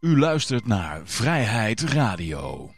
[0.00, 2.70] U luistert naar Vrijheid Radio.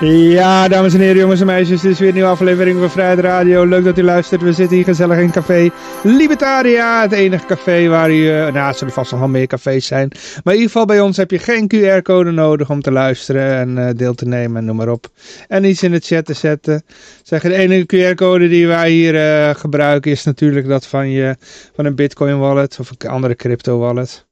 [0.00, 3.18] Ja, dames en heren, jongens en meisjes, dit is weer een nieuwe aflevering van Vrijheid
[3.18, 3.64] Radio.
[3.64, 4.42] Leuk dat u luistert.
[4.42, 5.70] We zitten hier gezellig in café
[6.02, 9.86] Libertaria, het enige café waar u, uh, nou, het zullen vast nog wel meer cafés
[9.86, 10.08] zijn.
[10.44, 13.76] Maar in ieder geval bij ons heb je geen QR-code nodig om te luisteren en
[13.76, 15.06] uh, deel te nemen en noem maar op.
[15.48, 16.82] En iets in de chat te zetten.
[17.22, 21.36] Zeg, de enige QR-code die wij hier uh, gebruiken is natuurlijk dat van, je,
[21.74, 24.26] van een Bitcoin wallet of een andere crypto wallet.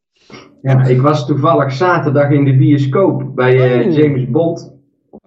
[0.63, 3.97] Ja, ik was toevallig zaterdag in de bioscoop bij oh.
[3.97, 4.74] James Bond.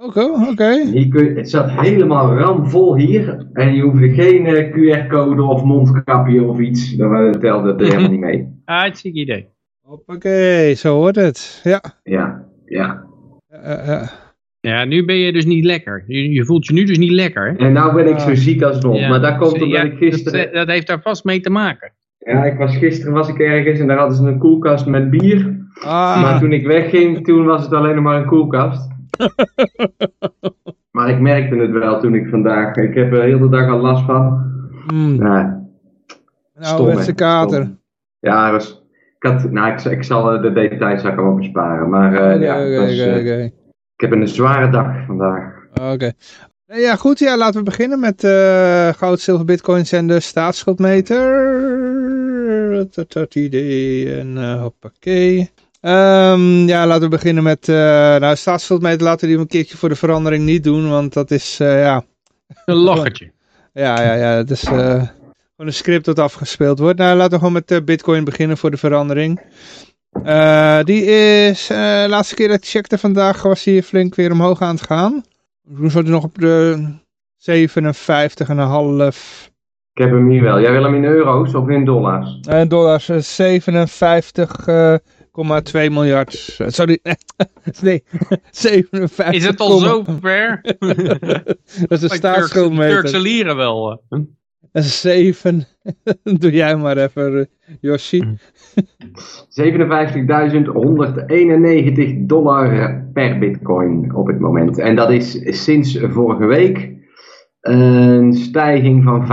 [0.07, 0.49] Oké, oké.
[0.49, 1.33] Okay.
[1.35, 3.47] Het zat helemaal ramvol hier.
[3.53, 6.95] En je hoefde geen uh, QR-code of mondkapje of iets.
[6.95, 8.61] Dat telde er helemaal niet mee.
[8.65, 9.47] Hartstikke idee.
[10.05, 11.61] Oké, zo hoort het.
[11.63, 11.81] Ja.
[12.03, 13.03] Ja, ja.
[13.49, 14.07] Uh, uh.
[14.59, 16.03] Ja, nu ben je dus niet lekker.
[16.07, 17.55] Je, je, voelt je nu dus niet lekker.
[17.57, 18.97] En nou ben ik zo ziek als nog.
[18.97, 19.09] Ja.
[19.09, 20.43] Maar dat komt omdat ja, ik gisteren...
[20.43, 21.91] Dat, dat, heeft daar vast mee te maken.
[22.17, 25.65] Ja, ik was, gisteren was ik ergens en daar hadden ze een koelkast met bier.
[25.81, 26.21] Ah.
[26.21, 28.95] Maar toen ik wegging, toen was het alleen nog maar een koelkast.
[30.95, 33.79] maar ik merkte het wel toen ik vandaag, ik heb er de hele dag al
[33.79, 34.45] last van.
[34.93, 35.23] Mm.
[35.23, 35.65] Ja,
[36.53, 37.61] nou, met kater.
[37.61, 37.79] Stom.
[38.19, 38.83] Ja, was,
[39.19, 41.89] ik, had, nou, ik, ik zal de details ook wel besparen.
[41.89, 43.43] Maar uh, okay, ja, okay, was, okay, uh,
[43.95, 45.53] ik heb een zware dag vandaag.
[45.93, 46.11] Oké.
[46.65, 47.19] Ja, goed.
[47.19, 51.25] Ja, laten we beginnen met uh, goud, zilver, bitcoins en de staatsschuldmeter.
[53.07, 55.49] Dat idee en hoppakee.
[55.87, 57.75] Um, ja, laten we beginnen met, uh,
[58.15, 61.59] nou, staatsschuldmeter laten we die een keertje voor de verandering niet doen, want dat is,
[61.61, 62.03] uh, ja...
[62.65, 63.31] Een lachertje.
[63.73, 65.07] ja, ja, ja, het is uh, gewoon
[65.55, 66.97] een script dat afgespeeld wordt.
[66.99, 69.41] Nou, laten we gewoon met bitcoin beginnen voor de verandering.
[70.83, 74.75] die is, de laatste keer dat ik checkte vandaag was hij flink weer omhoog aan
[74.75, 75.23] het gaan.
[75.77, 76.87] Toen zat hij nog op de
[77.37, 77.53] 57,5...
[79.93, 80.61] Ik heb hem hier wel.
[80.61, 82.39] Jij wil hem in euro's of in dollars?
[82.49, 84.65] In dollars, 57...
[85.63, 86.33] 2 miljard.
[86.67, 86.99] Sorry,
[87.81, 88.03] nee,
[88.51, 89.33] 57.
[89.33, 90.61] Is het al zo ver?
[91.87, 92.95] dat is een staatsschuldmeter.
[92.95, 94.01] Turkse lieren wel.
[94.71, 95.67] Dat is 7.
[96.23, 97.49] Doe jij maar even,
[97.81, 98.23] Yoshi.
[98.23, 98.37] 57.191
[102.17, 104.77] dollar per bitcoin op het moment.
[104.77, 106.95] En dat is sinds vorige week
[107.61, 109.27] een stijging van 5%.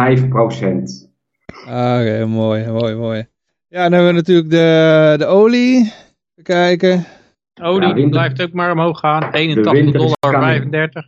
[1.66, 3.26] Ah, Oké, okay, mooi, mooi, mooi.
[3.74, 5.76] Ja, dan hebben we natuurlijk de, de olie.
[5.78, 7.04] Even kijken.
[7.62, 9.32] Olie ja, blijft ook maar omhoog gaan.
[9.32, 11.06] 81 dollar 35.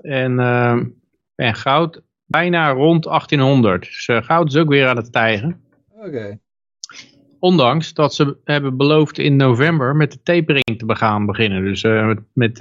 [0.00, 0.80] En, uh,
[1.34, 3.82] en goud bijna rond 1800.
[3.82, 5.60] Dus uh, goud is ook weer aan het stijgen.
[5.96, 6.06] Oké.
[6.06, 6.38] Okay.
[7.38, 11.64] Ondanks dat ze hebben beloofd in november met de tapering te gaan beginnen.
[11.64, 12.58] Dus uh, met, met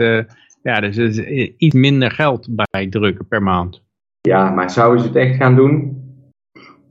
[0.64, 1.18] ja, dus, dus
[1.58, 3.82] iets minder geld bij drukken per maand.
[4.22, 6.03] Ja, maar zouden ze het echt gaan doen?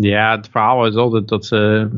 [0.03, 1.89] Ja, het verhaal is altijd dat ze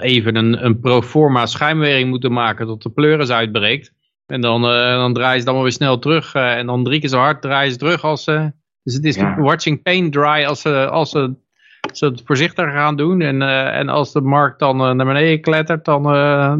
[0.00, 3.92] even een, een proforma schijnwering moeten maken tot de pleuris uitbreekt.
[4.26, 6.34] En dan, uh, dan draaien ze dan maar weer snel terug.
[6.34, 8.52] Uh, en dan drie keer zo hard draaien ze terug als ze...
[8.82, 9.40] Dus het is ja.
[9.40, 11.34] watching paint dry als ze, als ze,
[11.92, 13.20] ze het voorzichtiger gaan doen.
[13.20, 16.02] En, uh, en als de markt dan naar beneden klettert, dan,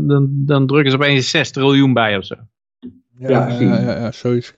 [0.07, 2.35] dan, dan drukken ze opeens 6 triljoen bij of zo.
[3.19, 4.58] Ja, ja, ja, ja, ja zoiets.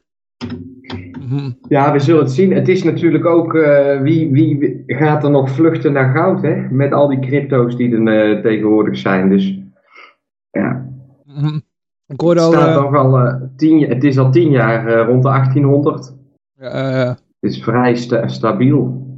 [1.68, 2.52] Ja, we zullen het zien.
[2.52, 6.68] Het is natuurlijk ook uh, wie, wie gaat er nog vluchten naar goud, hè?
[6.70, 9.28] Met al die crypto's die er uh, tegenwoordig zijn.
[9.28, 9.58] Dus
[10.50, 10.88] ja.
[12.06, 15.28] Ik hoorde het, al, staat al, uh, tien, het is al tien jaar rond de
[15.28, 16.14] 1800.
[16.54, 17.08] Ja,
[17.40, 19.08] het is vrij sta stabiel.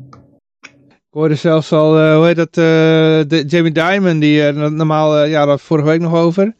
[0.91, 5.89] Ik hoorde zelfs al, hoe heet dat, de Jamie Dimon, die normaal, ja, dat vorige
[5.89, 6.55] week nog over.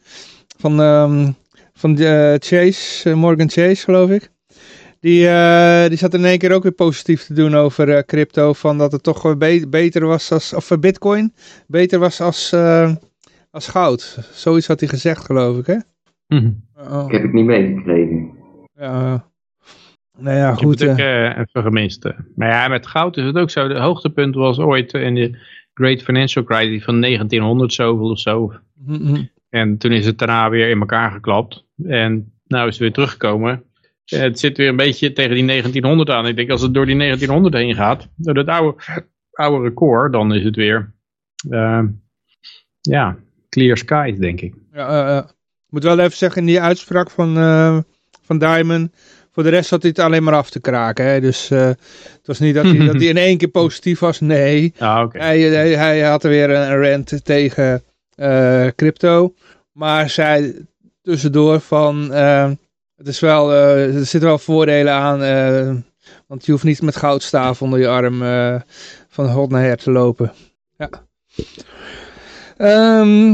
[0.57, 1.35] Van, um,
[1.73, 1.97] van
[2.37, 4.31] Chase, Morgan Chase, geloof ik.
[5.03, 8.53] Die, uh, die zat in één keer ook weer positief te doen over uh, crypto.
[8.53, 11.33] Van dat het toch be beter was als, of bitcoin,
[11.67, 12.95] beter was als, uh,
[13.51, 14.17] als goud.
[14.31, 15.75] Zoiets had hij gezegd geloof ik hè.
[16.27, 16.63] Mm -hmm.
[16.93, 17.05] oh.
[17.05, 18.31] Ik heb het niet meegekregen.
[18.75, 19.25] Ja,
[20.17, 20.81] nou ja goed.
[20.81, 22.09] Ik heb het even gemist.
[22.35, 23.67] Maar ja, met goud is het ook zo.
[23.67, 25.37] De hoogtepunt was ooit in de
[25.73, 28.53] Great Financial Crisis van 1900 zoveel of zo.
[28.85, 29.29] Mm -hmm.
[29.49, 31.65] En toen is het daarna weer in elkaar geklapt.
[31.85, 33.63] En nou is het weer teruggekomen.
[34.19, 36.27] Het zit weer een beetje tegen die 1900 aan.
[36.27, 38.83] Ik denk als het door die 1900 heen gaat, door het oude,
[39.31, 40.93] oude record, dan is het weer,
[41.49, 41.83] uh,
[42.81, 43.17] ja,
[43.49, 44.53] clear skies denk ik.
[44.73, 47.77] Ja, uh, ik moet wel even zeggen, in die uitspraak van, uh,
[48.21, 48.91] van Diamond,
[49.31, 51.05] voor de rest had hij het alleen maar af te kraken.
[51.05, 51.21] Hè?
[51.21, 51.77] Dus het
[52.23, 54.73] was niet dat hij, dat hij in één keer positief was, nee.
[54.77, 55.21] Ah, okay.
[55.21, 57.83] hij, hij, hij, had er weer een rant tegen
[58.75, 59.33] crypto,
[59.71, 60.65] maar zei
[61.01, 62.11] tussendoor van
[62.95, 65.75] Het is wel, uh, er zitten wel voordelen aan, uh,
[66.27, 68.55] want je hoeft niet met goudstaaf onder je arm uh,
[69.07, 70.31] van hot naar her te lopen.
[70.77, 70.89] Ja.
[73.01, 73.31] Um,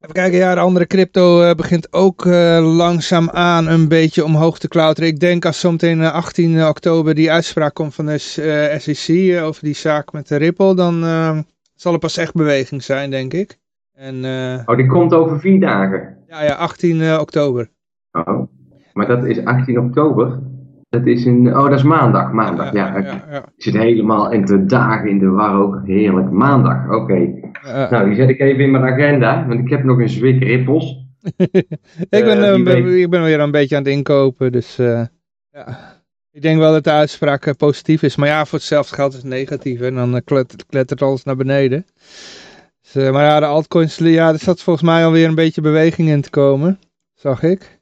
[0.00, 2.24] even kijken, ja, de andere crypto begint ook
[2.60, 5.08] langzaam aan een beetje omhoog te klauteren.
[5.08, 8.18] Ik denk als zometeen 18 oktober die uitspraak komt van de
[8.78, 11.02] SEC over die zaak met de Ripple, dan
[11.74, 13.58] zal er pas echt beweging zijn, denk ik.
[13.94, 14.24] En,
[14.66, 16.16] oh, die komt over vier dagen?
[16.26, 17.70] Ja, ja 18 oktober.
[18.12, 18.48] Oh.
[18.92, 20.38] Maar dat is 18 oktober.
[20.88, 22.32] Dat is een, oh, dat is maandag.
[22.32, 22.98] Maandag, ja.
[22.98, 25.80] ja, ja, Ik zit helemaal in de dagen in de war ook.
[25.84, 26.30] Heerlijk.
[26.30, 27.32] Maandag, oké.
[27.90, 31.08] nou, die zet ik even in mijn agenda, want ik heb nog een zwik rippels.
[32.18, 35.02] ik, ben, uh, ik ben weer een beetje aan het inkopen, dus uh,
[35.50, 35.98] ja.
[36.32, 38.16] Ik denk wel dat de uitspraak positief is.
[38.16, 39.80] Maar ja, voor hetzelfde geld is het negatief.
[39.80, 41.86] En dan klettert, klettert alles naar beneden.
[42.92, 46.20] Dus, maar ja, de altcoins, ja, er zat volgens mij alweer een beetje beweging in
[46.20, 46.78] te komen.
[47.14, 47.79] Zag ik.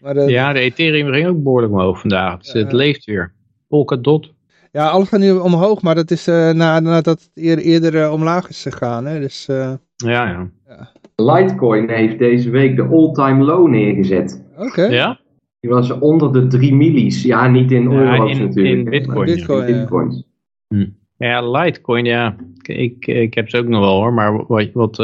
[0.00, 2.38] Maar ja, de Ethereum ging ook behoorlijk omhoog vandaag.
[2.38, 3.32] Dus het leeft weer.
[3.68, 4.32] Polkadot.
[4.72, 8.62] Ja, alles gaat nu omhoog, maar dat is uh, nadat het eerder uh, omlaag is
[8.62, 9.06] gegaan.
[9.06, 9.20] Hè?
[9.20, 10.92] Dus, uh, ja, ja, ja.
[11.16, 14.44] Litecoin heeft deze week de all-time low neergezet.
[14.56, 14.82] Oké.
[14.82, 15.20] Ja?
[15.60, 17.22] Die was onder de 3 millies.
[17.22, 18.76] Ja, niet in euro's in, natuurlijk.
[18.76, 19.26] In bitcoin.
[19.26, 19.78] Bitcoin, ja.
[19.78, 20.24] Bitcoins.
[20.68, 20.86] Hm.
[21.16, 22.36] Ja, Litecoin, ja.
[22.62, 24.12] Ik, ik heb ze ook nog wel hoor.
[24.12, 24.96] Maar wat, wat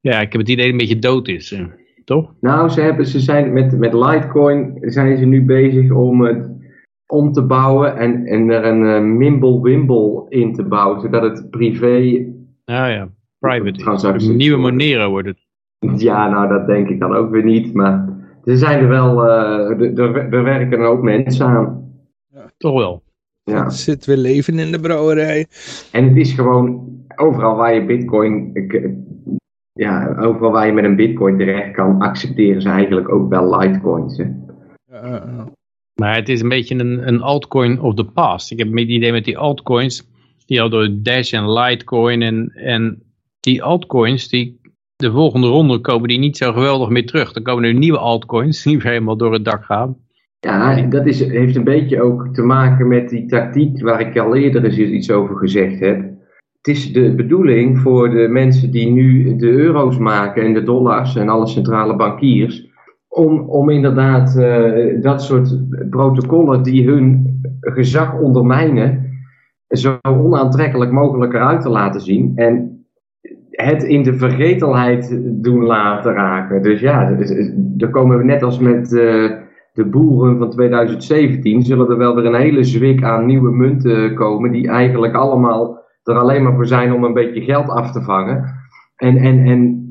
[0.00, 1.50] ja, ik heb het idee dat het een beetje dood is
[2.04, 2.34] toch?
[2.40, 6.52] Nou, ze, hebben, ze zijn met, met Litecoin zijn ze nu bezig om het
[7.06, 12.26] om te bouwen en, en er een uh, Mimble-Wimble in te bouwen, zodat het privé...
[12.64, 13.08] Ah ja,
[13.38, 14.08] private.
[14.08, 15.46] Een nieuwe Monero wordt het.
[16.00, 18.08] Ja, nou dat denk ik dan ook weer niet, maar
[18.44, 21.92] er zijn er wel, uh, er, werken er ook mensen aan.
[22.26, 23.02] Ja, toch wel.
[23.42, 23.64] Ja.
[23.64, 25.46] Er zit weer leven in de brouwerij.
[25.92, 28.50] En het is gewoon, overal waar je bitcoin
[29.74, 34.16] ja, overal waar je met een bitcoin terecht kan, accepteren ze eigenlijk ook wel litecoins.
[34.18, 34.24] Hè?
[35.94, 38.50] Maar het is een beetje een, een altcoin of the past.
[38.50, 40.08] Ik heb het idee met die altcoins,
[40.46, 43.02] die al door Dash en Litecoin en, en
[43.40, 44.60] die altcoins, die
[44.96, 47.32] de volgende ronde komen die niet zo geweldig meer terug.
[47.32, 49.96] Dan komen er nieuwe altcoins die weer helemaal door het dak gaan.
[50.40, 54.34] Ja, dat is, heeft een beetje ook te maken met die tactiek waar ik al
[54.34, 56.13] eerder eens iets over gezegd heb
[56.64, 61.16] het is de bedoeling voor de mensen die nu de euro's maken en de dollars
[61.16, 62.72] en alle centrale bankiers,
[63.08, 65.58] om, om inderdaad uh, dat soort
[65.90, 69.10] protocollen die hun gezag ondermijnen,
[69.68, 72.32] zo onaantrekkelijk mogelijk eruit te laten zien.
[72.34, 72.84] En
[73.50, 76.62] het in de vergetelheid doen laten raken.
[76.62, 77.16] Dus ja,
[77.56, 79.30] daar komen we net als met uh,
[79.72, 84.52] de boeren van 2017, zullen er wel weer een hele zwik aan nieuwe munten komen,
[84.52, 88.54] die eigenlijk allemaal er alleen maar voor zijn om een beetje geld af te vangen.
[88.96, 89.82] En, en, en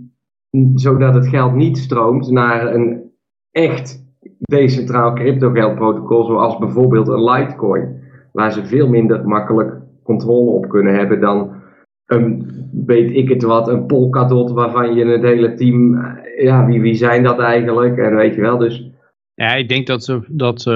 [0.76, 3.12] zodat het geld niet stroomt naar een
[3.52, 4.06] echt
[4.40, 8.02] decentraal cryptogeldprotocol, zoals bijvoorbeeld een Litecoin,
[8.32, 11.62] waar ze veel minder makkelijk controle op kunnen hebben dan
[12.06, 12.52] een,
[12.86, 16.06] weet ik het wat, een Polkadot waarvan je het hele team,
[16.38, 17.98] ja, wie, wie zijn dat eigenlijk?
[17.98, 18.90] En weet je wel, dus...
[19.34, 20.68] Ja, ik denk dat ze, dat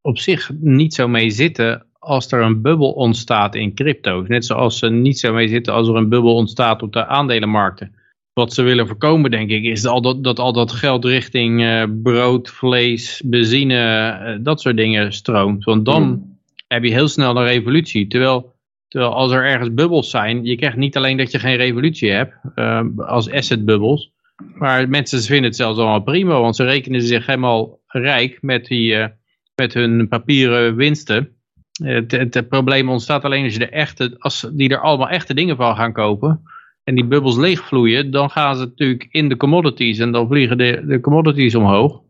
[0.00, 4.28] op zich niet zo mee zitten als er een bubbel ontstaat in crypto's.
[4.28, 7.94] Net zoals ze niet zo mee zitten als er een bubbel ontstaat op de aandelenmarkten.
[8.32, 11.84] Wat ze willen voorkomen, denk ik, is al dat, dat al dat geld richting uh,
[12.02, 15.64] brood, vlees, benzine, uh, dat soort dingen stroomt.
[15.64, 16.38] Want dan hmm.
[16.68, 18.06] heb je heel snel een revolutie.
[18.06, 18.54] Terwijl,
[18.88, 22.34] terwijl als er ergens bubbels zijn, je krijgt niet alleen dat je geen revolutie hebt,
[22.54, 24.12] uh, als assetbubbels.
[24.54, 29.08] Maar mensen vinden het zelfs allemaal prima, want ze rekenen zich helemaal rijk met, die,
[29.54, 31.36] met hun papieren winsten.
[31.82, 35.56] Het, het, probleem ontstaat alleen als, je de echte, als die er allemaal echte dingen
[35.56, 36.42] van gaan kopen.
[36.84, 38.10] En die bubbels leegvloeien.
[38.10, 39.98] Dan gaan ze natuurlijk in de commodities.
[39.98, 42.00] En dan vliegen de, de commodities omhoog.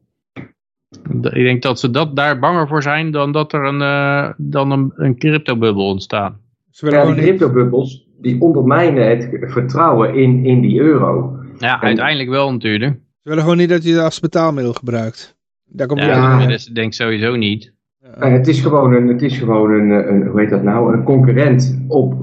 [1.12, 4.70] Ik denk dat ze dat daar banger voor zijn dan dat er een, uh, dan
[4.70, 6.34] een, een cryptobubbel ontstaat.
[6.70, 11.36] Ja, die cryptobubbels die ondermijnen het vertrouwen in, in die euro.
[11.58, 12.92] Ja, uiteindelijk wel natuurlijk.
[12.92, 15.36] Ze willen gewoon niet dat je dat als betaalmiddel gebruikt.
[15.64, 16.46] Daar komt ja, ja.
[16.46, 17.72] dat denk ik sowieso niet.
[18.18, 21.04] Uh, het is gewoon, een, het is gewoon een, een, hoe heet dat nou, een
[21.04, 22.14] concurrent op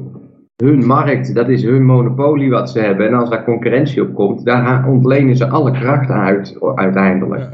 [0.63, 1.35] hun markt.
[1.35, 3.07] Dat is hun monopolie wat ze hebben.
[3.07, 7.53] En als daar concurrentie op komt, daar ontlenen ze alle krachten uit uiteindelijk.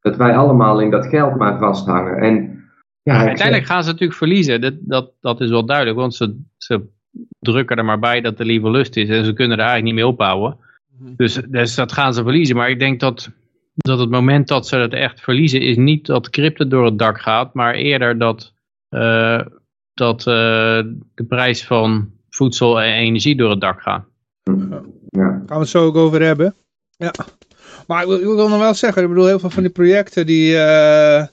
[0.00, 2.16] Dat wij allemaal in dat geld maar vasthangen.
[2.16, 2.64] En,
[3.02, 4.60] ja, uiteindelijk gaan ze natuurlijk verliezen.
[4.60, 6.80] Dat, dat, dat is wel duidelijk, want ze, ze
[7.38, 9.08] drukken er maar bij dat er liever lust is.
[9.08, 10.56] En ze kunnen er eigenlijk niet mee opbouwen.
[10.98, 11.12] Mhm.
[11.16, 12.56] Dus, dus dat gaan ze verliezen.
[12.56, 13.30] Maar ik denk dat
[13.80, 17.20] dat het moment dat ze het echt verliezen is niet dat crypto door het dak
[17.20, 18.52] gaat, maar eerder dat,
[18.90, 19.40] uh,
[19.94, 20.24] dat uh,
[21.14, 24.04] de prijs van voedsel en energie door het dak gaat.
[25.08, 25.28] Ja.
[25.28, 26.54] Gaan we het zo ook over hebben.
[26.96, 27.12] Ja.
[27.86, 30.26] Maar ik wil, ik wil nog wel zeggen, ik bedoel, heel veel van die projecten
[30.26, 30.56] die...
[30.56, 31.24] eh,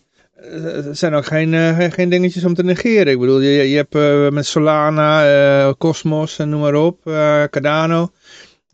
[0.92, 3.14] zijn ook geen, eh, geen, geen dingetjes om te negeren.
[3.14, 7.44] Ik bedoel, je, je hebt eh, met Solana, eh, Cosmos en noem maar op, eh,
[7.44, 8.10] Cardano.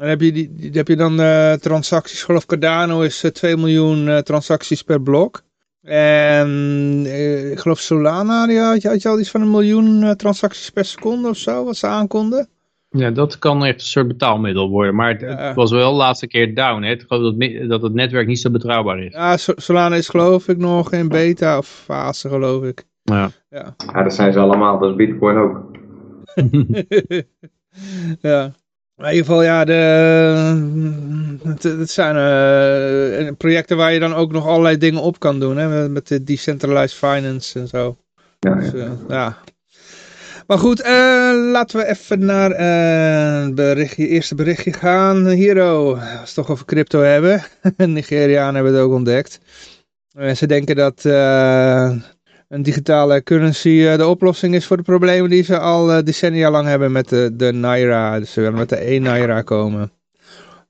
[0.04, 3.32] Dan heb je, die, die- heb je dan eh, transacties, ik geloof Cardano is eh,
[3.32, 5.42] 2 miljoen eh, transacties per blok.
[5.82, 10.04] En eh, ik geloof Solana, die had, je- had je al iets van een miljoen
[10.04, 12.48] eh, transacties per seconde of zo, wat ze aankonden.
[12.90, 14.96] Ja, dat kan echt een soort betaalmiddel worden.
[14.96, 15.36] Maar het, Ja.
[15.38, 16.82] het was wel de laatste keer down.
[16.84, 16.92] Hè.
[16.92, 19.14] Ik geloof dat, dat het netwerk niet zo betrouwbaar is.
[19.14, 22.84] Ja, So- Solana is geloof ik nog in beta of fase geloof ik.
[23.04, 23.32] Ja.
[23.50, 23.76] Ja.
[23.94, 25.62] Ja, dat zijn ze allemaal, dat is Bitcoin ook.
[28.22, 28.54] ja.
[28.96, 29.74] Maar in ieder geval, ja, de,
[31.44, 35.58] het, het zijn eh, projecten waar je dan ook nog allerlei dingen op kan doen.
[35.58, 37.98] Hè, met, de decentralized finance en zo.
[38.40, 38.78] Ja, Dus, ja.
[38.78, 39.38] eh, ja.
[40.48, 45.26] Maar goed, eh, laten we even naar eh, het berichtje, eerste berichtje gaan.
[45.26, 47.44] Hero, als we het toch over crypto hebben.
[47.78, 49.40] Nigerianen hebben het ook ontdekt.
[50.14, 51.92] Eh, ze denken dat eh,
[52.54, 56.52] een digitale currency eh, de oplossing is voor de problemen die ze al eh, decennia
[56.52, 58.20] lang hebben met de, de Naira.
[58.20, 59.92] Dus ze willen met de 1 Naira komen.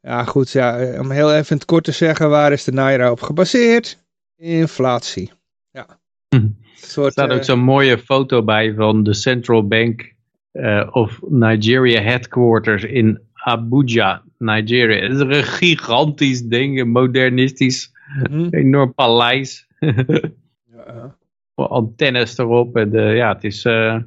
[0.03, 2.71] Ja goed, ja, eh, om heel even in het kort te zeggen, waar is de
[2.71, 4.03] Naira op gebaseerd?
[4.37, 5.31] Inflatie.
[5.71, 5.85] Ja.
[6.29, 6.47] Hm.
[6.75, 10.13] Soort, Er staat ook eh, zo'n mooie foto bij van de Central Bank
[10.51, 15.01] eh, of Nigeria headquarters in Abuja, Nigeria.
[15.01, 17.91] Het is een gigantisch ding, een modernistisch,
[18.23, 18.47] mhm.
[18.49, 19.67] enorm paleis.
[20.85, 21.15] Ja,
[21.55, 22.75] Antennes erop.
[22.75, 23.97] En, eh, ja, het is, eh,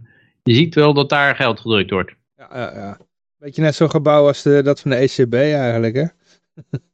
[0.43, 2.15] je ziet wel dat daar geld gedrukt wordt.
[2.37, 2.99] ja, ja, ja.
[3.39, 6.05] Beetje net zo'n gebouw als de, dat van de ECB eigenlijk, hè?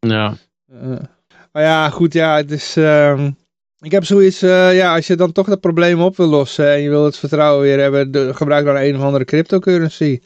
[0.01, 0.35] Ja.
[0.73, 0.99] Uh,
[1.53, 2.77] maar ja, goed, ja, het is...
[2.77, 3.31] ehm,
[3.81, 6.81] ik heb zoiets, eh, ja, als je dan toch dat probleem op wil lossen en
[6.81, 10.21] je wil het vertrouwen weer hebben, de- gebruik dan een of andere cryptocurrency.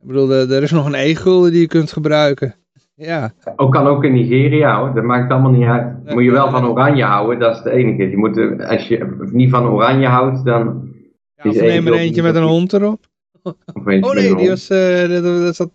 [0.00, 2.54] Ik bedoel, er er is nog een e-gulden die je kunt gebruiken.
[3.00, 6.14] Ja, Ook kan ook in Nigeria hoor, dat maakt allemaal niet uit.
[6.14, 8.10] Moet je wel van oranje houden, dat is het enige.
[8.10, 10.88] Je moet, eh, als je niet van oranje houdt, dan...
[11.34, 13.00] ja Is of neem er eentje met een hond erop.
[13.42, 15.70] Oh nee, die, was, eh, dat, zat,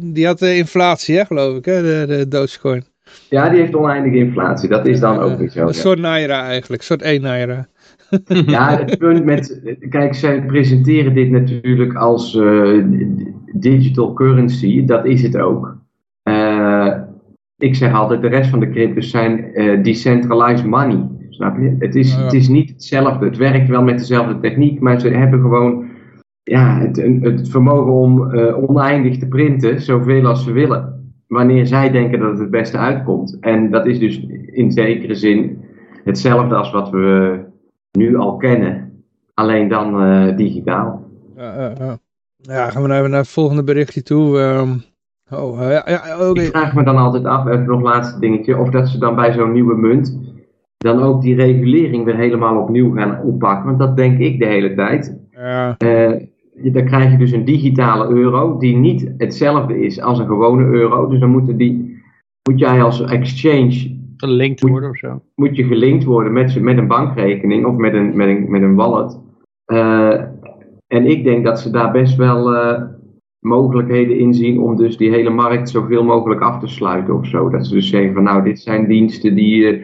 [0.00, 2.84] die had eh, inflatie, hè, geloof ik, hè, de, de Dogecoin.
[3.28, 5.66] Ja, die heeft oneindige inflatie, dat is dan ook niet zo.
[5.66, 7.66] Een soort naira eigenlijk, een soort 1 naira.
[8.46, 9.60] Ja, het punt met.
[9.88, 12.32] Kijk, zij presenteren dit natuurlijk als
[13.54, 14.84] digital currency.
[14.84, 15.86] Dat is het ook.
[16.28, 16.98] Eh,
[17.56, 21.08] ik zeg altijd: de rest van de cryptos zijn eh, decentralized money.
[21.30, 21.76] Snap je?
[21.78, 22.22] Het is, Ja.
[22.22, 23.24] het is niet hetzelfde.
[23.24, 25.86] Het werkt wel met dezelfde techniek, maar ze hebben gewoon.
[26.42, 31.12] Ja, het, het vermogen om eh, oneindig te printen, zoveel als ze willen.
[31.26, 33.36] Wanneer zij denken dat het het beste uitkomt.
[33.40, 35.58] En dat is dus in zekere zin
[36.04, 37.38] hetzelfde als wat we
[37.92, 39.02] nu al kennen.
[39.34, 41.02] Alleen dan digitaal.
[41.36, 41.98] Ja, ja, ja.
[42.36, 44.38] ja, gaan we nou even naar het volgende berichtje toe.
[44.40, 44.76] ehm.
[45.30, 46.40] Oh, eh, ja, ja, oké.
[46.40, 49.32] Ik vraag me dan altijd af, even nog laatste dingetje, of dat ze dan bij
[49.32, 50.18] zo'n nieuwe munt
[50.78, 53.66] dan ook die regulering weer helemaal opnieuw gaan oppakken.
[53.66, 55.18] Want dat denk ik de hele tijd.
[55.30, 56.12] Ja, Eh,
[56.72, 61.08] dan krijg je dus een digitale euro die niet hetzelfde is als een gewone euro.
[61.08, 62.02] Dus dan moeten die,
[62.50, 65.22] moet jij als exchange Gelinkt worden of zo.
[65.34, 68.74] moet je gelinkt worden met, met een bankrekening of met een, met een, met een
[68.74, 69.18] wallet.
[69.64, 70.20] Eh,
[70.86, 72.82] en ik denk dat ze daar best wel eh,
[73.40, 77.48] mogelijkheden in zien om dus die hele markt zoveel mogelijk af te sluiten of zo.
[77.48, 79.82] Dat ze dus zeggen van nou, dit zijn diensten die eh,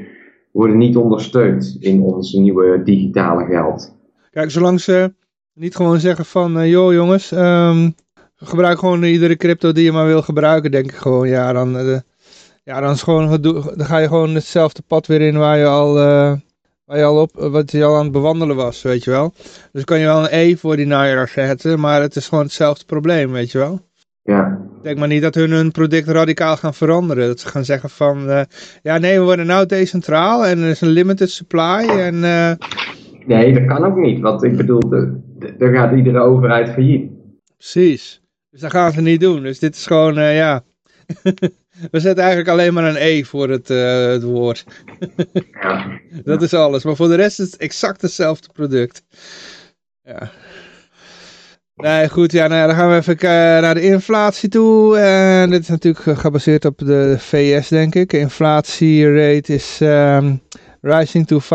[0.52, 3.96] worden niet ondersteund in ons nieuwe digitale geld.
[4.30, 5.14] kijk, zolang ze
[5.52, 7.90] niet gewoon zeggen van, eh, joh jongens, ehm,
[8.36, 11.98] gebruik gewoon iedere crypto die je maar wil gebruiken, denk ik gewoon, ja, dan, eh,
[12.64, 15.96] ja, dan, is gewoon, dan ga je gewoon hetzelfde pad weer in waar je al,
[16.84, 19.32] waar je al op, wat je al aan het bewandelen was, weet je wel.
[19.72, 22.84] Dus kan je wel een E voor die Naira zetten, maar het is gewoon hetzelfde
[22.84, 23.80] probleem, weet je wel.
[24.22, 27.26] Ja, denk maar niet dat hun hun product radicaal gaan veranderen.
[27.26, 28.42] Dat ze gaan zeggen van, eh,
[28.82, 32.24] ja nee, we worden nou decentraal en er is een limited supply en...
[32.24, 32.52] eh,
[33.26, 34.20] nee, dat kan ook niet.
[34.20, 34.80] Want ik bedoel,
[35.58, 37.10] dan gaat iedere overheid failliet.
[37.56, 38.22] Precies.
[38.50, 39.42] Dus dat gaan ze niet doen.
[39.42, 40.62] Dus dit is gewoon, eh, ja.
[41.90, 44.64] We zetten eigenlijk alleen maar een E voor het, eh, het woord.
[45.62, 46.00] Ja.
[46.24, 46.84] Dat is alles.
[46.84, 49.02] Maar voor de rest is het exact hetzelfde product.
[50.02, 50.30] Ja.
[51.76, 52.32] Nee, goed.
[52.32, 53.28] Ja, nou ja, dan gaan we even eh,
[53.60, 54.98] naar de inflatie toe.
[54.98, 58.12] En dit is natuurlijk gebaseerd op de VS, denk ik.
[58.12, 60.34] Inflatierate is ehm,
[60.80, 61.46] rising to 5.4%.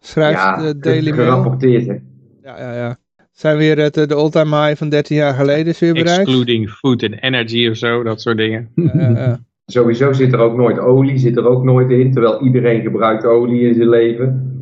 [0.00, 1.24] Schrijft ja, de Daily Mail.
[1.24, 1.86] gerapporteerd.
[1.86, 1.96] hè.
[2.42, 2.96] Ja, ja, ja.
[3.32, 6.28] Zijn weer het, eh, de all-time high van 13 jaar geleden is weer bereikt.
[6.28, 8.70] Excluding food and energy of zo, dat soort dingen.
[8.74, 9.38] Ja, ja, ja.
[9.66, 13.68] Sowieso zit er ook nooit olie, zit er ook nooit in, terwijl iedereen gebruikt olie
[13.68, 14.56] in zijn leven.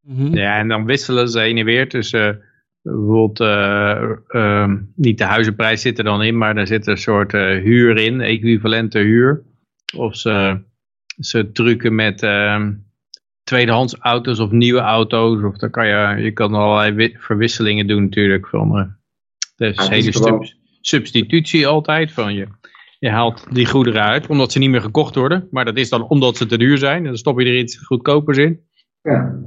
[0.00, 0.36] Mhm.
[0.36, 2.40] Ja, en dan wisselen ze heen en weer tussen
[2.82, 7.34] bijvoorbeeld, eh, ehm, niet de huizenprijs zit er dan in, maar daar zit een soort
[7.34, 9.42] eh, huur in, equivalente huur.
[9.96, 10.60] Of ze,
[11.18, 12.72] ze trucken met ehm,
[13.46, 15.42] tweedehands auto's of nieuwe auto's.
[15.42, 18.48] Of dan kan je, je kan allerlei wi- verwisselingen doen natuurlijk.
[18.48, 18.94] Van,
[19.56, 22.12] de het is hele sub- substitutie altijd.
[22.12, 22.46] Van je,
[22.98, 25.48] je haalt die goederen uit, omdat ze niet meer gekocht worden.
[25.50, 26.98] Maar dat is dan omdat ze te duur zijn.
[26.98, 28.60] En dan stop je er iets goedkopers in.
[29.02, 29.40] Ja.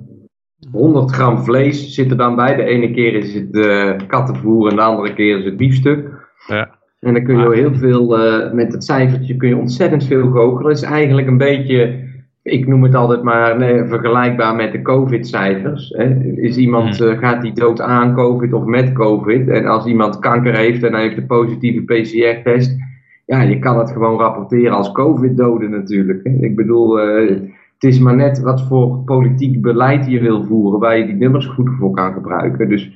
[0.72, 2.56] 100 gram vlees zit er dan bij.
[2.56, 6.10] De ene keer is het eh, kattenvoer en de andere keer is het biefstuk.
[6.48, 6.78] Ja.
[7.00, 10.72] En dan kun je heel veel, eh, met het cijfertje kun je ontzettend veel goochelen.
[10.72, 12.09] Het is eigenlijk een beetje,
[12.42, 15.92] ik noem het altijd maar nee, vergelijkbaar met de COVID-cijfers.
[16.36, 19.48] Is iemand, eh, gaat die dood aan COVID of met COVID?
[19.48, 22.78] En als iemand kanker heeft en hij heeft een positieve PCR-test,
[23.26, 26.20] ja, je kan het gewoon rapporteren als COVID-doden natuurlijk.
[26.24, 26.32] Hè.
[26.32, 27.30] Ik bedoel, eh,
[27.74, 31.46] het is maar net wat voor politiek beleid je wil voeren, waar je die nummers
[31.46, 32.70] goed voor kan gebruiken.
[32.70, 32.92] Dus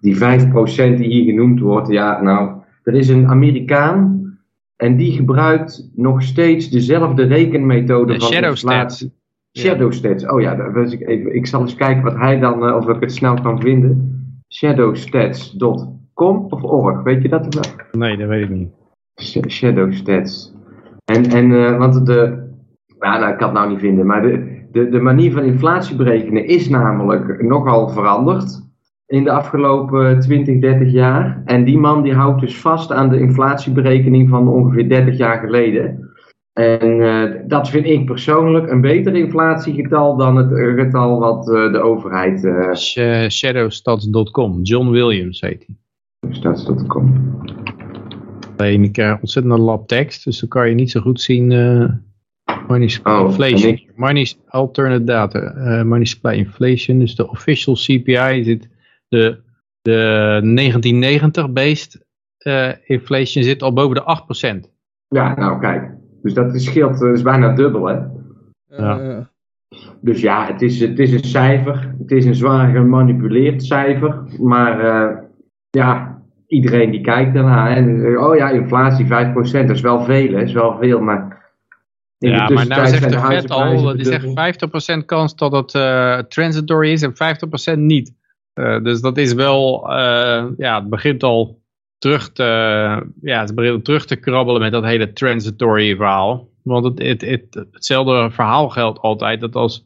[0.00, 2.50] die 5% die hier genoemd wordt, ja, nou,
[2.82, 4.13] er is een Amerikaan
[4.84, 8.96] en die gebruikt nog steeds dezelfde rekenmethode De van shadow inflatie.
[8.96, 9.22] stats.
[9.58, 10.26] Shadow stats.
[10.26, 13.00] Oh ja, daar ik, even, ik zal eens kijken wat hij dan, eh, of ik
[13.00, 14.22] het snel kan vinden.
[14.48, 17.54] Shadowstats.com of org, weet je dat?
[17.54, 17.62] wel?
[17.92, 18.68] Nee, dat weet ik niet.
[19.14, 20.52] Sh- Shadow stats.
[21.04, 22.48] En, en eh, want de,
[23.00, 25.96] ja, nou, ik kan het nou niet vinden, maar de, de, de manier van inflatie
[25.96, 28.62] berekenen is namelijk nogal veranderd
[29.06, 31.42] in de afgelopen 20, 30 jaar.
[31.44, 36.08] En die man die houdt dus vast aan de inflatieberekening van ongeveer 30 jaar geleden.
[36.52, 41.72] En eh, dat vind ik persoonlijk een beter inflatiegetal dan het eh, getal wat eh,
[41.72, 44.62] de overheid eh Sh- Shadowstats.com.
[44.62, 45.76] John Williams heet hij.
[46.32, 47.32] stats.com.
[48.56, 51.88] Alleen ik krijg ontzettende lab tekst, dus dan kan je niet zo goed zien uh,
[52.68, 53.72] money supply Oh, inflation.
[53.72, 55.38] ik- Money alternate data.
[55.40, 58.68] eh, money supply inflation, dus de official CPI zit
[59.14, 59.40] de,
[59.82, 62.04] de 1990 based
[62.38, 64.70] eh, inflation zit al boven de 8%.
[65.08, 65.90] Ja, nou kijk.
[66.22, 67.98] Dus dat scheelt, dat is bijna dubbel hè.
[68.66, 68.98] Ja.
[68.98, 69.18] Eh,
[70.00, 71.94] Dus ja, het is, het is een cijfer.
[71.98, 74.22] Het is een zwaar gemanipuleerd cijfer.
[74.38, 75.16] Maar eh,
[75.70, 77.76] ja, iedereen die kijkt ernaar.
[77.76, 79.08] En, eh, oh ja, inflatie 5%,
[79.66, 80.26] dat is wel veel.
[80.26, 80.38] Hè?
[80.38, 81.52] Dat is wel veel, maar...
[82.18, 85.02] in Ja, maar nou zegt de vet huizenprijzen al, die zegt verdubbeld.
[85.02, 87.12] 50% kans dat het eh, transitory is en
[87.74, 88.12] 50% niet.
[88.54, 91.62] Eh, dus dat is wel, eh, ja, het begint al
[91.98, 92.42] terug te,
[93.22, 96.48] ja, het begint terug te krabbelen met dat hele transitory verhaal.
[96.62, 99.84] Want het, het, het, hetzelfde verhaal geldt altijd, dat als,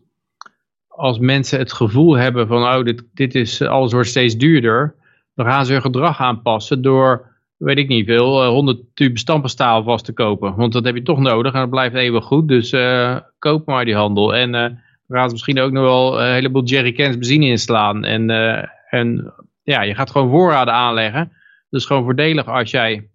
[0.88, 4.94] als mensen het gevoel hebben van, oh, dit, dit is, alles wordt steeds duurder,
[5.34, 7.26] dan gaan ze hun gedrag aanpassen door,
[7.56, 10.56] weet ik niet veel, eh, 100 tube stampenstaal vast te kopen.
[10.56, 13.84] Want dat heb je toch nodig en dat blijft eeuwig goed, dus eh, koop maar
[13.84, 14.34] die handel.
[14.34, 14.70] En eh,
[15.08, 18.04] ze misschien ook nog wel een heleboel jerrycans benzine inslaan.
[18.04, 21.32] En, eh, en ja, je gaat gewoon voorraden aanleggen.
[21.70, 23.10] Dus gewoon voordelig als jij,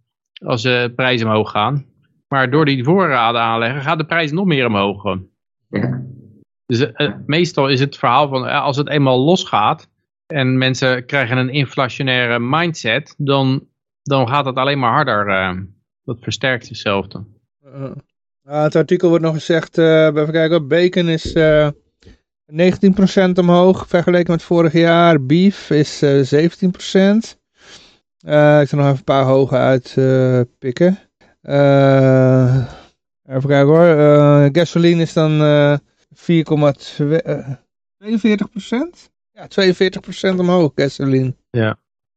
[0.46, 1.86] als de prijzen omhoog gaan.
[2.28, 5.18] Maar door die voorraden aanleggen gaat de prijs nog meer omhoog.
[5.70, 6.02] Ja.
[6.66, 9.90] Dus eh, meestal is het verhaal van eh, als het eenmaal losgaat
[10.28, 13.68] en mensen krijgen een inflationaire mindset, dan,
[14.04, 15.28] dan gaat het alleen maar harder.
[15.28, 15.58] eh,
[16.04, 17.28] dat versterkt zichzelf dan.
[17.64, 17.92] eh.
[18.46, 21.68] Ah, het artikel wordt nog gezegd, eh, even kijken, bacon is eh
[22.52, 22.56] 19%
[23.40, 25.26] omhoog vergeleken met vorig jaar.
[25.26, 27.38] Beef is eh 17%.
[28.20, 31.00] Eh, ik zal nog even een paar hoge uitpikken.
[31.42, 32.66] Eh
[33.30, 33.86] even kijken hoor.
[33.86, 35.78] Eh, gasoline is dan eh
[36.14, 37.22] 4,2...
[37.22, 37.50] eh,
[37.98, 39.12] 42%?
[39.32, 39.48] Ja,
[40.36, 41.36] 42% omhoog gasoline.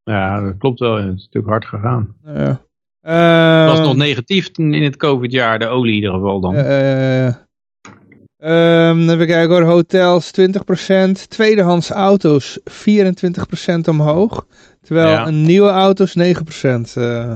[0.04, 0.94] Ja, dat klopt wel.
[0.96, 2.16] Het is natuurlijk hard gegaan.
[2.24, 2.64] Ja.
[3.00, 6.54] Het was Eh, nog negatief in het COVID-jaar, de olie in ieder geval dan.
[6.54, 7.34] Eh,
[8.46, 14.46] ehm, even kijken hoor, hotels 20%, tweedehands auto's 24% omhoog,
[14.80, 15.26] terwijl Ja.
[15.26, 16.96] een nieuwe auto's 9%.
[16.96, 17.32] eh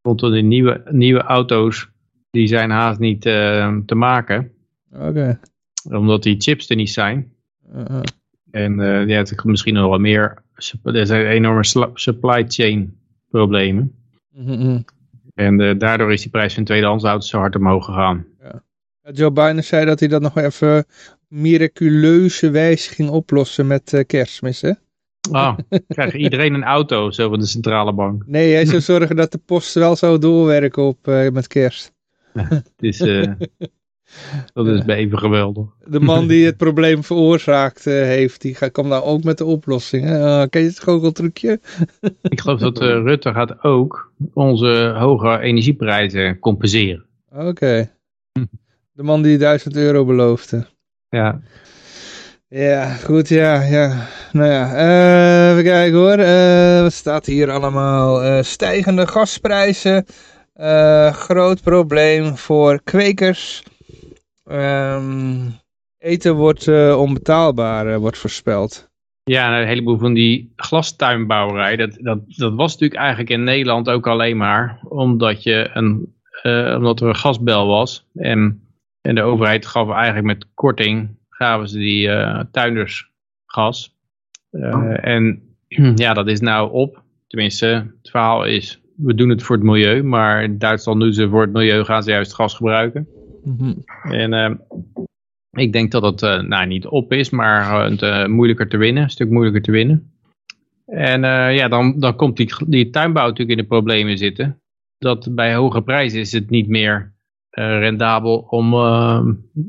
[0.00, 1.88] Want die nieuwe, nieuwe auto's,
[2.30, 4.50] die zijn haast niet eh, te maken.
[4.92, 5.40] Oké.
[5.90, 7.32] Omdat die chips er niet zijn.
[7.72, 8.00] Eh, eh.
[8.50, 10.42] En eh ja, het is misschien nog wel meer.
[10.82, 12.96] Er zijn enorme supply chain
[13.30, 13.94] problemen.
[14.30, 14.80] Mhm, mhm.
[15.34, 18.26] En eh, daardoor is die prijs van tweedehands auto's zo hard omhoog gegaan.
[19.12, 20.84] Joe Biden zei dat hij dat nog even
[21.28, 24.72] miraculeuze wijze ging oplossen met eh, kerstmis, hè?
[25.30, 28.24] Ah, krijgt iedereen een auto, zo van de centrale bank.
[28.26, 31.92] Nee, hij zou zorgen dat de post wel zou doorwerken op, eh, met kerst.
[32.32, 33.32] Het is, eh,
[34.52, 35.66] dat is bij even geweldig.
[35.86, 40.04] De man die het probleem veroorzaakt heeft, die gaat, komt nou ook met de oplossing.
[40.04, 40.24] Hè?
[40.24, 41.60] Ah, ken je het goocheltrucje?
[42.22, 47.04] Ik geloof dat Rutte gaat ook onze hoge energieprijzen compenseren.
[47.32, 47.92] Oké.
[48.96, 50.66] De man die 1000 euro beloofde.
[51.08, 51.40] Ja,
[52.48, 54.06] Ja, goed, ja, ja.
[54.32, 56.18] Nou ja, uh, even kijken hoor.
[56.18, 58.24] Uh, wat staat hier allemaal?
[58.24, 60.06] Uh, stijgende gasprijzen.
[61.12, 63.62] groot probleem voor kwekers.
[64.44, 65.52] Um,
[65.98, 68.88] eten wordt onbetaalbaar, wordt voorspeld.
[69.24, 74.06] Ja, een heleboel van die glastuinbouwerij, dat, dat, dat was natuurlijk eigenlijk in Nederland ook
[74.06, 76.14] alleen maar omdat, je een,
[76.76, 78.06] omdat er een gasbel was.
[78.14, 78.63] En,
[79.04, 83.10] en de overheid gaf eigenlijk met korting gaven ze die uh, tuinders
[83.46, 83.96] gas.
[84.50, 85.06] Uh, oh.
[85.06, 85.42] En
[86.04, 87.02] ja, dat is nou op.
[87.26, 90.02] Tenminste, het verhaal is, we doen het voor het milieu.
[90.02, 93.08] Maar in Duitsland doen ze voor het milieu, gaan ze juist gas gebruiken.
[93.44, 93.84] Mm -hmm.
[94.12, 94.50] En uh,
[95.50, 99.02] ik denk dat het nou, niet op is, maar het, moeilijker te winnen.
[99.02, 100.12] Een stuk moeilijker te winnen.
[100.86, 101.20] En
[101.54, 104.60] ja, dan, dan komt die, die tuinbouw natuurlijk in de problemen zitten.
[104.98, 107.13] Dat bij hoge prijzen is het niet meer eh,
[107.54, 109.20] rendabel om eh,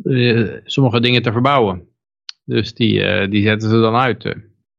[0.04, 1.88] eh, sommige dingen te verbouwen.
[2.46, 4.36] Dus die, die zetten ze dan uit.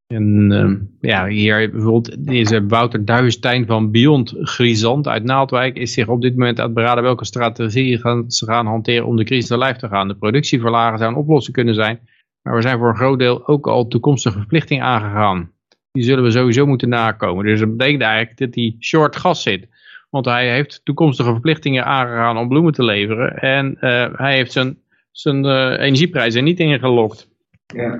[0.06, 6.08] En uh, ja, hier bijvoorbeeld deze Wouter Duivenstein van Beyond Grisant uit Naaldwijk is zich
[6.08, 9.48] op dit moment aan het beraden welke strategie gaan, ze gaan hanteren om de crisis
[9.48, 10.08] te lijf te gaan.
[10.08, 12.00] De productie verlagen zou een oplossing kunnen zijn,
[12.42, 15.50] maar we zijn voor een groot deel ook al toekomstige verplichtingen aangegaan.
[15.92, 17.44] Die zullen we sowieso moeten nakomen.
[17.44, 19.68] Dus dat betekent eigenlijk dat die short gas zit.
[20.16, 23.36] Want hij heeft toekomstige verplichtingen aangegaan om bloemen te leveren.
[23.36, 24.78] En uh, hij heeft zijn,
[25.12, 27.28] zijn uh, energieprijzen niet ingelokt.
[27.66, 27.98] Ja.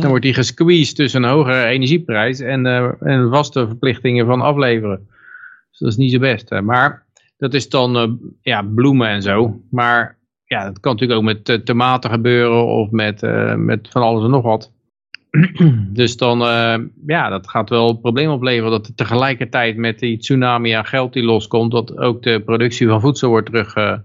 [0.00, 5.08] Dan wordt hij gesqueezed tussen een hogere energieprijs en, uh, en vaste verplichtingen van afleveren.
[5.70, 6.48] Dus dat is niet zo best.
[6.48, 6.62] Hè.
[6.62, 9.60] Maar dat is dan ja, bloemen en zo.
[9.70, 13.20] Maar ja, dat kan natuurlijk ook met tomaten gebeuren of met,
[13.56, 14.72] met van alles en nog wat.
[16.00, 20.18] dus dan, uh, ja, dat gaat wel een probleem opleveren dat er tegelijkertijd met die
[20.18, 23.98] tsunami aan geld die loskomt, dat ook de productie van voedsel wordt terug, uh,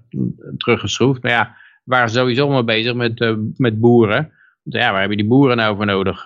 [0.58, 1.22] teruggeschroefd.
[1.22, 4.32] Maar ja, we waren sowieso mee bezig met, uh, met boeren.
[4.64, 6.26] Want ja, waar hebben die boeren nou voor nodig?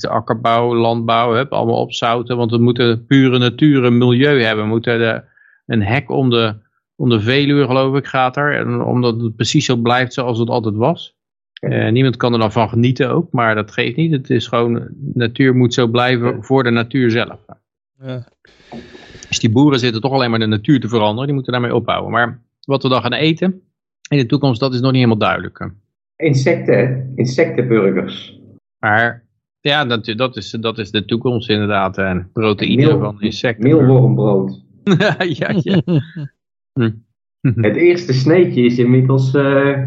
[0.00, 4.64] akkerbouw, landbouw, hup, allemaal opzouten, want we moeten pure natuur en milieu hebben.
[4.64, 5.24] We moeten
[5.66, 6.54] een hek om de,
[6.96, 8.56] om de Veluwe, geloof ik, gaat er.
[8.56, 11.17] En omdat het precies zo blijft zoals het altijd was.
[11.60, 14.12] Uh, niemand kan er dan van genieten ook, maar dat geeft niet.
[14.12, 17.40] Het is gewoon, natuur moet zo blijven voor de natuur zelf.
[18.00, 18.28] Ja.
[19.28, 22.10] Dus die boeren zitten toch alleen maar de natuur te veranderen, die moeten daarmee opbouwen.
[22.10, 23.62] Maar wat we dan gaan eten
[24.10, 25.70] in de toekomst, dat is nog niet helemaal duidelijk.
[26.16, 28.40] Insecten, insectenburgers.
[28.78, 29.26] Maar
[29.60, 31.98] ja, dat, dat, is, dat is de toekomst inderdaad.
[31.98, 33.68] En proteïne van insecten.
[33.68, 34.64] Meelwormbrood.
[35.38, 35.82] ja, ja.
[37.40, 37.62] Hm.
[37.62, 39.86] Het eerste sneetje is inmiddels uh,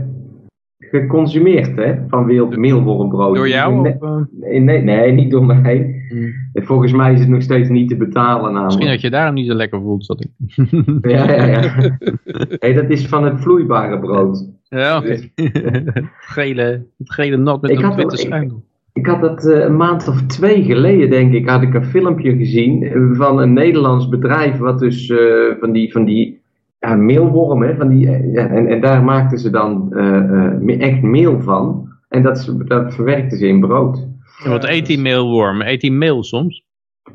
[0.91, 2.25] geconsumeerd, hè, van
[2.59, 3.35] meelwormbrood.
[3.35, 3.81] Door jou?
[3.81, 4.09] Nee, of,
[4.41, 4.61] uh...
[4.61, 6.05] nee, nee, niet door mij.
[6.09, 6.33] Hmm.
[6.53, 8.65] Volgens mij is het nog steeds niet te betalen namelijk.
[8.65, 10.29] Misschien dat je daarom niet zo lekker voelt, zat ik.
[11.11, 11.97] ja, ja, ja.
[12.59, 14.49] hey, dat is van het vloeibare brood.
[14.63, 15.05] Ja, oké.
[15.05, 15.53] Okay.
[15.93, 18.63] het, gele, het gele nat met een witte schuim.
[18.93, 22.35] Ik had dat uh, een maand of twee geleden, denk ik, had ik een filmpje
[22.35, 25.19] gezien van een Nederlands bedrijf wat dus uh,
[25.59, 26.40] van die, van die
[26.81, 27.63] ja, meelworm.
[27.63, 31.89] Hè, van die, eh, ja, en, en daar maakten ze dan uh, echt meel van.
[32.09, 34.07] En dat, dat verwerkten ze in brood.
[34.43, 35.61] wat eet die meelworm?
[35.61, 36.63] Eet die meel soms?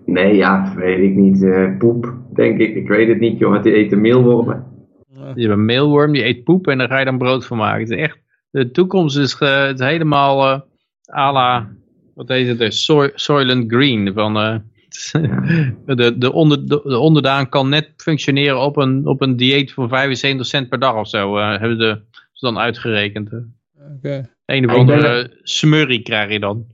[0.05, 1.43] Nee, ja, weet ik niet.
[1.43, 2.75] Uh, poep, denk ik.
[2.75, 3.63] Ik weet het niet, joh.
[3.63, 4.65] Die eten meelwormen.
[5.35, 7.81] Je hebt een meelworm, die eet poep en daar ga je dan brood van maken.
[7.81, 10.61] Het is echt, de toekomst is, het helemaal uh,
[11.17, 11.69] à la,
[12.15, 14.63] wat heet het, Soy, Soylent Green van...
[15.87, 20.47] de, de, onder, de, onderdaan kan net functioneren op een, op een dieet van 75
[20.47, 21.39] cent per dag of zo.
[21.39, 22.01] Uh, hebben de,
[22.33, 23.31] ze dan uitgerekend.
[23.99, 24.29] Okay.
[24.47, 26.67] Een of andere smurrie krijg je dan.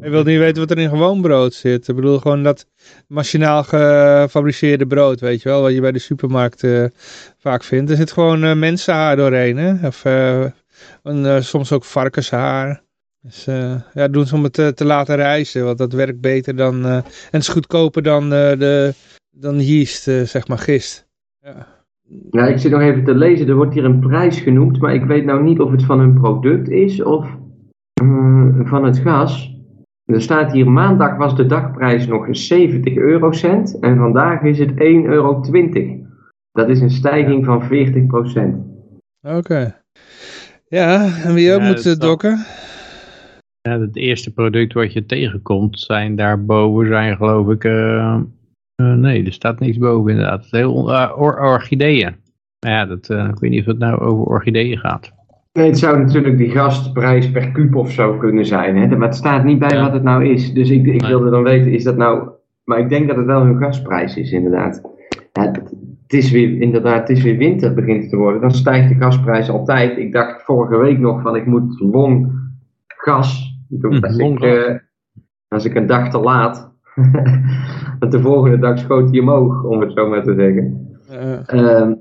[0.00, 1.88] Je wilt niet weten wat er in gewoon brood zit.
[1.88, 2.66] Ik bedoel gewoon dat
[3.08, 6.84] machinaal gefabriceerde brood, weet je wel, wat je bij de supermarkt uh,
[7.38, 7.90] vaak vindt.
[7.90, 9.86] Er zit gewoon uh, mensenhaar doorheen, hè?
[9.86, 12.82] Of uh, soms ook varkenshaar.
[13.22, 16.56] Dus uh, ja, doen ze om het te, te, laten reizen, want dat werkt beter
[16.56, 18.94] dan, uh, en het is goedkoper dan, uh, de,
[19.30, 21.08] dan yeast, zeg maar gist.
[21.40, 21.66] Ja.
[22.30, 25.04] ja, ik zit nog even te lezen, er wordt hier een prijs genoemd, maar ik
[25.04, 27.38] weet nou niet of het van hun product is of
[28.64, 29.58] van het gas.
[30.04, 34.76] Er staat hier, maandag was de dagprijs nog 70 eurocent en vandaag is het 1,20
[34.76, 35.42] euro.
[36.52, 37.66] Dat is een stijging van 40%
[39.22, 39.82] Oké.
[40.68, 42.46] Ja, en wie ook ja, moet dokken?
[43.62, 48.20] Ja, het eerste product wat je tegenkomt zijn daarboven zijn geloof ik, uh,
[48.82, 50.46] uh, nee er staat niks boven inderdaad.
[50.50, 52.14] Heel, uh, or orchideeën.
[52.60, 55.12] Maar ja, dat, ik weet niet of het nou over orchideeën gaat.
[55.52, 58.76] Nee, het zou natuurlijk die gastprijs per kuub of zo kunnen zijn.
[58.76, 58.96] Hè?
[58.96, 60.52] Maar het staat niet bij wat het nou is.
[60.52, 62.28] Dus ik, ik wilde dan weten, is dat nou...
[62.64, 64.82] Maar ik denk dat het wel hun gastprijs is inderdaad.
[65.32, 65.50] Ja,
[66.02, 68.40] het is weer, inderdaad, het is weer winter begint te worden.
[68.40, 69.98] Dan stijgt de gasprijs altijd.
[69.98, 72.32] Ik dacht vorige week nog van ik moet long
[73.04, 73.58] gas.
[73.80, 74.74] Toen Hm, dacht long ik, eh,
[75.48, 76.72] als ik een dag te laat.
[78.00, 80.88] en de volgende dag schoot hij omhoog, om het zo maar te zeggen.
[81.08, 81.92] Eh, Ehm,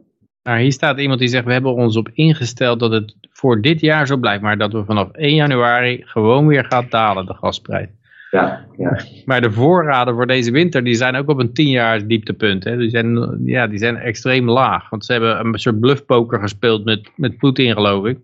[0.44, 3.80] Nou, hier staat iemand die zegt, we hebben ons op ingesteld dat het voor dit
[3.80, 7.88] jaar zo blijft, maar dat we vanaf 1 januari gewoon weer gaat dalen, de gasprijs.
[8.32, 9.00] ja, ja.
[9.26, 12.64] Maar de voorraden voor deze winter, die zijn ook op een 10 jaar dieptepunt.
[12.64, 12.78] Hè.
[12.78, 17.12] Die, zijn, ja, die zijn extreem laag, want ze hebben een soort bluffpoker gespeeld met,
[17.16, 18.18] met Poetin, geloof ik.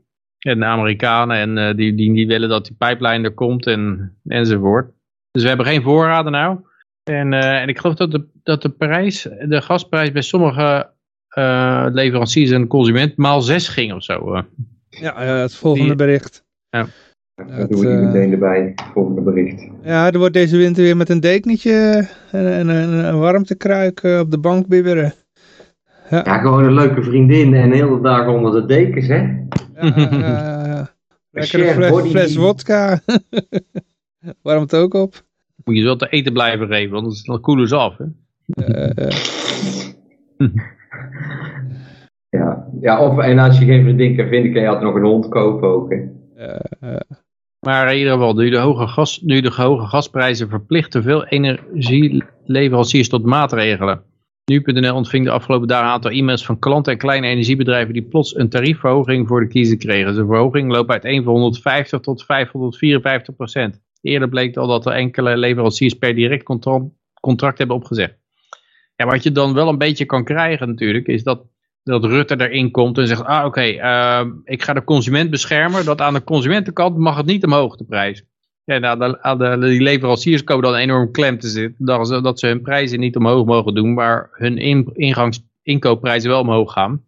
[0.46, 4.16] En de Amerikanen, en eh, die, die, die willen dat die pijplijn er komt en,
[4.28, 4.92] enzovoort.
[5.32, 6.60] Dus we hebben geen voorraden nou.
[7.04, 10.90] En, eh, en ik geloof dat de, dat de prijs, de gasprijs bij sommige
[11.28, 14.44] eh, leveranciers en consument maal 6 ging of zo.
[14.90, 16.44] ja, het volgende Die- bericht.
[16.70, 16.88] Dan
[17.58, 19.68] Dat, doen we die eh, meteen erbij, het volgende bericht.
[19.84, 24.32] Ja, er wordt deze winter weer met een dekentje en, en, en een warmtekruik op
[24.32, 25.14] de bank bibberen.
[26.10, 29.45] Ja, gewoon een leuke vriendin en de hele dag onder de dekens, hè?
[29.82, 30.90] Ja,
[31.32, 33.00] lekker een shared fles, fles wodka.
[34.42, 35.24] Warmt ook op.
[35.64, 37.98] Moet je wel te eten blijven geven, want anders dan koelen ze af.
[37.98, 38.06] Hè?
[42.30, 45.04] Ja, ja of, en als je geen vriendin kan vinden, kan je altijd nog een
[45.04, 46.08] hond kopen ook, hè?
[47.60, 53.10] Maar in ieder geval, nu de hoge, gas, nu de hoge gasprijzen verplichten veel energieleveranciers
[53.10, 54.04] tot maatregelen.
[54.52, 58.36] Nu.nl ontving de afgelopen dagen een aantal e-mails van klanten en kleine energiebedrijven die plots
[58.36, 60.16] een tariefverhoging voor de kiezer kregen.
[60.16, 63.82] De verhoging loopt uiteen van 150 tot 554 procent.
[64.02, 66.44] Eerder bleek al dat er enkele leveranciers per direct
[67.22, 68.18] contract, hebben opgezegd.
[68.96, 71.46] Ja, wat je dan wel een beetje kan krijgen natuurlijk, is dat,
[71.84, 76.02] dat Rutte erin komt en zegt, ah oké, eh, ik ga de consument beschermen, dat
[76.02, 78.24] aan de consumentenkant mag het niet omhoog de prijs.
[78.66, 82.40] Ja, nou, de, de, die leveranciers komen dan enorm klem te zitten, dat ze, dat
[82.40, 84.94] ze hun prijzen niet omhoog mogen doen, maar hun in,
[85.64, 87.04] inkoopprijzen wel omhoog gaan.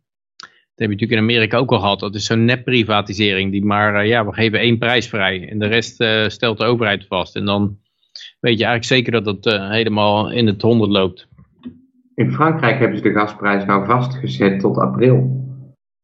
[0.77, 1.99] Dat heb je natuurlijk in Amerika ook al gehad.
[1.99, 3.51] Dat is zo'n nepprivatisering.
[3.51, 5.49] Die maar, eh, ja, we geven één prijs vrij.
[5.49, 7.35] En de rest eh, stelt de overheid vast.
[7.35, 7.77] En dan
[8.39, 11.27] weet je eigenlijk zeker dat het eh, helemaal in het honderd loopt.
[12.15, 15.46] In Frankrijk hebben ze de gasprijs nou vastgezet tot april.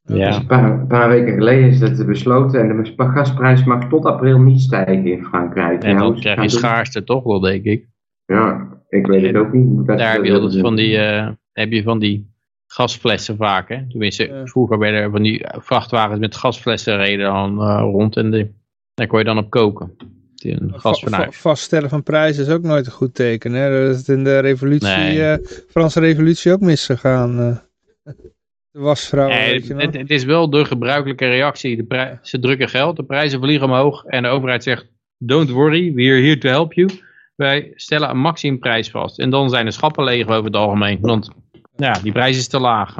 [0.04, 0.36] Dus Ja.
[0.36, 4.40] een paar, een paar weken geleden is dat besloten en de gasprijs mag tot april
[4.40, 5.84] niet stijgen in Frankrijk.
[5.84, 7.88] En Ja, dan krijg je schaarste toch wel, denk ik.
[8.26, 9.88] Ja, ik weet het ook niet.
[9.88, 12.32] dat Daar heb je, dat van die, eh, heb je van die
[12.68, 13.70] gasflessen vaak.
[13.70, 13.88] Hè?
[13.90, 14.46] Tenminste, Ja.
[14.46, 18.16] vroeger werden er van die vrachtwagens met gasflessen reden dan eh, rond.
[18.16, 18.50] En de,
[18.94, 19.96] daar kon je dan op koken.
[20.36, 21.24] Die Een va- gasfornuis.
[21.26, 23.52] va- vaststellen van prijzen is ook nooit een goed teken.
[23.54, 23.86] Hè?
[23.88, 25.24] Dat is in de revolutie, Nee.
[25.32, 25.38] eh,
[25.70, 27.62] Franse revolutie ook misgegaan.
[28.74, 31.86] De wasvrouw, Nee, weet je het, het is wel de gebruikelijke reactie.
[31.88, 34.06] De ze drukken geld, de prijzen vliegen omhoog.
[34.06, 36.90] En de overheid zegt, don't worry, we're here to help you.
[37.36, 39.20] Wij stellen een maximumprijs vast.
[39.20, 40.98] En dan zijn de schappen leeg over het algemeen.
[41.02, 41.30] Want
[41.76, 42.96] ja, die prijs is te laag.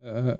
[0.00, 0.34] Eh, eh,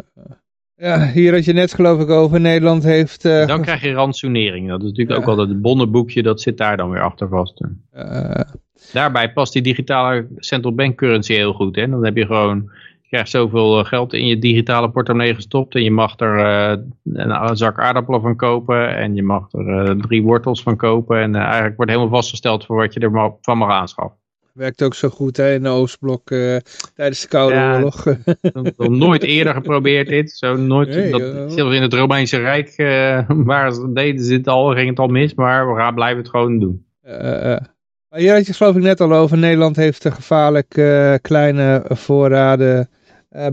[0.76, 2.40] ja, hier had je net geloof ik over.
[2.40, 3.24] Nederland heeft...
[3.24, 4.68] eh, Dan krijg je rantsoenering.
[4.68, 7.64] Dat is natuurlijk ook altijd het bonnenboekje, dat zit daar dan weer achter vast.
[8.92, 11.76] Daarbij past die digitale central bank currency heel goed.
[11.76, 11.88] Hè?
[11.88, 12.70] Dan heb je gewoon,
[13.12, 15.75] krijgt zoveel eh, geld in je digitale portemonnee gestopt.
[15.75, 16.79] En je mag er eh,
[17.12, 18.96] een zak aardappelen van kopen.
[18.96, 21.20] En je mag er eh, drie wortels van kopen.
[21.20, 24.18] En eigenlijk wordt helemaal vastgesteld voor wat je er van mag aanschaffen.
[24.53, 26.29] werkt ook zo goed hè, in de Oostblok
[26.94, 27.75] tijdens de Koude Ja.
[27.75, 28.05] Oorlog.
[28.77, 30.31] Nog nooit eerder geprobeerd dit.
[30.31, 32.75] Zo nooit, Nee, dat, zelfs in het Romeinse Rijk,
[33.51, 35.35] waar ze deden ze het al, ging het al mis.
[35.35, 36.87] Maar we gaan blijven het gewoon doen.
[38.09, 39.38] Hier had je geloof ik net al over.
[39.38, 40.68] Nederland heeft gevaarlijk
[41.22, 42.88] kleine voorraden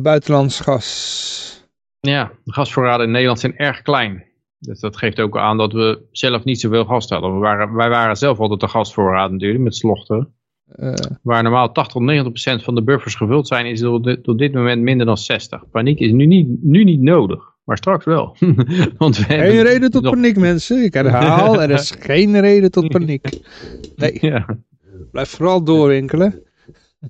[0.02, 1.68] buitenlands gas.
[2.00, 4.24] Ja, de gasvoorraden in Nederland zijn erg klein.
[4.60, 7.34] Dus dat geeft ook aan dat we zelf niet zoveel gas hadden.
[7.34, 10.34] We waren, wij waren zelf altijd de gasvoorraad natuurlijk, met slochten.
[10.70, 14.24] Eh, Waar normaal 80 tot 90 procent van de buffers gevuld zijn, is op dit,
[14.24, 15.70] tot dit moment minder dan 60.
[15.72, 18.36] Paniek is nu niet, nu niet nodig, maar straks wel.
[18.98, 20.84] Want we geen reden tot nog- paniek mensen.
[20.84, 23.30] Ik herhaal, er is geen reden tot paniek.
[23.96, 24.46] Nee, Ja.
[25.12, 26.42] blijf vooral doorwinkelen.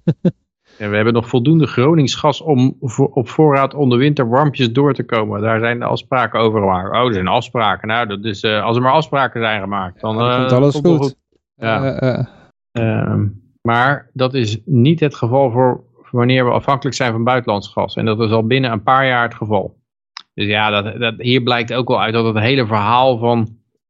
[0.79, 4.71] En we hebben nog voldoende Gronings gas om voor, op voorraad om de winter warmpjes
[4.71, 5.41] door te komen.
[5.41, 6.95] Daar zijn de afspraken over gemaakt.
[6.95, 7.87] Oh, er zijn afspraken.
[7.87, 10.73] Nou, dat is, eh, als er maar afspraken zijn gemaakt, dan, dan eh, komt alles
[10.73, 11.15] het wel goed.
[11.55, 11.83] Ja.
[11.83, 12.25] Eh, eh.
[12.71, 13.27] Ehm,
[13.61, 17.95] maar dat is niet het geval voor wanneer we afhankelijk zijn van buitenlands gas.
[17.95, 19.77] En dat is al binnen een paar jaar het geval.
[20.33, 23.47] Dus ja, dat, dat, hier blijkt ook wel uit dat het hele verhaal van,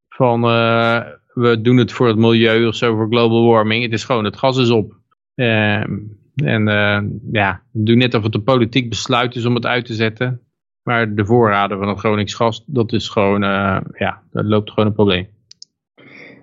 [0.10, 1.00] van eh,
[1.34, 3.84] we doen het voor het milieu of zo, voor global warming.
[3.84, 4.98] Het is gewoon, het gas is op.
[5.36, 5.98] Ehm,
[6.44, 9.94] en eh, ja, doe net of het de politiek besluit is om het uit te
[9.94, 10.42] zetten.
[10.90, 14.86] Maar de voorraden van het Gronings gas, dat is gewoon, eh, ja, dat loopt gewoon
[14.86, 15.28] een probleem.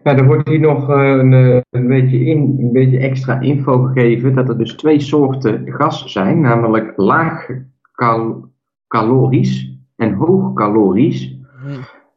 [0.02, 3.82] Ja, er wordt hier nog eh, een, eh, een, beetje in, een beetje extra info
[3.82, 7.46] gegeven dat er dus twee soorten gas zijn, namelijk laag
[7.92, 8.52] cal
[8.88, 11.35] calorisch en hoog calorisch.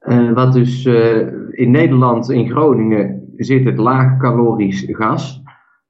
[0.01, 0.85] Uh, wat dus
[1.51, 5.38] in Nederland, in Groningen, zit het laag calorisch gas.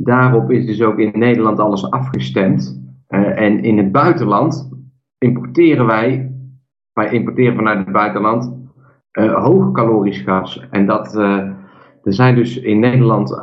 [0.01, 2.81] Daarop is dus ook in Nederland alles afgestemd.
[3.07, 4.69] en in het buitenland
[5.17, 6.31] importeren wij,
[6.93, 8.53] wij importeren vanuit het buitenland,
[9.33, 10.67] hoog calorisch gas.
[10.69, 11.15] En dat
[12.03, 13.39] er zijn dus in Nederland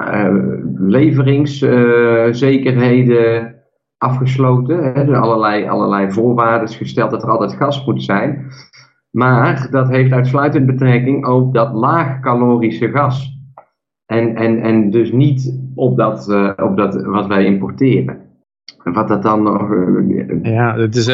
[0.75, 3.55] leveringszekerheden
[3.99, 4.83] afgesloten.
[4.83, 8.47] Hè, er allerlei, allerlei voorwaarden gesteld dat er altijd gas moet zijn.
[9.11, 13.36] Maar dat heeft uitsluitend betrekking op dat laagcalorische gas.
[14.07, 18.21] En, en, en dus niet op dat, uh, op dat wat wij importeren.
[18.85, 19.71] En wat dat dan nog...
[19.71, 21.09] Uh, ja, het is...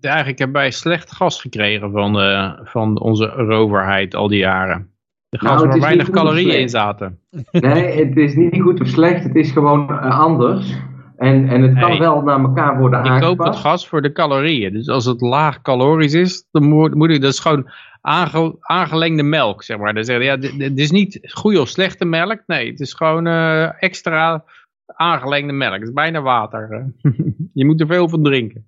[0.00, 2.16] eigenlijk hebben wij slecht gas gekregen van,
[2.64, 4.90] van onze overheid al die jaren.
[5.28, 7.18] Er gaan nou, maar weinig calorieën in zaten.
[7.50, 9.24] Nee, het is niet goed of slecht.
[9.24, 10.80] Het is gewoon anders.
[11.16, 13.22] En, en het kan wel naar elkaar worden aangepast.
[13.22, 14.72] Ik koop het gas voor de calorieën.
[14.72, 17.70] Dus als het laag calorisch is, dan moet, moet ik, dat is gewoon
[18.02, 19.94] aange, aangelengde melk, zeg maar.
[19.94, 22.42] Dan zeggen ja, dit, is niet goede of slechte melk.
[22.46, 24.44] Nee, het is gewoon uh, extra
[24.86, 25.74] aangelengde melk.
[25.74, 26.92] Het is bijna water.
[27.52, 28.64] je moet er veel van drinken.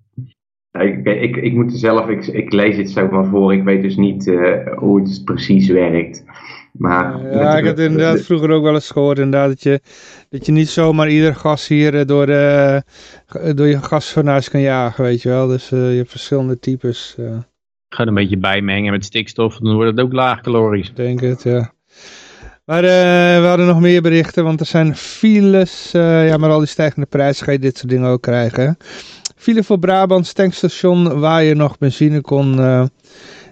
[0.71, 3.95] Ik, ik, ik moet zelf, ik, ik lees het zo maar voor, ik weet dus
[3.95, 6.23] niet uh, hoe het precies werkt.
[6.71, 9.79] Maar ja, ik heb inderdaad vroeger ook wel eens gehoord inderdaad, dat, je,
[10.29, 12.83] dat je niet zomaar ieder gas hier eh, door, de,
[13.55, 15.47] door je gasfornuis kan jagen, weet je wel.
[15.47, 17.15] Dus uh, je hebt verschillende types.
[17.19, 17.37] Uh.
[17.95, 20.89] Ga een beetje bijmengen met stikstof, dan wordt het ook laag calorisch.
[20.89, 21.73] Ik denk het, ja.
[22.65, 25.91] Maar uh, we hadden nog meer berichten, want er zijn files.
[25.91, 28.77] ja, maar al die stijgende prijzen ga je dit soort dingen ook krijgen.
[29.35, 32.85] File voor Brabants tankstation waar je nog benzine kon uh,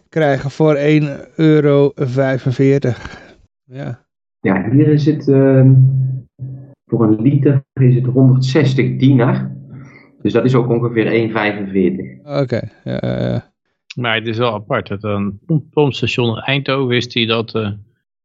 [0.09, 0.81] krijgen voor 1,45
[1.35, 1.91] euro.
[3.65, 4.05] Ja.
[4.39, 5.69] ja, hier is het uh,
[6.85, 9.51] voor een liter is het 160 dinar.
[10.21, 12.21] Dus dat is ook ongeveer 1,45.
[12.23, 12.69] Oké, okay.
[12.83, 13.52] ja, ja.
[13.95, 17.69] Maar het is wel apart dat een pompstation in Eindhoven is die, dat, uh,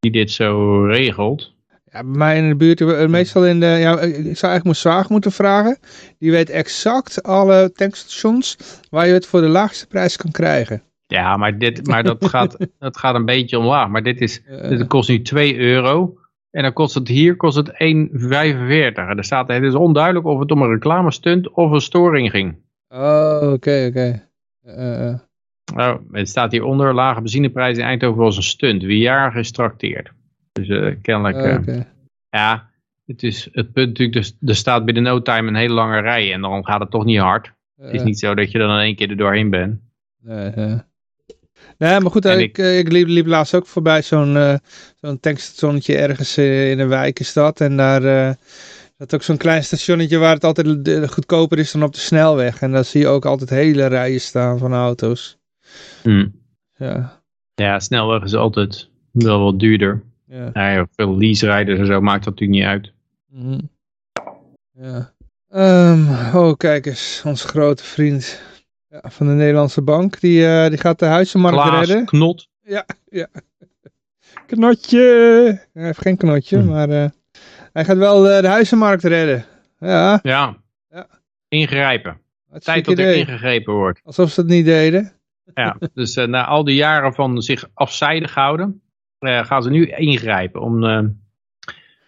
[0.00, 1.56] die dit zo regelt.
[1.92, 4.76] Ja, bij mij in de buurt, eh, meestal in de, ja, ik zou eigenlijk mijn
[4.76, 5.78] zwaag moeten vragen.
[6.18, 8.56] Die weet exact alle tankstations
[8.90, 10.82] waar je het voor de laagste prijs kan krijgen.
[11.06, 13.88] Ja, maar, dit, maar dat, gaat, dat gaat een beetje omlaag.
[13.88, 16.18] Maar dit, is, dit kost nu 2 euro.
[16.50, 17.76] En dan kost het hier kost het 1,45.
[17.78, 22.30] En er staat, het is onduidelijk of het om een reclame stunt of een storing
[22.30, 22.56] ging.
[22.88, 23.86] Oh, oké, oké.
[23.86, 24.26] Okay.
[24.64, 25.18] Uh,
[25.76, 28.82] oh, het staat hieronder, lage benzineprijs in Eindhoven was een stunt.
[28.82, 30.10] Wie jaar gestrakteerd.
[30.52, 31.66] Dus uh, kennelijk...
[31.66, 31.80] Uh,
[32.30, 32.70] ja,
[33.06, 36.32] het is het punt natuurlijk, dus, er staat binnen no time een hele lange rij
[36.32, 37.52] en dan gaat het toch niet hard.
[37.80, 39.80] het is niet zo dat je dan in één keer er doorheen bent.
[41.78, 44.54] Nee, maar goed, ik, ik, ik liep, liep, laatst ook voorbij zo'n uh,
[45.00, 47.60] zo'n tankstationnetje ergens in een wijkenstad.
[47.60, 48.32] En daar uh,
[48.96, 52.60] dat ook zo'n klein stationnetje waar het altijd goedkoper is dan op de snelweg.
[52.60, 55.37] En daar zie je ook altijd hele rijen staan van auto's.
[56.02, 56.40] Hmm.
[56.76, 57.22] Ja.
[57.54, 60.02] ja, snelweg is altijd wel wat duurder.
[60.26, 60.50] Ja.
[60.52, 62.92] ja veel lease-rijders en zo maakt dat natuurlijk niet uit.
[63.28, 63.70] Mm
[64.72, 65.12] Ja.
[65.54, 68.42] Um, oh, kijk eens, onze grote vriend
[68.88, 72.04] ja, van de Nederlandse bank, die, uh, die gaat de huizenmarkt Klaas redden.
[72.04, 72.48] knot.
[72.62, 73.28] Ja, ja.
[74.46, 74.98] Knotje.
[75.72, 76.66] Hij heeft geen knotje, hm.
[76.66, 77.04] maar uh,
[77.72, 79.44] hij gaat wel uh, de huizenmarkt redden.
[79.78, 80.18] Ja.
[80.22, 80.56] Ja.
[80.90, 81.06] ja.
[81.48, 82.20] Ingrijpen.
[82.58, 84.00] Tijd dat er ingegrepen wordt.
[84.04, 85.12] Alsof ze het niet deden.
[85.54, 88.82] Ja, dus na al die jaren van zich afzijdig houden,
[89.20, 90.60] uh, gaan ze nu ingrijpen.
[90.60, 91.00] Om, uh,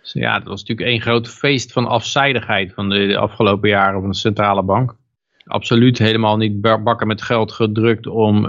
[0.03, 4.17] ja, dat was natuurlijk één groot feest van afzijdigheid van de, afgelopen jaren van de
[4.17, 4.97] centrale bank.
[5.45, 8.43] Absoluut helemaal niet bakken met geld gedrukt om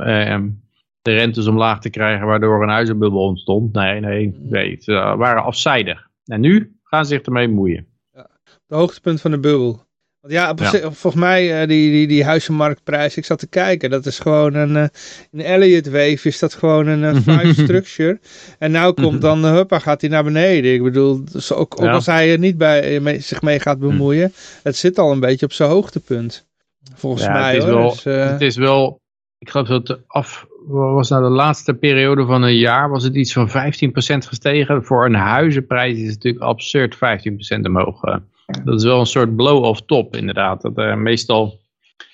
[1.02, 3.74] de rentes omlaag te krijgen waardoor een huizenbubbel ontstond.
[3.74, 6.08] Nee, nee, nee, ze waren afzijdig.
[6.26, 7.88] En nu gaan ze zich ermee moeien.
[8.14, 9.84] Ja, het hoogtepunt van de bubbel.
[10.22, 14.20] Want ja, volgens mij, uh, die, die, die huizenmarktprijs, ik zat te kijken, dat is
[14.20, 14.86] gewoon een, uh,
[15.32, 18.20] in Elliott Wave is dat gewoon een uh, five structure.
[18.60, 20.74] En nou komt dan, huppa, gaat hij naar beneden.
[20.74, 24.34] Ik bedoel, dus ook, ook als hij er niet bij, mee, zich mee gaat bemoeien,
[24.64, 26.48] het zit al een beetje op zijn hoogtepunt.
[26.96, 27.80] Volgens ja, mij het is, hoor.
[27.80, 29.02] Wel, dus, het is wel,
[29.38, 33.34] ik geloof dat af, was nou de laatste periode van een jaar, was het iets
[33.34, 33.52] van 15%
[34.28, 34.84] gestegen.
[34.84, 37.00] Voor een huizenprijs is het natuurlijk absurd 15%
[37.62, 38.02] omhoog
[38.64, 40.62] dat is wel een soort blow-off top inderdaad.
[40.62, 41.60] Dat, uh, meestal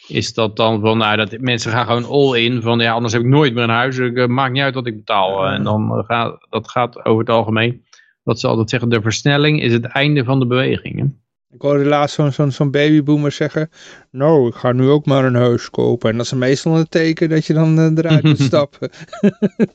[0.08, 2.62] is dat dan van, nou, dat mensen gaan gewoon all in.
[2.62, 3.98] Van ja, anders heb ik nooit meer een huis.
[3.98, 5.46] Ik, uh, maakt niet uit wat ik betaal.
[5.46, 7.86] en dan gaat, dat gaat over het algemeen.
[8.24, 11.00] Wat ze altijd zeggen, de versnelling is het einde van de beweging.
[11.00, 11.06] Hè?
[11.50, 13.70] Ik hoorde laatst zo'n zo'n zo babyboomer zeggen,
[14.12, 16.10] nou, ik ga nu ook maar een huis kopen.
[16.10, 18.90] En dat is meestal een teken dat je dan eruit moet stappen.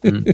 [0.01, 0.25] hmm.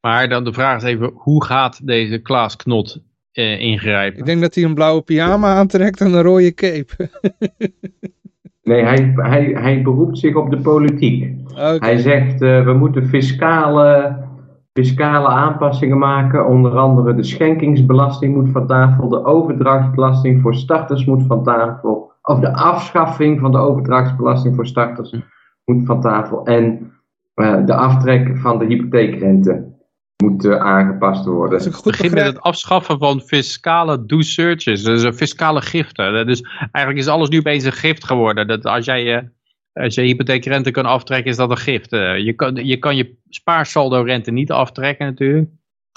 [0.00, 3.02] Maar dan de vraag is even, hoe gaat deze Klaas Knot
[3.32, 4.18] eh, ingrijpen?
[4.18, 6.92] Ik denk dat hij een blauwe pyjama aantrekt en een rode cape.
[8.62, 11.34] Nee, hij, hij, hij beroept zich op de politiek.
[11.50, 11.76] Oké.
[11.78, 14.16] Hij zegt, eh, we moeten fiscale,
[14.72, 16.46] fiscale aanpassingen maken.
[16.46, 19.08] Onder andere de schenkingsbelasting moet van tafel.
[19.08, 22.12] De overdrachtsbelasting voor starters moet van tafel.
[22.22, 25.14] Of de afschaffing van de overdrachtsbelasting voor starters
[25.64, 26.46] moet van tafel.
[26.46, 26.92] En
[27.34, 29.69] eh, de aftrek van de hypotheekrente
[30.20, 31.66] moet eh, aangepast worden.
[31.66, 36.26] Ik goed begin met het afschaffen van fiscale douceurtjes, dus eh, fiscale giften.
[36.26, 36.42] Dus
[36.72, 38.46] eigenlijk is alles nu opeens een gift geworden.
[38.46, 39.22] Dat als jij eh,
[39.72, 41.92] als je hypotheekrente kan aftrekken, is dat een gift.
[41.92, 45.48] Eh, je, kan, je kan je spaarsaldo rente niet aftrekken natuurlijk.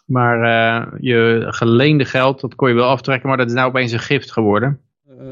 [0.06, 3.92] Maar eh, je geleende geld, dat kon je wel aftrekken, maar dat is nou opeens
[3.92, 4.80] een gift geworden.
[5.08, 5.26] eh,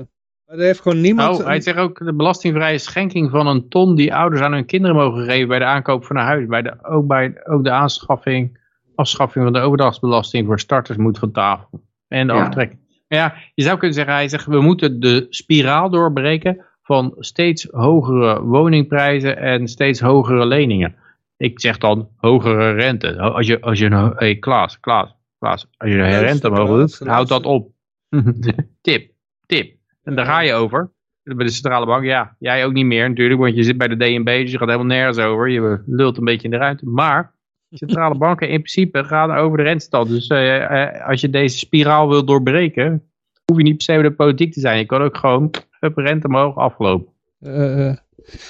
[0.45, 1.37] maar er heeft gewoon niemand...
[1.37, 4.95] Nou, hij zegt ook de belastingvrije schenking van een ton die ouders aan hun kinderen
[4.95, 6.45] mogen geven bij de aankoop van een huis.
[6.45, 8.59] Bij de, ook bij ook de aanschaffing,
[8.95, 11.81] afschaffing van de overdrachtsbelasting voor starters moet van tafel.
[12.07, 12.41] En de Ja.
[12.41, 12.69] aftrek.
[13.07, 17.67] Maar ja, je zou kunnen zeggen, hij zegt we moeten de spiraal doorbreken van steeds
[17.71, 20.95] hogere woningprijzen en steeds hogere leningen.
[21.37, 23.19] Ik zeg dan hogere rente.
[23.19, 26.99] Als je, als je een, hey, Klaas, Klaas, Klaas, als je een rente omhoog doet,
[27.07, 27.71] houd dat op.
[28.81, 29.11] tip,
[29.45, 29.75] tip.
[30.03, 30.91] En daar ga je over.
[31.23, 33.97] Bij de centrale bank, ja, jij ook niet meer natuurlijk, want je zit bij de
[33.97, 35.49] DNB, dus je gaat helemaal nergens over.
[35.49, 36.85] Je lult een beetje in de ruimte.
[36.85, 37.33] Maar
[37.71, 40.09] centrale banken in principe gaan over de rentestand.
[40.09, 43.03] Dus eh, eh, als je deze spiraal wil doorbreken,
[43.45, 44.77] hoef je niet per se de politiek te zijn.
[44.77, 45.49] Je kan ook gewoon,
[45.79, 47.13] hup, rente omhoog, afgelopen.
[47.39, 47.97] eh, eh,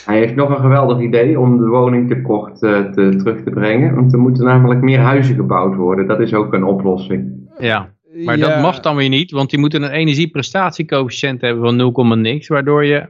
[0.06, 3.96] Hij heeft nog een geweldig idee om de woningtekort eh, te, terug te brengen.
[3.96, 6.08] Want er moeten namelijk meer huizen gebouwd worden.
[6.08, 7.50] Dat is ook een oplossing.
[7.60, 7.94] Ja,
[8.26, 12.16] maar ja, dat mag dan weer niet, want die moeten een energieprestatiecoëfficiënt hebben van 0,
[12.16, 13.08] niks, waardoor je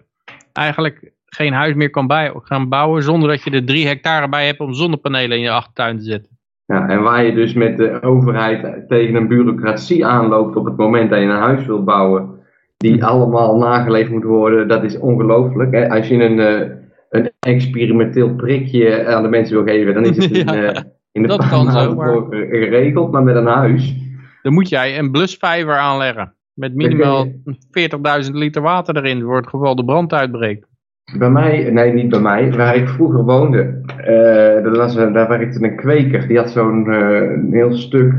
[0.54, 4.46] eigenlijk geen huis meer kan bij, gaan bouwen zonder dat je er 3 hectare bij
[4.46, 6.30] hebt om zonnepanelen in je achtertuin te zetten.
[6.66, 11.10] Ja, en waar je dus met de overheid tegen een bureaucratie aanloopt op het moment
[11.10, 12.30] dat je een huis wilt bouwen,
[12.78, 15.90] die allemaal nageleefd moet worden, dat is ongelooflijk.
[15.92, 16.70] Als je een, eh,
[17.10, 21.22] een experimenteel prikje aan de mensen wil geven, dan is het in, Ja, eh, in
[21.24, 23.96] de maanden maar- geregeld, maar met een huis.
[24.42, 26.34] Dan moet jij een blusvijver aanleggen.
[26.54, 27.28] Met minimaal
[27.72, 30.68] 40.000 liter water erin voor het geval de brand uitbreekt.
[31.18, 35.64] Bij mij, nee niet bij mij, waar ik vroeger woonde, eh, dat was, daar werkte
[35.64, 36.28] een kweker.
[36.28, 38.14] Die had zo'n eh, heel stuk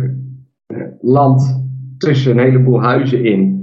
[0.66, 1.66] eh, land
[1.98, 3.60] tussen een heleboel huizen in.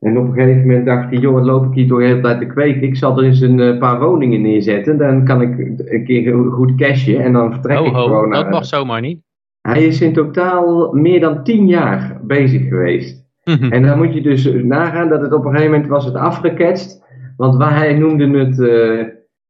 [0.00, 2.20] En op een gegeven moment dacht hij, joh, wat loop ik hier toch de hele
[2.20, 2.82] tijd te kweken?
[2.82, 4.98] Ik zal er eens een paar woningen neerzetten.
[4.98, 8.42] Dan kan ik een keer goed cashen en dan vertrek ik Ho, gewoon naar...
[8.42, 9.20] dat mag zomaar niet.
[9.60, 13.26] Hij is in totaal meer dan tien jaar bezig geweest.
[13.70, 17.04] En dan moet je dus nagaan dat het op een gegeven moment was het afgeketst.
[17.38, 19.06] Want hij noemde het, eh,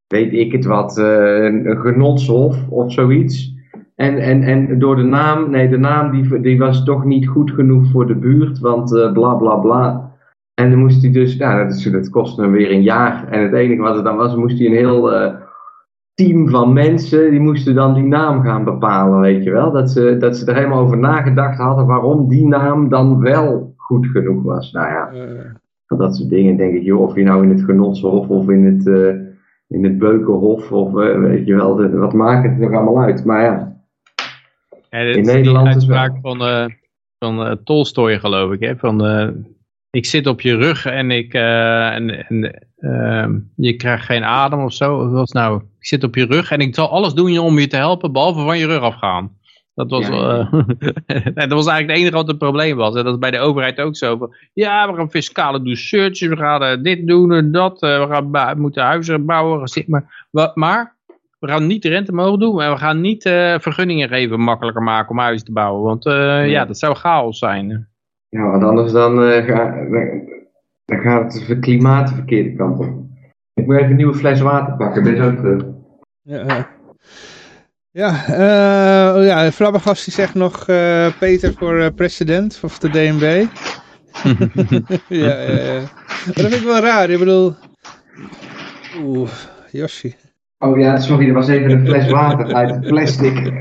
[0.07, 3.57] weet ik het wat, eh, een genotshof of zoiets.
[3.95, 7.51] En, en, en door de naam, nee de naam die, die was toch niet goed
[7.51, 10.13] genoeg voor de buurt, want eh, bla bla bla.
[10.55, 13.29] En dan moest hij dus, ja dat, is, kostte hem weer een jaar.
[13.29, 15.11] En het enige wat er dan was, moest hij een heel
[16.15, 19.73] team van mensen, die moesten dan die naam gaan bepalen, weet je wel.
[19.73, 24.07] Dat ze, dat ze er helemaal over nagedacht hadden waarom die naam dan wel goed
[24.07, 24.73] genoeg was.
[24.73, 25.11] Nou ja,
[25.89, 28.65] van dat soort dingen denk ik, joh, of je nou in het Genotshof of in
[28.65, 29.09] het, eh,
[29.69, 33.25] in het Beukenhof of eh, weet je wel, de- wat maakt het er allemaal uit.
[33.25, 33.77] Maar ja,
[34.91, 36.67] Ja, In is Nederland is uitspraak wel- van, eh
[37.19, 38.61] van Tolstoy geloof ik.
[38.61, 38.77] Hè?
[38.77, 39.03] Van,
[39.91, 44.73] ik zit op je rug en, ik, en, en ehm, je krijgt geen adem of
[44.73, 45.11] zo.
[45.11, 45.61] Wat nou?
[45.79, 48.41] Ik zit op je rug en ik zal alles doen om je te helpen behalve
[48.45, 49.37] van je rug afgaan.
[49.79, 50.53] Dat was, Ja, eh,
[51.35, 52.95] dat was eigenlijk het enige wat het probleem was.
[52.95, 54.17] En dat is bij de overheid ook zo.
[54.17, 57.83] Van, ja, we gaan fiscale douceurtjes, we gaan eh, dit doen en dat.
[57.83, 59.69] eh, we gaan moeten huizen bouwen.
[59.87, 60.97] Maar, wa- maar
[61.39, 62.61] we gaan niet de rente mogen doen.
[62.63, 65.83] En we gaan niet eh, vergunningen geven makkelijker maken om huizen te bouwen.
[65.83, 67.89] Want eh, ja, dat zou chaos zijn.
[68.29, 70.29] ja want anders dan, eh, ga, dan,
[70.85, 72.87] dan gaat het klimaat de verkeerde kant op.
[73.55, 75.63] Ik moet even een nieuwe fles water pakken, ben je zo terug.
[76.23, 76.63] ja, eh.
[77.91, 82.91] Ja, eh, oh ja, Flabbergast die zegt nog eh, Peter voor eh, president of de
[82.91, 83.23] DNB.
[85.09, 85.81] ja, ja, ja.
[85.81, 87.11] Maar dat vind ik wel raar.
[87.11, 87.55] Ik bedoel...
[89.03, 89.31] Oeh,
[89.71, 90.17] Yoshi.
[90.59, 93.35] Oh ja, sorry, er was even een fles water uit plastic.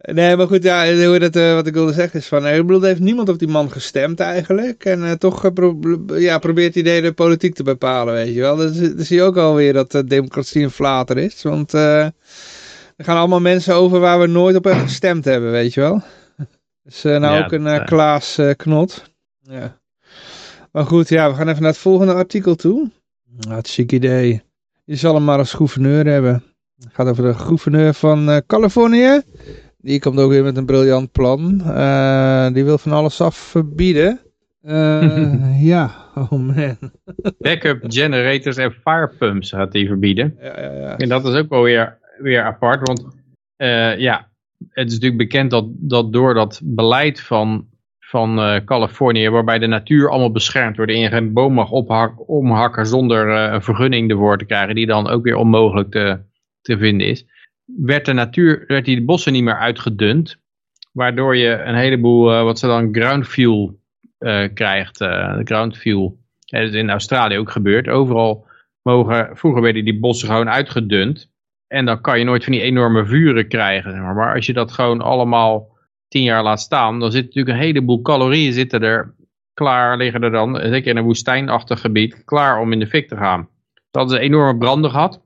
[0.00, 2.66] Nee, maar goed, ja, hoe dat, eh, wat ik wilde zeggen is van, eh, ik
[2.66, 4.84] bedoel, heeft niemand op die man gestemd eigenlijk.
[4.84, 8.56] En eh, toch pro- ja, probeert hij de politiek te bepalen, weet je wel.
[8.56, 11.42] Dan, zie- dan zie je ook alweer dat de democratie een flater is.
[11.42, 12.12] Want er
[12.96, 16.02] gaan allemaal mensen over waar we nooit op hebben gestemd hebben, weet je wel.
[16.84, 17.84] Dus nou Ja, ook een.
[17.84, 19.02] Klaas Knot.
[19.42, 19.78] Ja.
[20.72, 22.90] Maar goed, ja, we gaan even naar het volgende artikel toe.
[23.38, 24.42] Ja, het chic idee.
[24.84, 26.42] Je zal hem maar als gouverneur hebben.
[26.78, 29.20] Het gaat over de gouverneur van Californië.
[29.80, 31.60] Die komt ook weer met een briljant plan.
[31.64, 34.20] Uh, die wil van alles af verbieden.
[34.62, 36.76] Uh, ja, oh man.
[37.38, 40.36] Backup generators en firepumps gaat hij verbieden.
[40.40, 40.96] Ja, ja, ja.
[40.96, 43.06] En dat is ook wel weer, weer apart, want
[43.98, 44.28] ja,
[44.70, 47.66] het is natuurlijk bekend dat, dat door dat beleid van,
[47.98, 52.28] van uh, Californië, waarbij de natuur allemaal beschermd wordt en je geen boom mag ophak,
[52.28, 56.18] omhakken zonder een vergunning ervoor te krijgen, die dan ook weer onmogelijk te,
[56.60, 57.26] te vinden is,
[57.76, 60.36] werd de natuur, werd die bossen niet meer uitgedund,
[60.92, 63.76] waardoor je een heleboel, uh, wat ze dan ground fuel
[64.54, 64.96] krijgt,
[65.44, 66.18] ground fuel.
[66.44, 67.88] Dat is in Australië ook gebeurd.
[67.88, 68.46] Overal
[68.82, 71.30] mogen, vroeger werden die bossen gewoon uitgedund.
[71.66, 73.90] En dan kan je nooit van die enorme vuren krijgen.
[73.90, 74.14] Zeg maar.
[74.14, 75.76] maar als je dat gewoon allemaal
[76.08, 79.14] tien jaar laat staan, dan zit natuurlijk een heleboel calorieën zitten er
[79.54, 83.16] klaar, liggen er dan, zeker in een woestijnachtig gebied, klaar om in de fik te
[83.16, 83.48] gaan.
[83.72, 85.22] Dat hadden ze enorme branden gehad.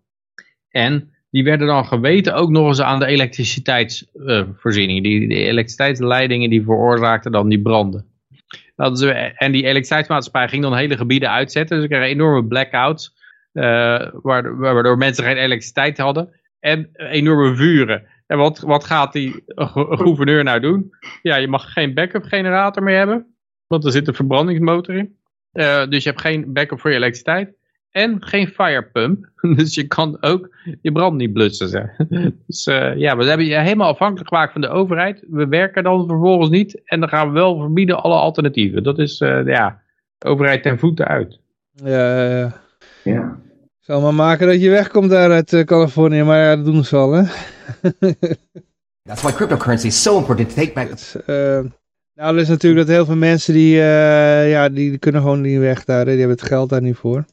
[0.68, 5.02] En die werden dan geweten ook nog eens aan de elektriciteitsvoorziening.
[5.02, 8.06] Die, de elektriciteitsleidingen die veroorzaakten dan die branden.
[8.92, 11.76] Ze, en die elektriciteitsmaatschappij ging dan hele gebieden uitzetten.
[11.76, 13.14] Dus ze kregen enorme blackouts.
[13.52, 16.28] Uh, waardoor mensen geen elektriciteit hadden.
[16.60, 18.06] En enorme vuren.
[18.26, 19.42] En wat, wat gaat die
[20.04, 20.94] gouverneur nou doen?
[21.22, 23.34] Ja, je mag geen backup generator meer hebben.
[23.66, 25.16] Want er zit een verbrandingsmotor in.
[25.88, 27.54] Dus je hebt geen backup voor je elektriciteit.
[27.92, 29.30] En geen firepump.
[29.56, 31.90] Dus je kan ook je brand niet blussen.
[32.46, 35.24] Dus uh, ja, we hebben je helemaal afhankelijk gemaakt van de overheid.
[35.30, 36.80] We werken dan vervolgens niet.
[36.84, 38.82] En dan gaan we wel verbieden alle alternatieven.
[38.82, 39.82] Dat is uh, ja,
[40.18, 41.38] de overheid ten voeten uit.
[41.72, 42.52] Ja, ja,
[43.04, 43.38] ja.
[43.78, 46.96] Zal maar maken dat je wegkomt daar uit uh, Californië, maar ja, dat doen ze
[46.96, 47.22] al, hè.
[49.08, 50.88] That's why cryptocurrency is so important to take back.
[51.26, 51.70] Uh,
[52.14, 55.40] nou, er is natuurlijk dat heel veel mensen die, uh, ja, die, die, kunnen gewoon
[55.40, 56.04] niet weg daar, hè.
[56.04, 57.24] die hebben het geld daar niet voor.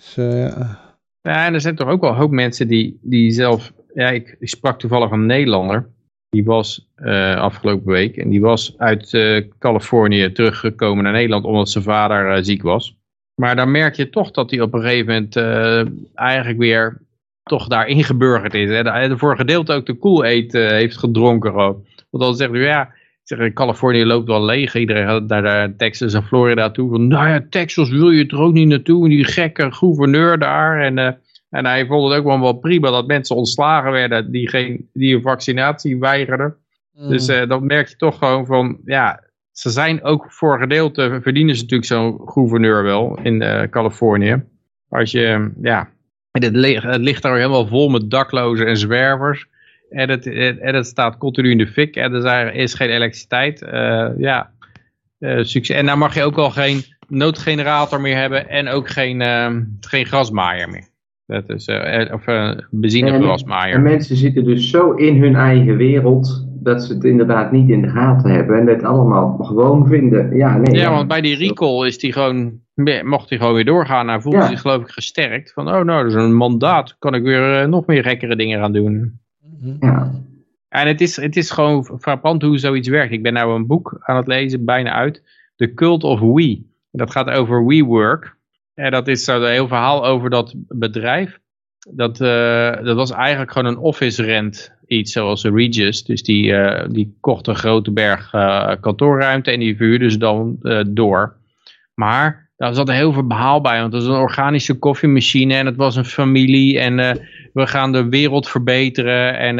[0.00, 0.78] Dus, ja.
[1.22, 4.36] ja, en er zijn toch ook wel een hoop mensen die, die zelf, ja, ik,
[4.40, 5.88] sprak toevallig een Nederlander,
[6.28, 6.88] die was
[7.36, 9.18] afgelopen week, en die was uit
[9.58, 12.98] Californië teruggekomen naar Nederland omdat zijn vader ziek was.
[13.34, 15.36] Maar dan merk je toch dat hij op een gegeven moment
[16.14, 17.00] eigenlijk weer
[17.42, 18.70] toch daar ingeburgerd is.
[18.70, 19.18] Hè.
[19.18, 21.50] Voor een gedeelte ook de Kool-Aid uh, heeft gedronken.
[21.50, 21.86] Gewoon.
[22.10, 22.92] Want dan zegt hij, ja,
[23.36, 24.74] zeg, Californië loopt wel leeg.
[24.74, 26.90] Iedereen gaat naar Texas en Florida toe.
[26.90, 29.08] Van, nou ja, Texas wil je er ook niet naartoe.
[29.08, 30.80] Die gekke gouverneur daar.
[30.80, 31.10] En, uh,
[31.50, 35.14] en hij vond het ook wel, wel prima dat mensen ontslagen werden die, geen, die
[35.14, 36.56] een vaccinatie weigerden.
[36.92, 37.08] Mm.
[37.08, 39.20] Dus dan merk je toch gewoon van, ja,
[39.52, 44.42] ze zijn ook voor gedeelte, verdienen ze natuurlijk zo'n gouverneur wel in uh, Californië.
[44.88, 45.88] Als je, ja,
[46.30, 49.46] het, ligt, het ligt daar helemaal vol met daklozen en zwervers.
[49.90, 50.26] En het,
[50.60, 53.62] en het staat continu in de fik en er is geen elektriciteit.
[53.62, 54.50] Uh, ja,
[55.18, 55.76] uh, succes.
[55.76, 59.22] En dan mag je ook al geen noodgenerator meer hebben en ook geen,
[59.80, 60.88] geen grasmaaier meer.
[61.26, 61.68] Dat is,
[62.12, 62.24] of
[62.70, 63.74] benzinegrasmaaier.
[63.74, 67.82] En mensen zitten dus zo in hun eigen wereld dat ze het inderdaad niet in
[67.82, 70.36] de gaten hebben en het allemaal gewoon vinden.
[70.36, 72.60] Ja, nee, ja, want bij die recall is die gewoon,
[73.04, 74.08] mocht hij gewoon weer doorgaan.
[74.08, 75.52] Hij voelde zich geloof ik gesterkt.
[75.52, 76.96] Van, oh nou, dat is een mandaat.
[76.98, 79.20] Kan ik weer uh, nog meer gekkere dingen gaan doen.
[79.60, 80.12] Ja.
[80.68, 83.12] En het is, het is gewoon frappant hoe zoiets werkt.
[83.12, 85.22] Ik ben nou een boek aan het lezen, bijna uit.
[85.56, 86.62] The Cult of We.
[86.90, 88.36] Dat gaat over WeWork.
[88.74, 91.38] En dat is zo een heel verhaal over dat bedrijf.
[91.90, 96.04] Dat, uh, dat was eigenlijk gewoon een office rent iets zoals Regis.
[96.04, 100.58] Dus die, uh, die kocht een grote berg uh, kantoorruimte en die verhuurden ze dan
[100.88, 101.36] door.
[101.94, 105.76] Maar daar zat heel veel behaal bij, want het was een organische koffiemachine en het
[105.76, 107.20] was een familie en
[107.52, 109.56] we gaan de wereld verbeteren en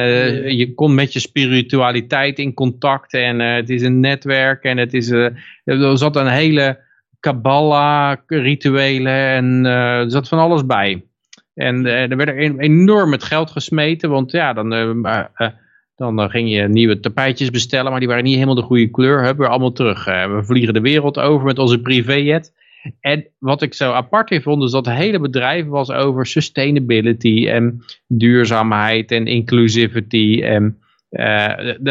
[0.56, 5.10] je komt met je spiritualiteit in contact en het is een netwerk en het is,
[5.10, 6.78] er zat een hele
[7.20, 11.04] Kabbalah rituelen en er zat van alles bij.
[11.54, 14.68] En er werd er enorm met geld gesmeten, want ja, dan,
[15.96, 19.24] dan ging je nieuwe tapijtjes bestellen, maar die waren niet helemaal de goede kleur.
[19.24, 20.04] Hup, weer allemaal terug.
[20.04, 22.52] we vliegen de wereld over met onze privéjet.
[23.00, 27.48] En wat ik zo apart in vond, is dat het hele bedrijf was over sustainability
[27.48, 30.40] en duurzaamheid en inclusivity.
[30.42, 30.78] En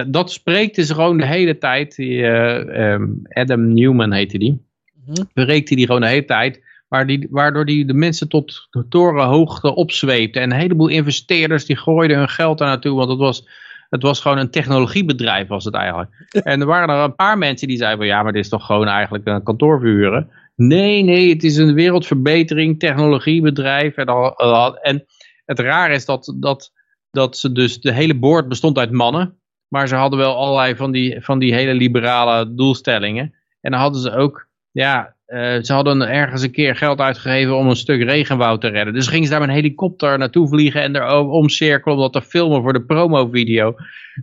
[0.08, 1.96] dat spreekt dus gewoon de hele tijd.
[1.96, 4.68] Die, um, Adam Newman heette die.
[5.12, 8.88] Spreekt hij die gewoon de hele tijd waar die, waardoor die de mensen tot de
[8.88, 10.40] torenhoogte opzweepte.
[10.40, 13.48] En een heleboel investeerders die gooiden hun geld daar naartoe, want het was,
[13.90, 16.12] het was gewoon een technologiebedrijf was het eigenlijk.
[16.44, 18.66] En er waren er een paar mensen die zeiden van ja, maar dit is toch
[18.66, 20.30] gewoon eigenlijk een kantoorvuren.
[20.60, 23.96] Nee, nee, het is een wereldverbetering, technologiebedrijf.
[23.96, 25.06] En, al, en
[25.46, 26.72] het raar is dat, dat,
[27.12, 29.40] dat ze dus, de hele boord bestond uit mannen.
[29.68, 33.34] Maar ze hadden wel allerlei van die, van die hele liberale doelstellingen.
[33.62, 37.68] En dan hadden ze ook, ja, eh, ze hadden ergens een keer geld uitgegeven om
[37.68, 38.94] een stuk regenwoud te redden.
[38.94, 42.22] Dus gingen ze daar met een helikopter naartoe vliegen en er omcirkelen om dat te
[42.22, 43.76] filmen voor de promovideo.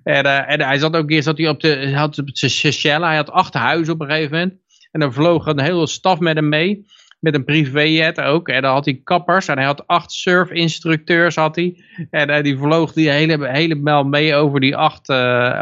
[0.02, 3.16] En, uh, en hij zat ook eerst dat hij op de, had op Seychelles, hij
[3.16, 4.64] had acht huizen op een gegeven moment.
[4.96, 6.86] En dan vloog een hele staf met hem mee.
[7.20, 8.48] Met een privéjet ook.
[8.48, 9.48] En dan had hij kappers.
[9.48, 11.80] En hij had acht surfinstructeurs had hij.
[12.10, 15.10] En uh, die vloog die hele, helemaal mee over die, acht,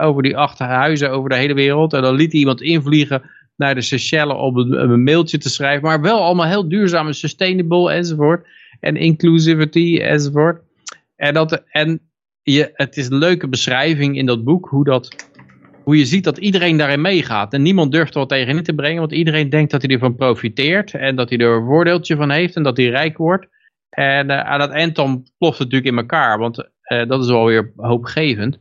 [0.00, 1.92] over die acht huizen over de hele wereld.
[1.92, 3.22] En dan liet hij iemand invliegen
[3.56, 5.82] naar de Seychelles om een, een, mailtje te schrijven.
[5.82, 8.46] Maar wel allemaal heel duurzaam en sustainable enzovoort.
[8.80, 10.62] En inclusivity enzovoort.
[11.16, 12.00] En, dat, en
[12.42, 15.28] je, het is een leuke beschrijving in dat boek hoe, dat,
[15.84, 17.52] hoe je ziet dat iedereen daarin meegaat.
[17.52, 19.00] En niemand durft er wat tegen in te brengen.
[19.00, 20.94] Want iedereen denkt dat hij ervan profiteert.
[20.94, 22.56] En dat hij er een voordeeltje van heeft.
[22.56, 23.46] En dat hij rijk wordt.
[23.88, 26.38] En uh, aan het eind dan ploft het natuurlijk in elkaar.
[26.38, 28.58] Want uh, dat is wel weer hoopgevend.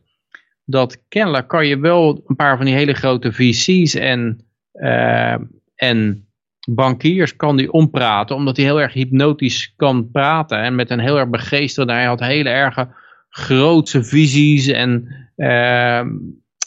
[0.65, 5.36] Dat kennelijk kan je wel een paar van die hele grote VC's en uh,
[5.76, 6.28] en
[6.69, 10.57] bankiers kan die ompraten, omdat hij heel erg hypnotisch kan praten.
[10.57, 12.88] En met een heel erg begeesterende, hij had hele erge
[13.30, 15.07] grootse visies en,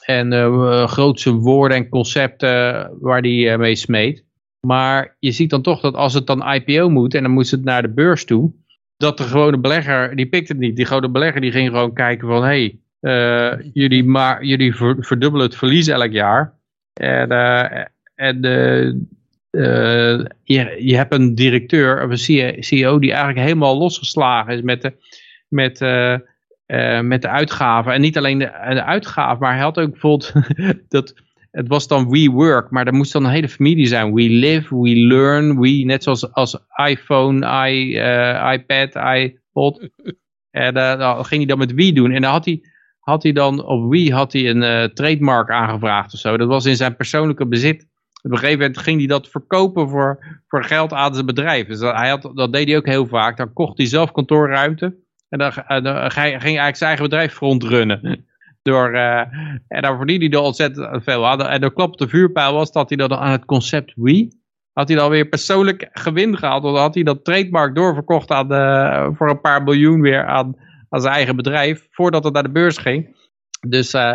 [0.07, 4.25] en uh, grootse woorden en concepten waar hij mee smeet.
[4.61, 7.65] Maar je ziet dan toch dat als het dan IPO moet en dan moet het
[7.65, 8.53] naar de beurs toe,
[8.97, 10.77] dat de gewone belegger, die pikt het niet.
[10.77, 15.57] Die gewone belegger die ging gewoon kijken van, hé, hey, jullie, maar, jullie verdubbelen het
[15.57, 16.55] verlies elk jaar.
[16.93, 17.29] En,
[18.15, 18.41] en
[20.43, 24.93] je, je hebt een directeur of een CEO die eigenlijk helemaal losgeslagen is met de,
[25.49, 25.79] met,
[26.67, 27.93] uh, met de uitgaven.
[27.93, 30.33] En niet alleen de, de uitgaven, maar hij had ook bijvoorbeeld
[30.89, 31.15] dat
[31.51, 34.15] het was dan we work, maar er moest dan een hele familie zijn.
[34.15, 37.97] We live, we learn, we, net zoals als iPhone, i,
[38.53, 39.89] iPad, iPod.
[40.51, 42.11] En dan ging hij dan met we doen.
[42.11, 42.61] En dan had hij,
[42.99, 46.37] had hij dan op wie had hij een trademark aangevraagd of zo.
[46.37, 47.87] Dat was in zijn persoonlijke bezit.
[48.23, 51.67] Op een gegeven moment ging hij dat verkopen voor, voor geld aan zijn bedrijf.
[51.67, 53.37] Dus hij had, dat deed hij ook heel vaak.
[53.37, 54.97] Dan kocht hij zelf kantoorruimte.
[55.37, 58.27] En dan, dan ging hij eigenlijk zijn eigen bedrijf frontrunnen.
[58.63, 59.19] Door, uh,
[59.69, 61.47] en dan verdiende hij er ontzettend veel aan.
[61.47, 64.29] En de klap op de vuurpijl was dat hij dan aan het concept Wii...
[64.73, 66.63] had hij dan weer persoonlijk gewin gehaald.
[66.63, 70.57] Dan had hij dat trademark doorverkocht aan de, voor een paar miljoen weer aan,
[70.89, 71.87] aan zijn eigen bedrijf.
[71.91, 73.17] Voordat het naar de beurs ging.
[73.69, 73.95] Dus...
[73.95, 74.13] Uh,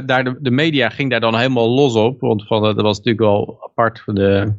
[0.00, 2.20] daar de, de, media ging daar dan helemaal los op.
[2.20, 4.54] Want van, dat was natuurlijk wel apart voor de...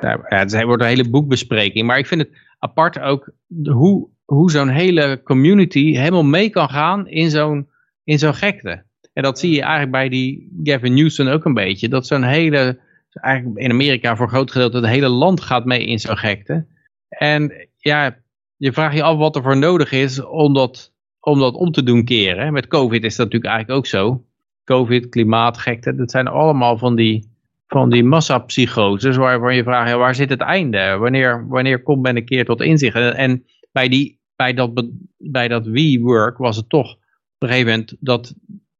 [0.00, 1.86] Nou, ja, het wordt een hele boekbespreking.
[1.86, 3.32] Maar ik vind het apart ook
[3.64, 7.68] hoe, hoe zo'n hele community helemaal mee kan gaan in zo'n
[8.04, 8.84] zo'n gekte.
[9.12, 11.88] En dat zie je eigenlijk bij die Gavin Newsom ook een beetje.
[11.88, 15.86] Dat zo'n hele, eigenlijk in Amerika voor een groot gedeelte, het hele land gaat mee
[15.86, 16.66] in zo'n gekte.
[17.08, 18.16] En ja,
[18.56, 21.82] je vraagt je af wat er voor nodig is om dat om, dat om te
[21.82, 22.52] doen keren.
[22.52, 24.24] Met COVID is dat natuurlijk eigenlijk ook zo.
[24.64, 27.30] COVID, klimaatgekte, dat zijn allemaal van die,
[27.66, 30.96] van die massapsychoses waarvan je vraagt, waar zit het einde?
[30.96, 32.96] Wanneer, wanneer komt men een keer tot inzicht?
[32.96, 34.70] En bij, die, bij dat,
[35.18, 36.98] bij dat WeWork was het toch op
[37.38, 38.34] een gegeven moment dat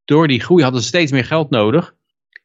[0.04, 1.94] door die groei hadden ze steeds meer geld nodig.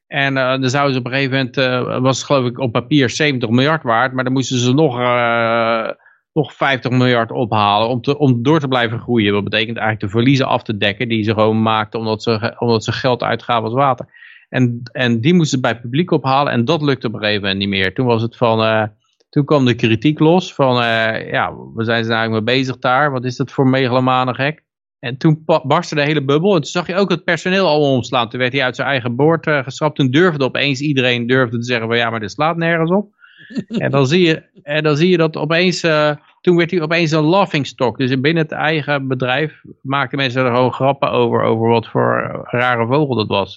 [0.07, 2.71] En uh, dan zouden ze op een gegeven moment, uh, was het geloof ik op
[2.71, 5.89] papier 70 miljard waard, maar dan moesten ze nog, uh,
[6.33, 9.33] nog 50 miljard ophalen om, te, om door te blijven groeien.
[9.33, 12.83] Dat betekent eigenlijk de verliezen af te dekken die ze gewoon maakten omdat ze, omdat
[12.83, 14.05] ze geld uitgaven als water.
[14.49, 17.59] En, en die moesten ze bij publiek ophalen en dat lukte op een gegeven moment
[17.59, 17.93] niet meer.
[17.93, 18.89] Toen was het van,
[19.35, 23.11] toen kwam de kritiek los van, uh, ja, we zijn ze eigenlijk mee bezig daar.
[23.11, 24.63] Wat is dat voor megalomane gek?
[24.99, 26.55] En toen barstte de hele bubbel.
[26.55, 28.29] En toen zag je ook het personeel al omslaan.
[28.29, 29.95] Toen werd hij uit zijn eigen boord uh, geschrapt.
[29.95, 33.13] Toen durfde opeens iedereen durfde te zeggen van ja, maar dit slaat nergens op.
[33.83, 36.11] en, dan zie je, en dan zie je dat opeens, uh,
[36.41, 37.97] toen werd hij opeens een laughingstock.
[37.97, 42.87] Dus binnen het eigen bedrijf maakten mensen er gewoon grappen over, over wat voor rare
[42.87, 43.55] vogel dat was.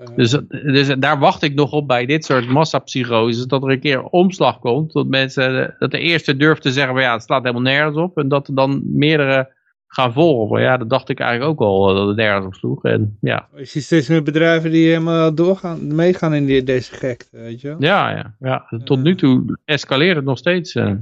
[0.00, 0.16] Uh.
[0.16, 4.02] Dus, dus daar wacht ik nog op bij dit soort massapsychoses, dat er een keer
[4.02, 7.62] omslag komt, dat mensen, dat de eerste durft te zeggen van ja, het slaat helemaal
[7.62, 9.54] nergens op, en dat er dan meerdere
[9.86, 10.60] gaan volgen.
[10.60, 12.84] Ja, dat dacht ik eigenlijk ook al, dat het nergens op sloeg.
[12.84, 13.48] En, ja.
[13.56, 17.68] Je ziet steeds meer bedrijven die helemaal doorgaan, meegaan in die, deze gekte, weet je
[17.68, 17.76] wel?
[17.78, 18.80] Ja, ja, ja.
[18.84, 20.72] tot nu toe escaleert het nog steeds.
[20.72, 20.98] Ja.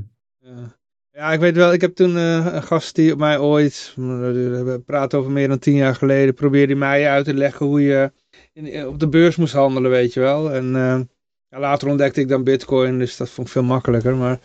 [1.12, 1.32] ja.
[1.32, 5.32] ik weet wel, ik heb toen een gast die op mij ooit, we praten over
[5.32, 8.12] meer dan tien jaar geleden, probeerde mij uit te leggen hoe je
[8.54, 10.52] in, op de beurs moest handelen, weet je wel.
[10.52, 11.00] En uh,
[11.48, 14.16] ja, later ontdekte ik dan bitcoin, dus dat vond ik veel makkelijker.
[14.16, 14.38] Maar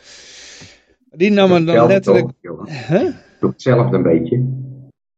[1.12, 2.28] die nam dan letterlijk...
[2.88, 3.14] Huh?
[3.40, 4.68] hetzelfde een beetje.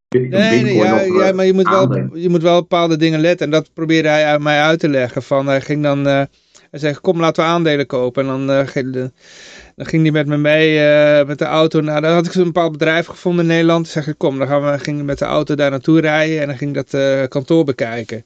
[0.10, 3.46] Nee, nee ja, ja, maar je moet, wel, je moet wel bepaalde dingen letten.
[3.46, 5.24] En dat probeerde hij mij uit te leggen.
[5.24, 6.22] Van, hij ging dan, uh,
[6.70, 8.24] hij zei, kom laten we aandelen kopen.
[8.24, 8.94] En dan, uh, ging,
[9.76, 11.82] dan ging hij met me mee uh, met de auto.
[11.82, 13.84] Nou, dan had ik een bepaald bedrijf gevonden in Nederland.
[13.84, 16.42] Dan zeg ik, kom, dan gaan we, ging met de auto daar naartoe rijden.
[16.42, 18.26] En dan ging dat kantoor bekijken.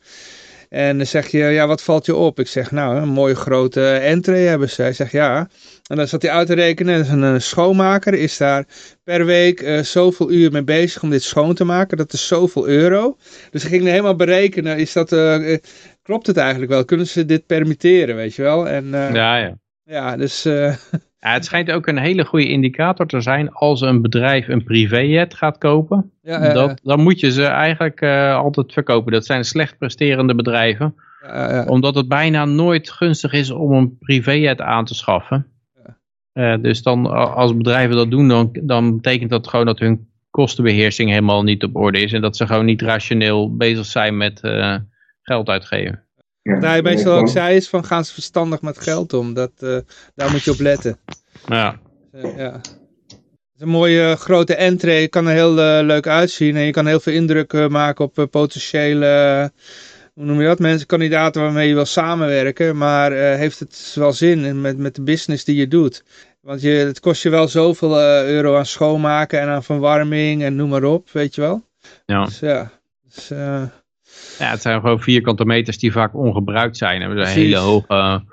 [0.69, 2.39] En dan zeg je, ja, wat valt je op?
[2.39, 4.81] Ik zeg, nou, een mooie grote entree hebben ze.
[4.81, 5.49] Hij zegt, ja.
[5.87, 6.97] En dan zat hij uit te rekenen.
[6.97, 8.65] Dus een eh, schoonmaker is daar
[9.03, 11.97] per week uh, zoveel uur mee bezig om dit schoon te maken.
[11.97, 13.17] Dat is zoveel euro.
[13.51, 15.57] Dus ik ging helemaal berekenen, is dat, uh,
[16.01, 16.85] klopt het eigenlijk wel?
[16.85, 18.67] Kunnen ze dit permitteren, weet je wel?
[18.67, 19.57] En, ja, ja.
[19.83, 20.45] Ja, dus...
[21.25, 25.33] Ja, het schijnt ook een hele goede indicator te zijn als een bedrijf een privéjet
[25.33, 26.11] gaat kopen.
[26.21, 29.11] Ja, dat, dan moet je ze eigenlijk uh, altijd verkopen.
[29.11, 30.95] Dat zijn slecht presterende bedrijven.
[31.21, 35.47] Ja, omdat het bijna nooit gunstig is om een privéjet aan te schaffen.
[36.33, 41.09] Uh, dus dan, als bedrijven dat doen, dan, dan betekent dat gewoon dat hun kostenbeheersing
[41.09, 42.13] helemaal niet op orde is.
[42.13, 44.75] En dat ze gewoon niet rationeel bezig zijn met uh,
[45.21, 46.04] geld uitgeven.
[46.45, 49.33] Ja, Wat hij meestal ook zei is van gaan ze verstandig met geld om.
[49.33, 49.77] Dat, uh,
[50.15, 50.97] daar moet je op letten.
[51.45, 51.79] Ja.
[52.15, 52.51] Uh, ja.
[52.51, 55.07] Het is een mooie grote entree.
[55.07, 56.55] kan er heel uh, leuk uitzien.
[56.55, 59.51] En je kan heel veel indruk maken op potentiële,
[60.13, 62.77] hoe noem je dat, mensen, kandidaten waarmee je wil samenwerken.
[62.77, 66.03] Maar heeft het wel zin met, met de business die je doet.
[66.41, 70.69] Want je, het kost je wel zoveel euro aan schoonmaken en aan verwarming en noem
[70.69, 71.63] maar op, weet je wel.
[72.05, 72.25] Ja.
[72.25, 72.71] Dus ja,
[73.03, 73.31] dus,
[74.39, 77.01] ja, het zijn gewoon vierkante meters die vaak ongebruikt zijn.
[77.01, 78.23] Hebben een hele hoge...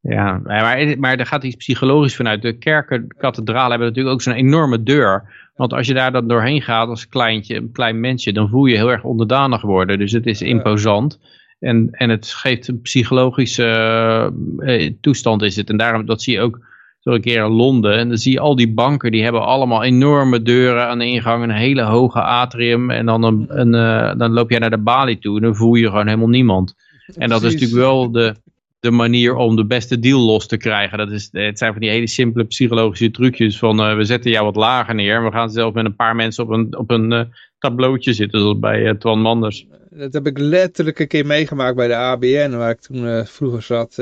[0.00, 2.42] ja, maar, maar er gaat iets psychologisch vanuit.
[2.42, 5.22] De kerken, de kathedralen hebben natuurlijk ook zo'n enorme deur.
[5.56, 8.76] Want als je daar dan doorheen gaat als kleintje, een klein mensje, dan voel je
[8.76, 9.98] heel erg onderdanig worden.
[9.98, 11.20] Dus het is imposant.
[11.60, 15.70] En, en het geeft een psychologische uh, toestand is het.
[15.70, 16.60] En daarom, dat zie je ook
[17.04, 17.96] zo een keer in Londen.
[17.98, 21.42] En dan zie je al die banken, die hebben allemaal enorme deuren aan de ingang.
[21.42, 22.90] Een hele hoge atrium.
[22.90, 25.74] En dan, een, een uh, dan loop jij naar de balie toe en dan voel
[25.74, 26.74] je gewoon helemaal niemand.
[27.16, 28.34] En dat is natuurlijk wel de,
[28.80, 30.98] de manier om de beste deal los te krijgen.
[30.98, 34.44] Dat is, het zijn van die hele simpele psychologische trucjes van uh, we zetten jou
[34.44, 35.16] wat lager neer.
[35.16, 37.20] En we gaan zelf met een paar mensen op een, op een uh,
[37.58, 39.66] tableautje zitten, zoals bij uh, Twan Manders.
[39.90, 43.98] Dat heb ik letterlijk een keer meegemaakt bij de ABN, waar ik toen vroeger zat.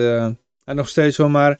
[0.64, 1.58] en nog steeds wel, maar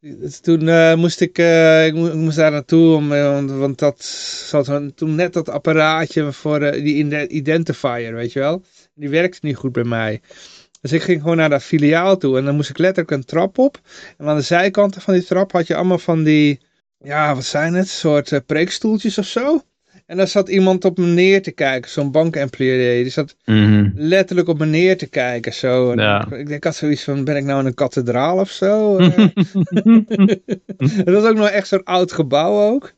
[0.00, 4.96] dus toen uh, moest ik, uh, ik, moest, daar naartoe, om, eh, want, dat zat
[4.96, 8.62] toen net dat apparaatje voor die identifier, weet je wel.
[8.94, 10.20] Die werkte niet goed bij mij.
[10.80, 13.58] Dus ik ging gewoon naar dat filiaal toe en dan moest ik letterlijk een trap
[13.58, 13.80] op.
[14.18, 16.60] En aan de zijkanten van die trap had je allemaal van die,
[16.98, 19.62] ja wat zijn het, soort preekstoeltjes of zo.
[20.10, 23.02] En daar zat iemand op me neer te kijken, zo'n bankemployee.
[23.02, 23.92] Die zat mm -hmm.
[23.94, 25.52] letterlijk op me neer te kijken.
[25.52, 25.94] Zo.
[25.94, 26.32] Ja.
[26.32, 28.96] Ik, ik had zoiets van, ben ik nou in een kathedraal of zo?
[30.78, 32.92] Het was ook nog echt zo'n oud gebouw ook.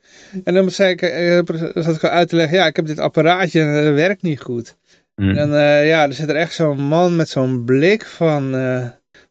[0.44, 1.40] En dan zei ik, uh,
[1.74, 4.76] zat ik uit te leggen, ja, ik heb dit apparaatje en dat werkt niet goed.
[5.16, 5.28] Mm.
[5.28, 8.86] En dan, uh, ja, er zit er echt zo'n man met zo'n blik van, uh,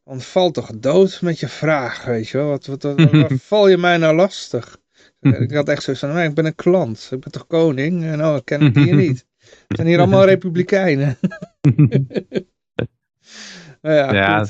[0.06, 2.48] val toch dood met je vraag, weet je wel.
[2.48, 4.80] Wat, wat, wat, wat val je mij nou lastig?
[5.22, 8.04] Ik had echt zo van, ik ben een klant, ik ben toch koning?
[8.04, 9.26] En oh, ik ken het hier niet.
[9.68, 11.18] Het zijn hier allemaal republikeinen.
[13.82, 14.46] ja, ja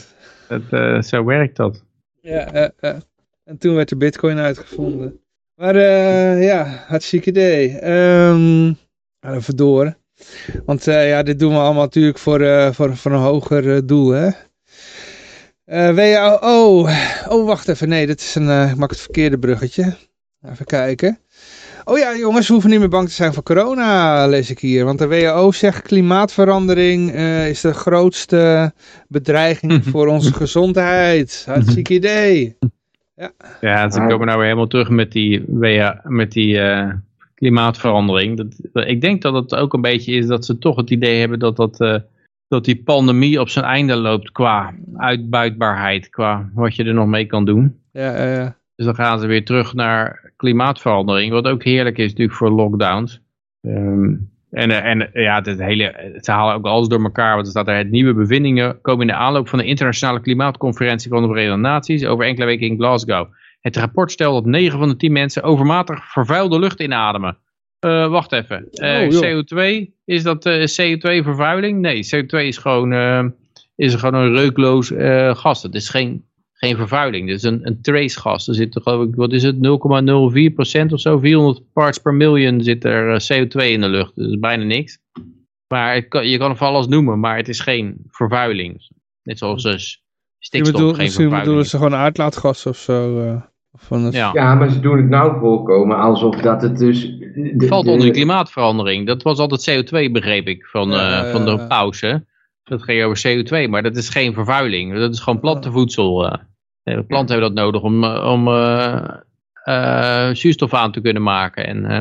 [0.48, 1.84] het, uh, zo werkt dat.
[2.22, 3.00] Ja, uh, uh.
[3.44, 5.20] en toen werd de bitcoin uitgevonden.
[5.56, 7.90] Maar uh, ja, hartstikke idee.
[7.90, 8.78] Um,
[9.20, 9.96] even door.
[10.66, 14.30] Want ja, dit doen we allemaal natuurlijk voor, voor, voor een hoger doel, hè.
[15.94, 16.90] WAO, oh,
[17.28, 19.96] oh, wacht even, nee, dit is een, ik maak het verkeerde bruggetje.
[20.50, 21.20] Even kijken.
[21.84, 24.86] Oh ja, jongens, we hoeven niet meer bang te zijn voor corona, lees ik hier.
[24.86, 28.74] Want de WHO zegt klimaatverandering uh, is de grootste
[29.08, 31.44] bedreiging voor onze gezondheid.
[31.46, 32.58] Hartstikke idee.
[33.16, 33.32] Ja,
[33.62, 35.44] ja ze komen nou weer helemaal terug met die,
[36.04, 36.94] met die uh,
[37.36, 38.38] klimaatverandering.
[38.38, 41.40] Dat, ik denk dat het ook een beetje is dat ze toch het idee hebben
[41.40, 41.98] dat, dat, uh,
[42.48, 46.10] dat die pandemie op zijn einde loopt qua uitbuitbaarheid.
[46.10, 47.80] Qua wat je er nog mee kan doen.
[47.92, 48.60] Ja, ja.
[48.82, 51.32] Dus dan gaan ze weer terug naar klimaatverandering.
[51.32, 53.22] Wat ook heerlijk is natuurlijk voor lockdowns.
[53.62, 57.34] Um, en, en ja, het hele, ze halen ook alles door elkaar.
[57.34, 61.10] Want er staat er het nieuwe bevindingen komen in de aanloop van de internationale klimaatconferentie
[61.10, 63.28] van de Verenigde Naties over enkele weken in Glasgow.
[63.60, 67.38] Het rapport stelt dat 9 van de 10 mensen overmatig vervuilde lucht inademen.
[67.86, 68.68] Uh, wacht even.
[68.72, 71.80] Uh, oh, CO2, is dat uh, CO2 vervuiling?
[71.80, 72.94] Nee, CO2 is gewoon,
[73.76, 74.92] is gewoon een reukloos
[75.38, 75.64] gas.
[75.64, 76.30] Het is geen
[76.64, 77.28] geen vervuiling.
[77.28, 81.20] Dus een, een tracegas, er zit er geloof ik, wat is het, 0,04% of zo,
[81.20, 84.16] 400 parts per million zit er eh, CO2 in de lucht.
[84.16, 85.00] Dus bijna niks.
[85.68, 88.90] Maar kan, je kan het van alles noemen, maar het is geen vervuiling.
[89.24, 90.04] Net zoals dus
[90.40, 91.40] stikstof bedoel, geen vervuiling.
[91.40, 93.22] bedoelen ze gewoon uitlaatgas of zo?
[93.22, 93.42] Uh,
[93.74, 94.30] van ja.
[94.34, 97.04] ja, maar ze doen het nou voorkomen alsof dat het dus...
[97.34, 99.08] het valt onder de klimaatverandering.
[99.08, 102.26] Dat was altijd CO2 begreep ik van, uh, van de pauze.
[102.64, 104.94] Dat ging over CO2, maar dat is geen vervuiling.
[104.96, 106.40] Dat is gewoon plantenvoedsel.
[106.84, 109.04] De planten hebben dat nodig om, om uh,
[109.66, 111.68] uh, zuurstof aan te kunnen maken.
[111.68, 111.98] En, uh,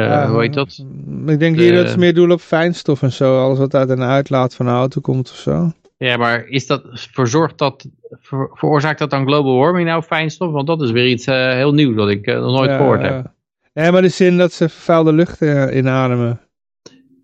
[0.00, 0.84] Eh, Ja, hoe heet dat?
[1.26, 3.40] Ik denk hier dat ze meer doelen op fijnstof en zo.
[3.44, 5.72] Alles wat uit een uitlaat van een auto komt of zo.
[5.96, 10.52] Ja, maar is dat, verzorgt dat, ver- veroorzaakt dat dan global warming nou fijnstof?
[10.52, 13.02] Want dat is weer iets eh, heel nieuws wat ik eh, nog nooit Ja, gehoord
[13.02, 13.10] heb.
[13.10, 13.34] ja.
[13.74, 16.40] Nee, maar de zin dat ze vervuilde lucht eh, inademen.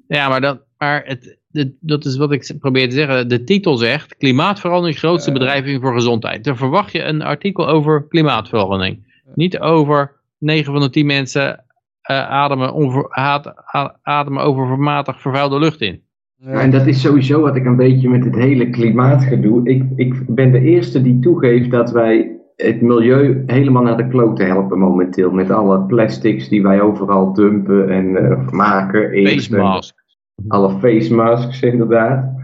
[0.09, 3.28] Ja, maar, dat, maar het, de- dat is wat ik probeer te zeggen.
[3.28, 6.44] De titel zegt, klimaatverandering grootste bedreiging voor gezondheid.
[6.44, 9.04] Dan verwacht je een artikel over klimaatverandering.
[9.34, 11.64] Niet over 9 van de 10 mensen
[12.02, 16.00] eh, ademen, onver, haat- a- ademen overmatig vervuilde lucht in.
[16.38, 19.68] Ja, en dat is sowieso wat ik een beetje met het hele klimaatgedoe.
[19.68, 24.42] Ik, ik ben de eerste die toegeeft dat wij het milieu helemaal naar de klote
[24.42, 25.30] helpen momenteel.
[25.30, 29.00] Met alle plastics die wij overal dumpen en eh, maken.
[29.26, 29.94] Face mask.
[30.49, 32.34] Alle face masks, inderdaad.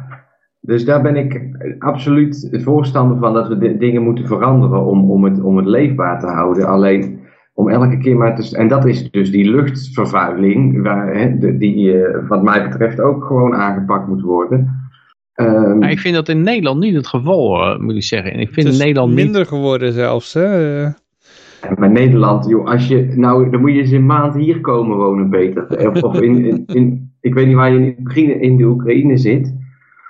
[0.60, 1.40] Dus daar ben ik
[1.78, 6.20] absoluut voorstander van dat we de dingen moeten veranderen om, om, het, om het leefbaar
[6.20, 6.66] te houden.
[6.66, 7.20] Alleen
[7.54, 8.56] om elke keer maar te.
[8.56, 13.24] En dat is dus die luchtvervuiling, waar, hè, de- die eh, wat mij betreft ook
[13.24, 14.80] gewoon aangepakt moet worden.
[15.34, 18.32] Ehm, Maar ik vind dat in Nederland niet het geval, eh, moet ik zeggen.
[18.32, 19.24] En ik vind Het is Nederland niet...
[19.24, 20.34] minder geworden zelfs.
[20.34, 20.82] Hè?
[21.78, 25.28] Maar Nederland, joh, als je, nou, dan moet je eens een maand hier komen wonen,
[25.28, 25.88] Peter.
[25.90, 28.64] Of, of in, in, in- ik weet niet waar je in de Oekraïne, in de
[28.64, 29.54] Oekraïne zit.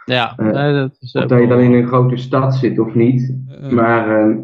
[0.05, 2.95] Ja, Eh, nee, dat is Of dat je dan in een grote stad zit of
[2.95, 3.37] niet.
[3.71, 4.37] Maar ehm,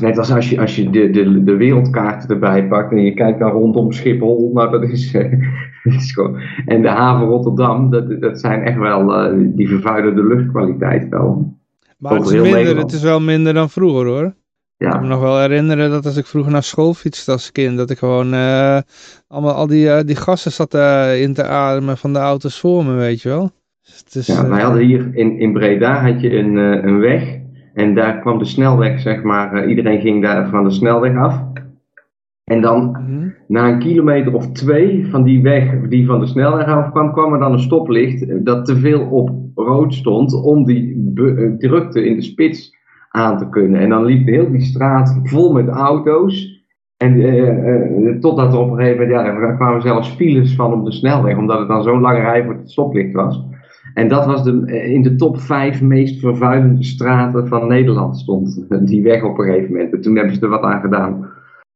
[0.00, 3.38] net als als je, als je de, de, de wereldkaart erbij pakt en je kijkt
[3.38, 4.50] dan rondom Schiphol.
[4.54, 5.30] Nou, dat is, eh,
[5.84, 6.36] dat is gewoon.
[6.66, 11.56] En de haven Rotterdam, dat, dat zijn echt wel, eh, die vervuilen de luchtkwaliteit wel.
[11.98, 14.34] maar het is, minder, het is wel minder dan vroeger hoor.
[14.78, 17.52] Ik kan me Ja, nog wel herinneren dat als ik vroeger naar school fietste als
[17.52, 18.78] kind, dat ik gewoon eh,
[19.28, 22.84] allemaal al die, eh, die gassen zat eh, in te ademen van de auto's voor
[22.84, 23.50] me, weet je wel.
[23.82, 27.38] Dus het is, ja, wij hadden hier in, in Breda had je een, een weg.
[27.74, 31.42] En daar kwam de snelweg, zeg maar, iedereen ging daar van de snelweg af.
[32.44, 33.28] En dan mhm.
[33.46, 37.38] na een kilometer of twee van die weg die van de snelweg afkwam, kwam er
[37.38, 41.12] dan een stoplicht dat te veel op rood stond om die
[41.58, 42.76] drukte in de spits
[43.18, 43.80] aan te kunnen.
[43.80, 46.56] En dan liep heel die straat vol met auto's.
[46.96, 50.72] En eh, eh, totdat er op een gegeven moment, ja, er kwamen zelfs files van
[50.72, 53.46] op de snelweg, omdat het dan zo'n lange rij voor het stoplicht was.
[53.94, 58.66] En dat was de, eh, in de top vijf meest vervuilende straten van Nederland stond
[58.80, 59.92] die weg op een gegeven moment.
[59.92, 61.30] En toen hebben ze er wat aan gedaan.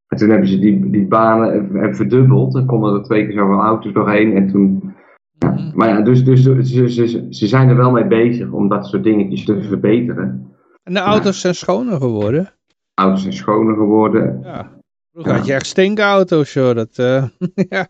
[0.08, 2.52] En toen hebben ze die, die banen eh, verdubbeld.
[2.52, 4.36] Dan konden er twee keer zoveel auto's doorheen.
[4.36, 4.94] En toen,
[5.38, 5.56] ja.
[5.74, 8.86] Maar ja, dus, dus ze, ze, ze, ze zijn er wel mee bezig om dat
[8.86, 10.51] soort dingetjes te verbeteren.
[10.82, 12.52] En de auto's zijn schoner geworden.
[12.94, 14.40] Auto's zijn schoner geworden.
[14.42, 14.70] Ja.
[15.12, 15.38] Vroeger Ja.
[15.38, 16.74] had je echt stinkauto's, joh.
[16.74, 17.24] Dat, eh
[17.68, 17.88] ja.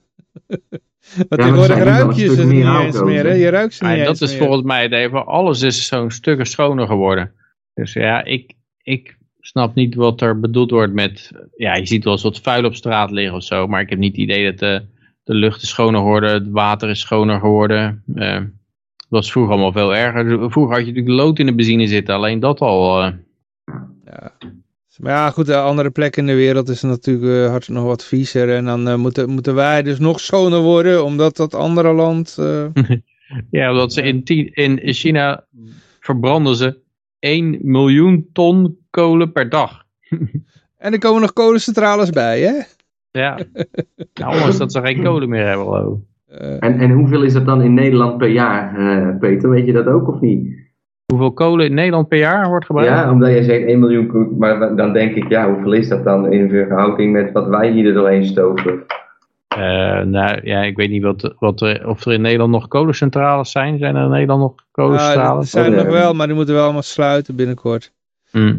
[1.29, 3.33] Er tegenwoordig ruik je ze niet eens meer, hè?
[3.33, 4.45] Je ruikt ze niet Ja, eens dat is meer.
[4.45, 5.27] volgens mij het even.
[5.27, 7.33] Alles is zo'n stuk schoner geworden.
[7.75, 11.31] Dus ja, ik, ik snap niet wat er bedoeld wordt met...
[11.57, 13.67] Ja, je ziet wel eens wat vuil op straat liggen of zo.
[13.67, 14.83] Maar ik heb niet het idee dat de,
[15.25, 16.31] de lucht is schoner geworden.
[16.33, 18.03] Het water is schoner geworden.
[18.15, 18.45] Eh, dat
[19.13, 20.51] was vroeger allemaal veel erger.
[20.51, 22.15] Vroeger had je natuurlijk lood in de benzine zitten.
[22.15, 23.03] Alleen dat al...
[23.03, 23.13] eh,
[24.99, 28.05] Maar ja, goed, de andere plek in de wereld is natuurlijk eh, hartstikke nog wat
[28.05, 28.55] viezer.
[28.55, 32.39] En dan eh, moeten, moeten wij dus nog schoner worden, omdat dat andere land...
[33.51, 35.45] ja, omdat ze in, in China
[36.01, 36.79] verbranden ze
[37.19, 39.83] 1 miljoen ton kolen per dag.
[40.77, 42.53] En er komen nog kolencentrales bij, hè?
[43.11, 43.39] Ja,
[44.15, 45.67] nou, ondanks dat ze geen kolen meer hebben.
[45.67, 45.99] geloof
[46.39, 49.51] En, en hoeveel is dat dan in Nederland per jaar, eh, Peter?
[49.51, 50.61] Weet je dat ook of niet?
[51.07, 52.91] Hoeveel kolen in Nederland per jaar wordt gebruikt?
[52.91, 56.05] Ja, omdat je zegt 1 miljoen Maar dan- dan denk ik, ja, hoeveel is dat
[56.05, 58.83] dan in verhouding met wat wij hier er doorheen stoken?
[59.49, 63.51] Eh, nou ja, ik weet niet wat, wat er, of er in Nederland nog kolencentrales
[63.51, 63.79] zijn.
[63.79, 65.51] Zijn er in Nederland nog nou, er kolencentrales?
[65.51, 66.01] zijn er Oh, nog ja.
[66.01, 67.93] wel, maar die moeten wel allemaal sluiten binnenkort.
[68.31, 68.55] Hm.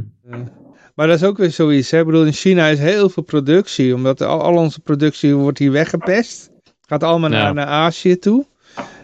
[0.96, 1.92] Maar dat is ook weer zoiets.
[1.92, 2.00] Hè?
[2.00, 3.94] Ik bedoel, in China is heel veel productie.
[3.96, 6.52] Omdat al, al onze productie wordt hier weggepest.
[6.94, 7.44] Gaat allemaal Ja.
[7.44, 8.46] naar, naar Azië toe.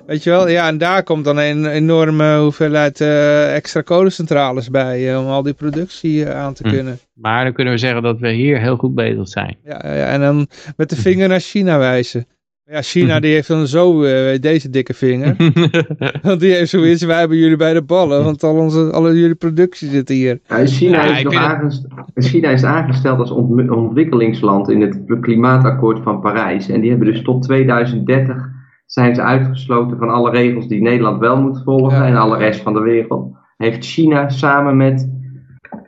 [0.08, 0.48] Weet je wel?
[0.48, 5.12] Ja, en daar komt dan een enorme hoeveelheid eh, extra kolencentrales bij.
[5.12, 6.70] eh, om al die productie eh, aan te Hm.
[6.74, 7.00] kunnen.
[7.14, 9.58] Maar dan kunnen we zeggen dat we hier heel goed bezig zijn.
[9.64, 12.28] Ja, ja, en dan met de vinger naar China wijzen.
[12.72, 15.36] Ja, China die heeft dan zo eh, deze dikke vinger.
[16.22, 18.24] Want die heeft zoiets, wij hebben jullie bij de ballen.
[18.24, 20.40] Want al onze, alle jullie productie zit hier.
[20.48, 24.82] Ja, China, Ja, is nog vind het- aangest- China is aangesteld als ont- ontwikkelingsland in
[24.82, 26.70] het klimaatakkoord van Parijs.
[26.70, 28.48] En die hebben dus tot 2030
[28.86, 32.06] zijn ze uitgesloten van alle regels die Nederland wel moet volgen Ja.
[32.08, 33.36] en alle rest van de wereld.
[33.58, 35.10] Heeft China samen met,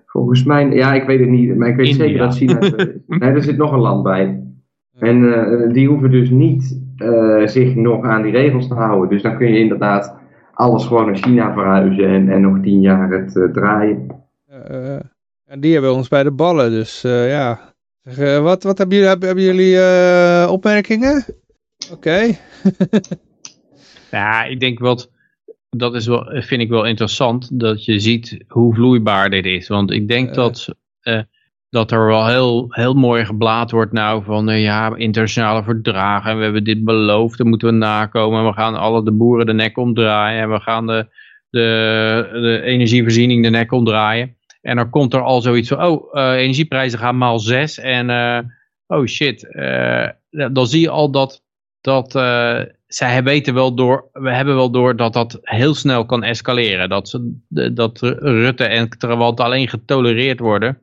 [0.05, 2.03] volgens mij, ja ik weet het niet, maar ik weet India.
[2.05, 2.59] zeker dat China,
[3.19, 4.43] nee er zit nog een land bij.
[5.01, 9.09] En eh, die hoeven dus niet eh, zich nog aan die regels te houden.
[9.09, 10.15] Dus dan kun je inderdaad
[10.53, 14.07] alles gewoon naar China verhuizen en, en nog tien jaar het eh, draaien.
[14.47, 14.95] Eh,
[15.45, 17.59] en die hebben ons bij de ballen, dus eh, ja.
[18.01, 21.25] Zeg, wat wat hebben jullie, hebben, hebben jullie eh, opmerkingen?
[21.91, 22.19] Oké.
[24.11, 25.11] Ja, ik denk wat,
[25.69, 29.67] dat is wel, vind ik wel interessant, dat je ziet hoe vloeibaar dit is.
[29.67, 31.21] Want ik denk dat, eh,
[31.71, 36.31] dat er wel heel, heel mooi geblaad wordt nou van, eh, ja, internationale verdragen.
[36.31, 38.39] En we hebben dit beloofd, dat moeten we nakomen.
[38.39, 40.41] En we gaan alle de boeren de nek omdraaien.
[40.41, 41.07] En we gaan de,
[41.49, 44.35] de, de energievoorziening de nek omdraaien.
[44.61, 47.79] En dan komt er al zoiets van, oh, eh, energieprijzen gaan maal zes.
[47.79, 48.39] En, eh,
[48.87, 49.47] oh shit,
[50.29, 51.43] dan zie je al dat,
[51.81, 52.11] dat
[52.87, 56.89] zij weten wel door, we hebben wel door dat dat heel snel kan escaleren.
[56.89, 57.39] Dat, ze,
[57.73, 60.81] dat Rutte en Trawant alleen getolereerd worden,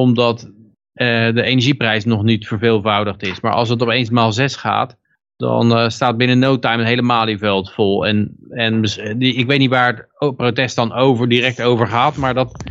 [0.00, 0.50] omdat
[0.92, 3.40] eh, de energieprijs nog niet verveelvoudigd is.
[3.40, 4.96] Maar als het opeens maal zes gaat,
[5.36, 8.06] dan eh, staat binnen no time het hele Malieveld vol.
[8.06, 8.82] En, en
[9.18, 12.64] die, ik weet niet waar het protest dan over, direct over gaat, maar dat,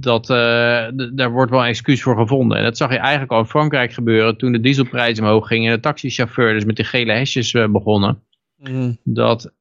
[0.00, 2.58] dat, eh, daar wordt wel een excuus voor gevonden.
[2.58, 5.76] En dat zag je eigenlijk al in Frankrijk gebeuren toen de dieselprijzen omhoog gingen en
[5.76, 8.22] de taxichauffeurs met de gele hesjes begonnen.
[8.56, 8.92] Mhm.
[9.04, 9.52] Dat,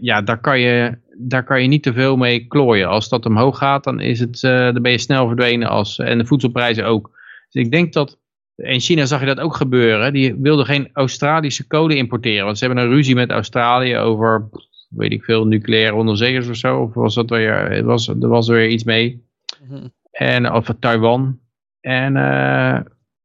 [0.00, 2.88] ja, daar kan, je, daar kan je niet te veel mee klooien.
[2.88, 5.68] Als dat omhoog gaat, dan, is het, eh, dan ben je snel verdwenen.
[5.68, 7.10] Als, en de voedselprijzen ook.
[7.50, 8.18] Dus ik denk dat,
[8.56, 10.12] in China zag je dat ook gebeuren.
[10.12, 12.44] Die wilden geen Australische kolen importeren.
[12.44, 14.48] Want ze hebben een ruzie met Australië over,
[14.88, 16.80] weet ik veel, nucleaire onderzeeërs of zo.
[16.80, 19.24] Of was dat weer, was, er was er weer iets mee.
[19.68, 19.86] Mhm.
[20.10, 21.38] En, of Taiwan.
[21.80, 22.80] En, eh,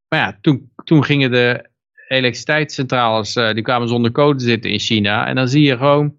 [0.08, 1.70] maar ja, toen, toen gingen de
[2.08, 5.28] elektriciteitscentrales, eh, die kwamen zonder code zitten in China.
[5.28, 6.16] En dan zie je gewoon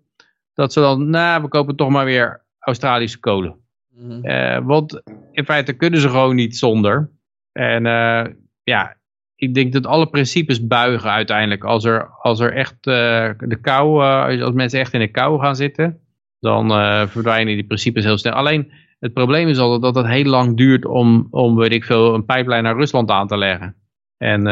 [0.56, 3.56] dat ze dan, nou, we kopen toch maar weer Australische kolen.
[3.94, 4.24] Mhm.
[4.24, 5.02] Eh, want
[5.32, 7.10] in feite kunnen ze gewoon niet zonder.
[7.52, 8.24] En eh,
[8.62, 8.96] ja,
[9.34, 11.64] ik denk dat alle principes buigen uiteindelijk.
[11.64, 14.02] Als er, als er echt eh, de kou,
[14.42, 16.00] als mensen echt in de kou gaan zitten,
[16.40, 16.68] dan
[17.08, 18.32] verdwijnen die principes heel snel.
[18.32, 22.14] Alleen het probleem is altijd dat het heel lang duurt om, om weet ik veel,
[22.14, 23.76] een pijplijn naar Rusland aan te leggen.
[24.16, 24.42] En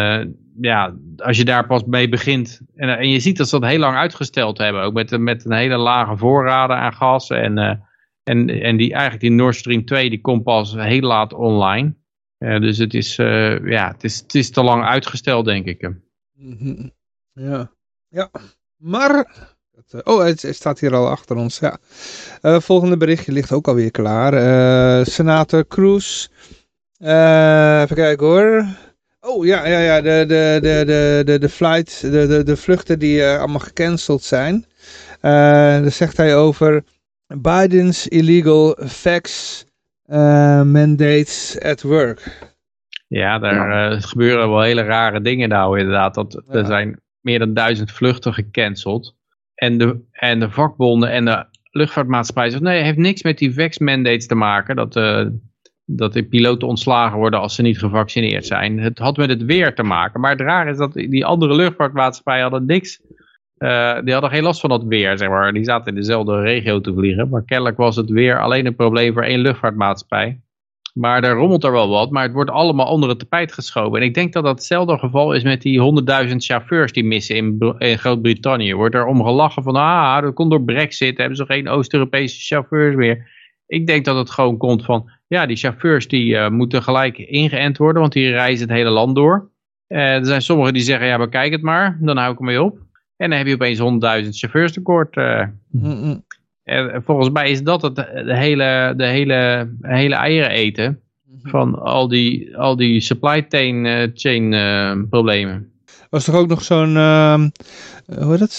[0.60, 2.60] ja, als je daar pas mee begint.
[2.74, 4.82] En, en je ziet dat ze dat heel lang uitgesteld hebben.
[4.82, 7.30] Ook met, met een hele lage voorraden aan gas.
[7.30, 7.76] En, eh,
[8.22, 11.94] en, en die, eigenlijk die Nord Stream 2 die komt pas heel laat online.
[12.38, 15.90] Eh, dus het is, eh, ja, het, is, het is te lang uitgesteld, denk ik.
[16.34, 16.88] Mhm.
[17.32, 17.70] Ja.
[18.08, 18.30] Ja.
[18.76, 19.16] Maar...
[19.16, 21.78] het, Oh, het, staat hier al achter ons, ja.
[22.60, 25.06] Volgende berichtje ligt ook alweer klaar.
[25.06, 26.28] Senator Cruz.
[26.98, 28.66] Even kijken hoor.
[29.26, 30.00] Oh ja, ja, ja.
[30.00, 34.22] De, de, de, de, de, de flight, de, de, de vluchten die eh, allemaal gecanceld
[34.22, 34.64] zijn.
[35.20, 35.30] Eh
[35.82, 36.84] daar zegt hij over
[37.26, 39.64] Biden's illegal fax
[40.04, 42.52] eh, mandates at work.
[43.08, 46.14] Ja, daar gebeuren wel hele rare dingen nou inderdaad.
[46.14, 46.54] Dat, Ja.
[46.54, 49.16] Er zijn meer dan duizend vluchten gecanceld.
[49.54, 53.54] En de, en de vakbonden en de luchtvaartmaatschappij zeggen, nee, het heeft niks met die
[53.54, 54.76] VAX mandates te maken.
[54.76, 55.26] Dat, eh,
[55.84, 58.78] dat de piloten ontslagen worden als ze niet gevaccineerd zijn.
[58.78, 60.20] Het had met het weer te maken.
[60.20, 63.00] Maar het raar is dat die andere luchtvaartmaatschappijen hadden niks.
[63.56, 65.52] eh, die hadden geen last van dat weer, zeg maar.
[65.52, 67.28] Die zaten in dezelfde regio te vliegen.
[67.28, 70.40] Maar kennelijk was het weer alleen een probleem voor één luchtvaartmaatschappij.
[70.94, 74.00] Maar er rommelt er wel wat, maar het wordt allemaal onder het tapijt geschoven.
[74.00, 77.74] En ik denk dat dat hetzelfde geval is met die 100.000 chauffeurs die missen in,
[77.78, 78.74] in Groot-Brittannië.
[78.74, 82.96] Wordt er om gelachen van, ah, dat komt door Brexit, hebben ze geen Oost-Europese chauffeurs
[82.96, 83.30] meer.
[83.66, 87.78] Ik denk dat het gewoon komt van, ja, die chauffeurs die eh, moeten gelijk ingeënt
[87.78, 89.48] worden, want die reizen het hele land door.
[89.86, 92.78] Eh, er zijn sommigen die zeggen, ja, bekijk het maar, dan hou ik ermee op.
[93.16, 95.16] En dan heb je opeens 100.000 chauffeurs tekort.
[95.16, 95.42] eh.
[95.70, 96.16] Mhm.
[96.64, 101.00] En volgens mij is dat het de hele, de hele, hele eieren eten
[101.42, 105.72] van al die, al die supply chain, chain problemen.
[106.10, 107.48] was toch ook nog zo'n, ehm,
[108.18, 108.52] hoe heet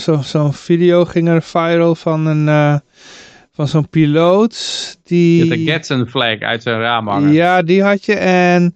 [0.00, 2.80] zo- zo'n video ging er viral van een,
[3.52, 4.56] van zo'n piloot
[5.02, 5.48] die...
[5.48, 7.32] De flag uit zijn raam hangen.
[7.32, 8.74] Ja, die had je en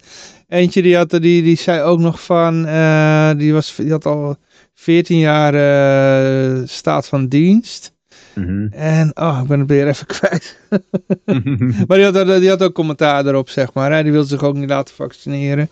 [0.48, 4.36] eentje die, had, die, die zei ook nog van, eh, die, was, die had al
[4.74, 7.94] 14 jaar eh, staat van dienst.
[8.34, 8.66] Mhm.
[8.70, 10.58] En, oh, ik ben het weer even kwijt.
[11.86, 13.92] maar die had, die had ook commentaar erop, zeg maar.
[13.92, 14.02] Hè?
[14.02, 15.68] Die wilde zich ook niet laten vaccineren.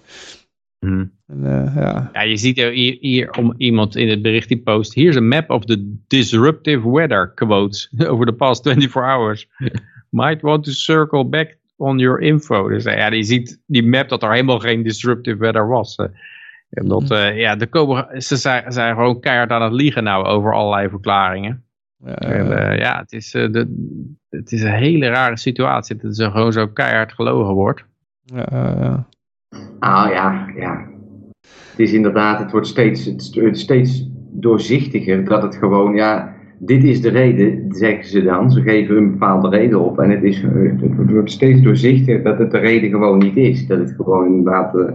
[0.85, 1.05] Mhm.
[1.27, 2.11] En, eh, ja.
[2.13, 4.95] Ja, je ziet er hier, hier om iemand in het bericht die post.
[4.95, 9.47] Here's a map of the disruptive weather quotes over the past 24 hours.
[10.11, 12.69] Might want to circle back on your info.
[12.69, 15.97] Dus eh, ja, je ziet die map dat er helemaal geen disruptive weather was.
[16.75, 20.25] En dat, eh, ja, de komen, ze zijn, zijn gewoon keihard aan het liegen nou
[20.25, 21.65] over allerlei verklaringen.
[22.05, 23.93] Ja, En, eh, ja, het is, eh, de,
[24.29, 25.97] het is een hele rare situatie.
[25.97, 27.85] Dat er gewoon zo keihard gelogen wordt.
[28.25, 29.09] ja, ja.
[29.79, 30.87] Ah ja, ja.
[31.71, 36.85] Het is inderdaad, het wordt steeds, het wordt steeds doorzichtiger dat het gewoon, ja, dit
[36.85, 38.51] is de reden, zeggen ze dan.
[38.51, 42.51] Ze geven een bepaalde reden op en het, is, het wordt steeds doorzichtiger dat het
[42.51, 43.67] de reden gewoon niet is.
[43.67, 44.95] Dat het gewoon inderdaad eh,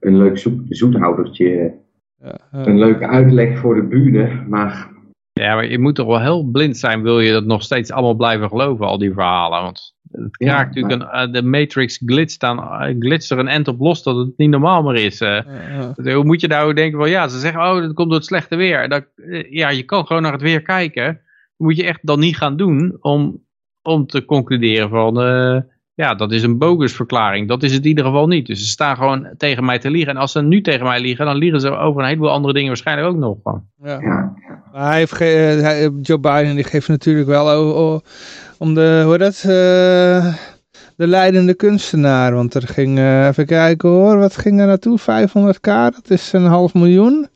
[0.00, 1.74] een leuk zoet, zoethoudertje
[2.22, 2.66] Ja, ja.
[2.66, 4.90] Een leuke uitleg voor de bühne, maar
[5.32, 8.14] Ja, maar je moet toch wel heel blind zijn, wil je dat nog steeds allemaal
[8.14, 9.62] blijven geloven, al die verhalen.
[9.62, 13.48] Want het Ja, raakt natuurlijk een, eh, de Matrix glitst, aan, eh, glitst er een
[13.48, 15.20] end op los dat het niet normaal meer is.
[15.20, 15.38] eh.
[16.04, 16.14] Ja.
[16.14, 18.56] Hoe moet je nou denken van ja, ze zeggen oh dat komt door het slechte
[18.56, 18.88] weer.
[18.88, 19.04] Dat,
[19.50, 21.04] ja, je kan gewoon naar het weer kijken.
[21.56, 23.42] Dat moet je echt dan niet gaan doen om,
[23.82, 25.60] om te concluderen van eh,
[25.94, 27.48] ja, dat is een bogus verklaring.
[27.48, 28.46] Dat is het in ieder geval niet.
[28.46, 30.10] Dus ze staan gewoon tegen mij te liegen.
[30.14, 32.68] En als ze nu tegen mij liegen, dan liegen ze over een heleboel andere dingen
[32.68, 33.36] waarschijnlijk ook nog.
[33.42, 33.64] van.
[33.82, 34.00] Ja.
[34.72, 35.18] Maar hij heeft
[36.06, 38.00] Joe Biden die geeft natuurlijk wel o- o-
[38.58, 40.34] om de, hoe dat, eh,
[40.96, 42.34] de leidende kunstenaar.
[42.34, 44.98] Want er ging, eh, even kijken hoor, wat ging er naartoe?
[44.98, 47.28] 500k, dat is een half miljoen.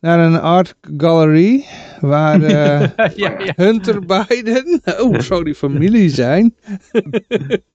[0.00, 1.64] Naar een art gallery,
[2.00, 2.80] waar eh,
[3.16, 3.52] ja, ja.
[3.56, 6.54] Hunter Biden, oh, zou die familie zijn?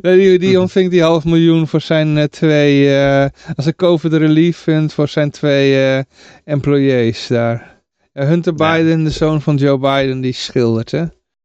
[0.00, 2.96] Die, die ontving die half miljoen voor zijn twee,
[3.54, 6.04] als een COVID relief fund voor zijn twee
[6.44, 7.79] employees daar.
[8.12, 8.76] Ja, Hunter Ja.
[8.76, 11.04] Biden, de zoon van Joe Biden, die schildert, hè?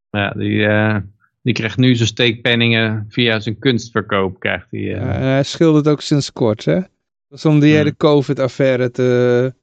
[0.10, 0.98] Ja, die, eh,
[1.42, 4.40] die krijgt nu zijn steekpenningen via zijn kunstverkoop.
[4.40, 4.88] Krijgt hij, eh.
[5.02, 6.80] Ja, en hij schildert ook sinds kort, hè?
[7.30, 7.78] Dat is om die Hmm.
[7.78, 9.54] hele COVID-affaire te...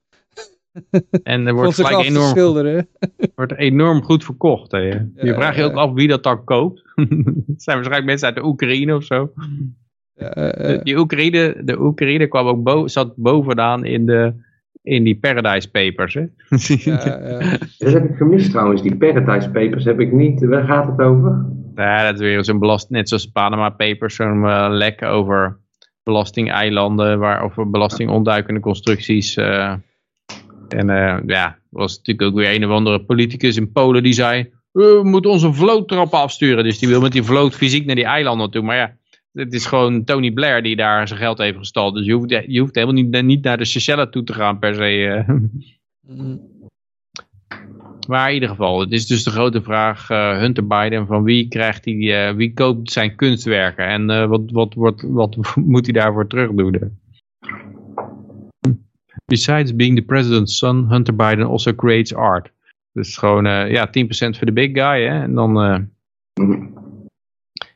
[1.22, 2.88] En er wordt gelijk enorm, schilderen.
[3.34, 4.70] wordt enorm goed verkocht.
[4.72, 4.78] Hè.
[4.78, 6.82] Je Ja, vraagt je ook af wie dat dan koopt.
[6.94, 7.06] Het
[7.62, 9.32] zijn waarschijnlijk mensen uit de Oekraïne of zo.
[10.14, 14.32] Eh, De, eh, die Oekraïne, de Oekraïne kwam ook bo zat bovenaan in, de,
[14.82, 16.14] in die Paradise Papers.
[16.14, 16.20] Hè.
[16.90, 17.58] ja, ja.
[17.78, 18.82] dat heb ik gemist trouwens.
[18.82, 20.44] Die Paradise Papers heb ik niet.
[20.44, 21.46] Waar gaat het over?
[21.74, 25.58] Ja, dat is weer zo'n belast, net zoals Panama Papers, zo'n eh, lek over
[26.02, 29.36] belastingeilanden, waar, of belastingontduikende constructies.
[29.36, 29.72] eh.
[30.68, 34.12] en eh, ja, er was natuurlijk ook weer een of andere politicus in Polen die
[34.12, 36.64] zei, "Eh, we moeten onze vloottrappen afsturen.
[36.64, 38.62] Dus die wil met die vloot fysiek naar die eilanden toe.
[38.62, 38.96] Maar ja,
[39.32, 41.94] het is gewoon Tony Blair die daar zijn geld heeft gestald.
[41.94, 44.74] Dus je hoeft, je hoeft helemaal niet, niet naar de Seychelles toe te gaan per
[44.74, 45.06] se.
[45.06, 45.34] eh.
[46.06, 46.50] Mm.
[48.08, 51.48] Maar in ieder geval, het is dus de grote vraag, eh, Hunter Biden, van wie
[51.48, 55.92] krijgt hij, eh, wie koopt zijn kunstwerken en eh, wat, wat, wat, wat moet hij
[56.02, 57.00] daarvoor terugdoen?
[59.24, 62.52] Besides being the president's son, Hunter Biden also creates art.
[62.92, 63.90] Dus gewoon, eh, ja, 10%
[64.36, 65.90] voor de big guy, hè, en dan...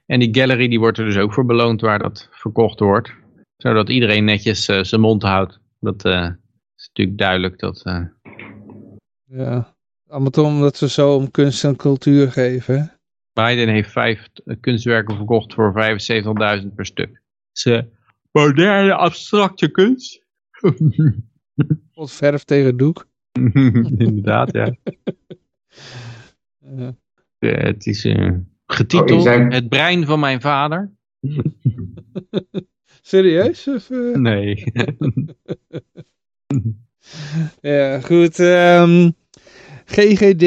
[0.07, 3.13] en die gallery die wordt er dus ook voor beloond waar dat verkocht wordt.
[3.57, 5.61] Zodat iedereen netjes eh, zijn mond houdt.
[5.81, 6.31] Dat eh,
[6.77, 7.83] is natuurlijk duidelijk dat...
[7.85, 8.05] eh,
[9.25, 9.75] ja.
[10.09, 12.93] Allemaal omdat ze zo om kunst en cultuur geven?
[13.33, 14.29] Biden heeft vijf
[14.61, 15.73] kunstwerken verkocht voor
[16.63, 17.23] 75.000 per stuk.
[17.53, 17.85] Ze
[18.33, 20.25] moderne abstracte kunst.
[21.93, 23.07] Pot verf tegen doek.
[23.99, 24.75] Inderdaad, ja.
[26.77, 26.97] Ja.
[27.39, 28.05] Het is
[28.67, 30.91] getiteld Oh, Het brein van mijn vader.
[33.03, 33.69] Serieus?
[33.69, 34.15] Of, eh?
[34.15, 34.65] Nee.
[37.61, 38.39] Ja, goed.
[38.39, 39.11] ehm,
[39.85, 40.45] GGD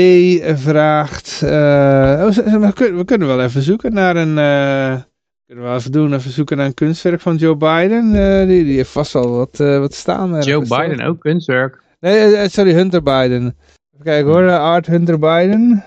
[0.59, 1.41] vraagt.
[1.43, 4.37] eh, oh, we, kunnen, we kunnen wel even zoeken naar een.
[4.37, 5.01] eh,
[5.45, 8.13] kunnen we wel even doen, even zoeken naar een kunstwerk van Joe Biden.
[8.15, 10.41] Eh, die, die heeft vast wel wat, eh, wat staan.
[10.41, 10.61] Joe?
[10.67, 11.81] Biden ook kunstwerk.
[11.99, 13.57] Nee, sorry, Hunter Biden.
[13.93, 15.83] Even kijken hoor, Art Hunter Biden.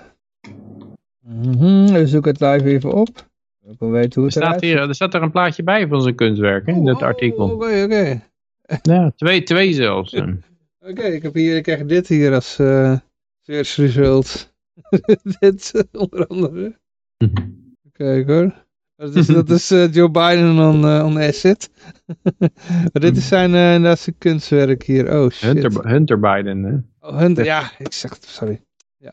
[1.22, 3.08] Mhm, we zoeken het live even op.
[3.64, 5.88] Ik wil weten hoe Er het staat, eruit hier, er staat er een plaatje bij
[5.88, 7.44] van zijn kunstwerk in dat artikel.
[7.44, 8.22] Oh, Oké, oké.
[8.82, 10.14] Ja, twee, twee zelfs.
[10.88, 12.96] Oké, ik heb hier, ik krijg dit hier als eh
[13.40, 14.54] search result.
[15.40, 16.78] dit eh, onder andere.
[17.92, 18.54] Kijk hoor.
[18.96, 21.70] Dat is, dat is eh, Joe Biden on, on asset.
[22.92, 25.18] maar dit is zijn, inderdaad zijn kunstwerk hier.
[25.18, 25.52] Oh shit.
[25.52, 26.62] Hunter, Hunter Biden.
[26.62, 27.08] Hè.
[27.08, 28.60] Oh, Hunter, ja, ik zeg het, sorry.
[28.96, 29.12] Ja.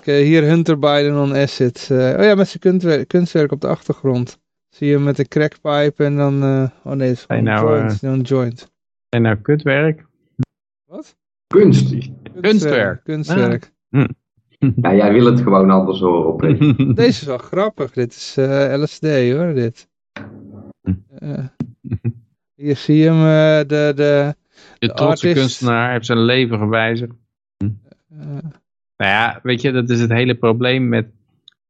[0.00, 1.88] Oké, hier Hunter Biden on asset.
[1.90, 4.40] Eh, oh ja, met zijn kunstwerk, kunstwerk op de achtergrond.
[4.68, 6.42] Zie je hem met een crackpipe en dan...
[6.42, 8.02] eh, oh nee, het is gewoon nou, joint.
[8.02, 8.72] Een joint.
[9.08, 10.06] En nou kunstwerk.
[10.86, 11.16] Wat?
[11.46, 11.94] Kunst.
[12.40, 13.04] Kunstwerk.
[13.04, 13.72] Kunstwerk.
[14.58, 16.40] Ja, jij wil het gewoon anders horen op
[16.96, 17.92] Deze is wel grappig.
[17.92, 19.88] Dit is eh, LSD hoor, dit.
[21.18, 21.44] Eh,
[22.54, 24.34] hier zie je hem, eh, de, de,
[24.78, 25.34] De De trotse artist.
[25.34, 27.12] kunstenaar heeft zijn leven gewijzigd.
[29.00, 31.06] Nou ja, weet je, dat is het hele probleem met,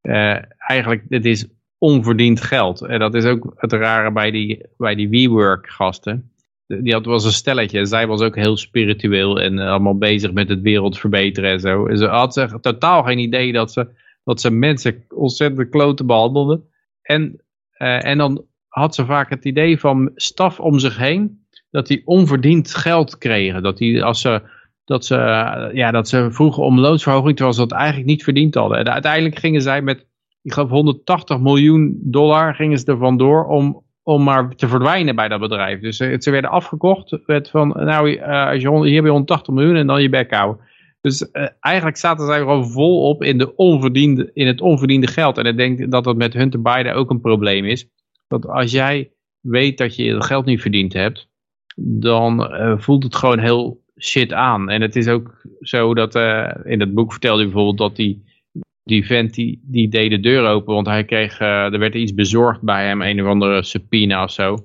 [0.01, 1.47] eh, eigenlijk, dit is
[1.79, 2.83] onverdiend geld.
[2.83, 6.33] En dat is ook het rare bij die, bij die WeWork gasten.
[6.67, 7.85] Die had was een stelletje.
[7.85, 11.87] Zij was ook heel spiritueel en eh, allemaal bezig met het wereld verbeteren en zo.
[11.87, 13.89] En ze had ze totaal geen idee dat ze,
[14.25, 16.61] dat ze mensen ontzettend kloten behandelde.
[17.03, 21.87] En, eh, en dan had ze vaak het idee van staf om zich heen dat
[21.87, 23.63] die onverdiend geld kregen.
[23.63, 24.43] Dat die als ze
[24.91, 25.17] dat ze,
[25.73, 28.79] ja, dat ze vroegen om loonsverhoging, terwijl ze dat eigenlijk niet verdiend hadden.
[28.79, 30.07] En uiteindelijk gingen zij met,
[30.43, 35.29] ik geloof 180 miljoen dollar, gingen ze er vandoor om om maar te verdwijnen bij
[35.29, 35.81] dat bedrijf.
[35.81, 37.19] Dus ze werden afgekocht.
[37.27, 40.35] Werd van, nou, eh, als je, hier heb je 180 miljoen en dan je bek
[40.35, 40.65] houden.
[41.01, 45.39] Dus eh, eigenlijk zaten zij gewoon volop in, de onverdiende, in het onverdiende geld.
[45.39, 47.89] En ik denk dat dat met Hunter Biden ook een probleem is.
[48.29, 49.11] Dat als jij
[49.41, 51.29] weet dat je het geld niet verdiend hebt,
[51.77, 54.69] dan eh, voelt het gewoon heel shit aan.
[54.71, 58.25] En het is ook zo dat eh, in het boek vertelde hij bijvoorbeeld dat die,
[58.85, 62.15] die vent die, die deed de deur open, want hij kreeg, eh, er werd iets
[62.15, 64.57] bezorgd bij hem, een of andere subpoena of zo.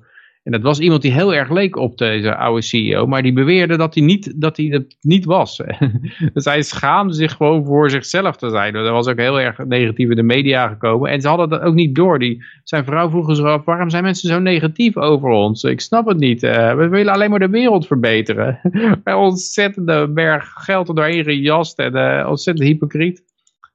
[0.46, 3.76] En dat was iemand die heel erg leek op deze oude CEO, maar die beweerde
[3.76, 5.62] dat hij, niet, dat hij het niet was.
[6.34, 8.72] dus hij schaamde zich gewoon voor zichzelf te zijn.
[8.72, 11.10] Dat was ook heel erg negatief in de media gekomen.
[11.10, 12.18] En ze hadden dat ook niet door.
[12.18, 15.62] Die, zijn vrouw vroeg zich af, waarom zijn mensen zo negatief over ons?
[15.62, 16.42] Ik snap het niet.
[16.42, 18.60] Eh, we willen alleen maar de wereld verbeteren.
[19.04, 23.24] Ontzettende berg geld er doorheen gejast en eh, ontzettend hypocriet.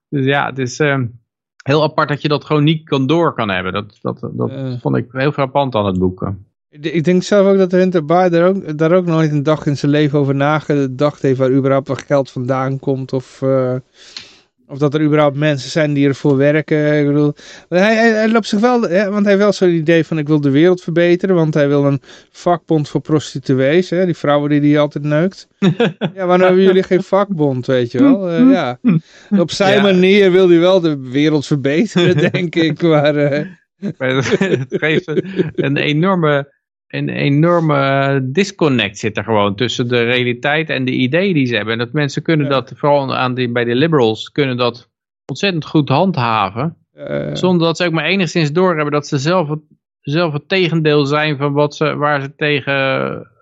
[0.10, 0.99] Dus ja, het is eh,
[1.64, 3.73] heel apart dat je dat gewoon niet kan door kan hebben.
[3.73, 4.73] Dat, dat, dat Eh.
[4.81, 6.34] vond ik heel frappant aan het boek.
[6.72, 9.77] Ik denk zelf ook dat Hunter Biden daar ook, daar ook nooit een dag in
[9.77, 13.14] zijn leven over nagedacht heeft waar überhaupt wat geld vandaan komt.
[13.14, 13.76] Of, eh,
[14.68, 16.99] of dat er überhaupt mensen zijn die ervoor werken.
[16.99, 17.34] Ik bedoel,
[17.69, 20.27] hij, hij, hij loopt zich wel, hè, want hij heeft wel zo'n idee van ik
[20.27, 21.35] wil de wereld verbeteren.
[21.35, 25.48] Want hij wil een vakbond voor prostituees, hè, die vrouwen die hij altijd neukt.
[26.15, 28.30] ja, waarom hebben jullie geen vakbond, weet je wel?
[28.30, 28.80] Eh, ja.
[29.30, 29.81] Op zijn Ja.
[29.81, 32.81] manier wil hij wel de wereld verbeteren, denk ik.
[32.81, 33.14] Maar,
[33.98, 35.07] Maar het geeft
[35.56, 36.52] een enorme,
[36.91, 41.73] een enorme disconnect zit er gewoon tussen de realiteit en de ideeën die ze hebben.
[41.73, 42.51] En dat mensen kunnen Ja.
[42.51, 44.89] dat, vooral aan die, bij de liberals, kunnen dat
[45.26, 46.76] ontzettend goed handhaven.
[46.93, 49.59] eh, Zonder dat ze ook maar enigszins doorhebben dat ze zelf het,
[50.01, 52.73] zelf het tegendeel zijn van wat ze, waar, ze tegen,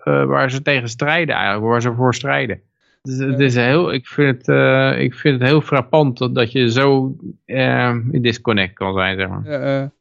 [0.04, 2.62] eh, waar ze tegen strijden eigenlijk, waar ze voor strijden.
[3.02, 6.52] Dus het is heel, ik, vind het, eh, ik vind het heel frappant dat, dat
[6.52, 7.16] je zo
[7.46, 9.92] in disconnect kan zijn, zeg maar.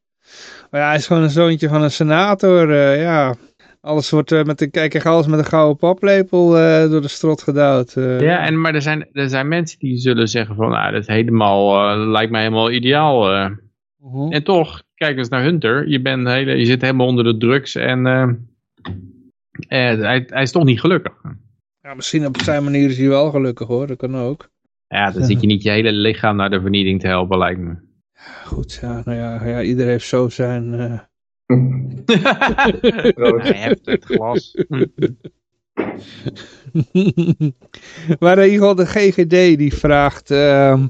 [0.70, 2.70] Maar ja, hij is gewoon een zoontje van een senator.
[2.70, 3.34] eh, ja,
[3.80, 7.42] alles wordt eh, met de, kijk, alles met een gouden paplepel eh, door de strot
[7.42, 7.92] gedouwd.
[7.94, 11.06] Ja, en, maar er zijn, er zijn mensen die zullen zeggen van, nou, dat is
[11.06, 13.50] helemaal, lijkt mij helemaal ideaal.
[13.98, 14.32] Mhm.
[14.32, 17.74] En toch, kijk eens naar Hunter, je, bent hele, je zit helemaal onder de drugs
[17.74, 18.04] en
[19.68, 21.12] hij, hij is toch niet gelukkig.
[21.82, 24.48] Ja, misschien op zijn manier is hij wel gelukkig hoor, dat kan ook.
[24.88, 27.87] Ja, dan zit je niet je hele lichaam naar de vernieling te helpen, lijkt me.
[28.44, 30.74] Goed, ja, nou ja, ja iedereen heeft zo zijn...
[30.74, 31.00] eh,
[33.42, 34.54] hij heeft het glas.
[38.20, 40.30] maar in ieder geval de GGD die vraagt...
[40.30, 40.86] ehm,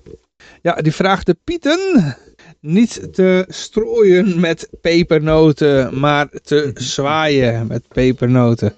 [0.62, 2.16] ja, die vraagt de Pieten
[2.60, 8.74] niet te strooien met pepernoten, maar te zwaaien met pepernoten.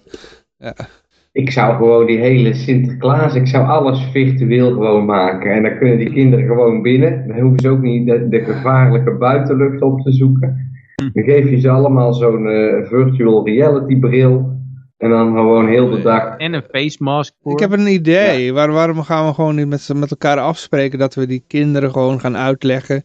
[1.40, 5.52] Ik zou gewoon die hele Sinterklaas, ik zou alles virtueel gewoon maken.
[5.52, 7.24] En dan kunnen die kinderen gewoon binnen.
[7.26, 10.70] Dan hoeven ze ook niet de, gevaarlijke buitenlucht op te zoeken.
[11.12, 14.58] Dan geef je ze allemaal zo'n eh, virtual reality bril.
[15.00, 16.36] En dan gewoon heel de dag.
[16.36, 17.52] En een face mask voor.
[17.52, 18.52] Ik heb een idee.
[18.52, 22.20] Waar, waarom gaan we gewoon niet met, met elkaar afspreken dat we die kinderen gewoon
[22.20, 23.04] gaan uitleggen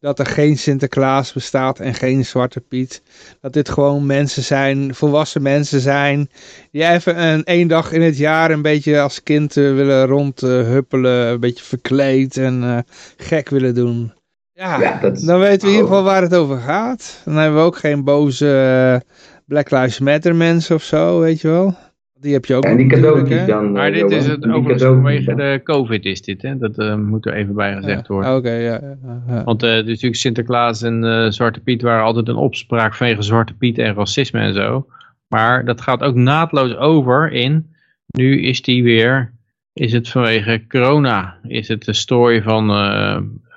[0.00, 3.02] dat er geen Sinterklaas bestaat en geen Zwarte Piet.
[3.40, 6.28] Dat dit gewoon mensen zijn, volwassen mensen zijn,
[6.70, 11.26] die even een één dag in het jaar een beetje als kind eh, willen rondhuppelen,
[11.28, 12.78] een beetje verkleed en eh,
[13.16, 14.12] gek willen doen.
[14.52, 17.20] Ja, Ja, dat is- dan weten we in ieder geval waar het over gaat.
[17.24, 19.10] Dan hebben we ook geen boze eh,
[19.46, 21.74] Black Lives Matter mensen of zo, weet je wel.
[22.20, 23.46] Die heb je ook En die cadeautjes hè?
[23.46, 23.72] dan.
[23.72, 26.58] Maar eh, dit is het cadeautjes vanwege de COVID is dit, hè?
[26.58, 28.30] Dat eh, moet er even bij gezegd worden.
[28.30, 28.96] Ja, Oké, ja, ja,
[29.28, 29.44] ja.
[29.44, 33.54] Want eh, dus natuurlijk Sinterklaas en eh, Zwarte Piet waren altijd een opspraak vanwege Zwarte
[33.54, 34.86] Piet en racisme en zo.
[35.28, 37.74] Maar dat gaat ook naadloos over in,
[38.06, 39.32] nu is die weer,
[39.72, 42.68] is het vanwege corona, is het de story van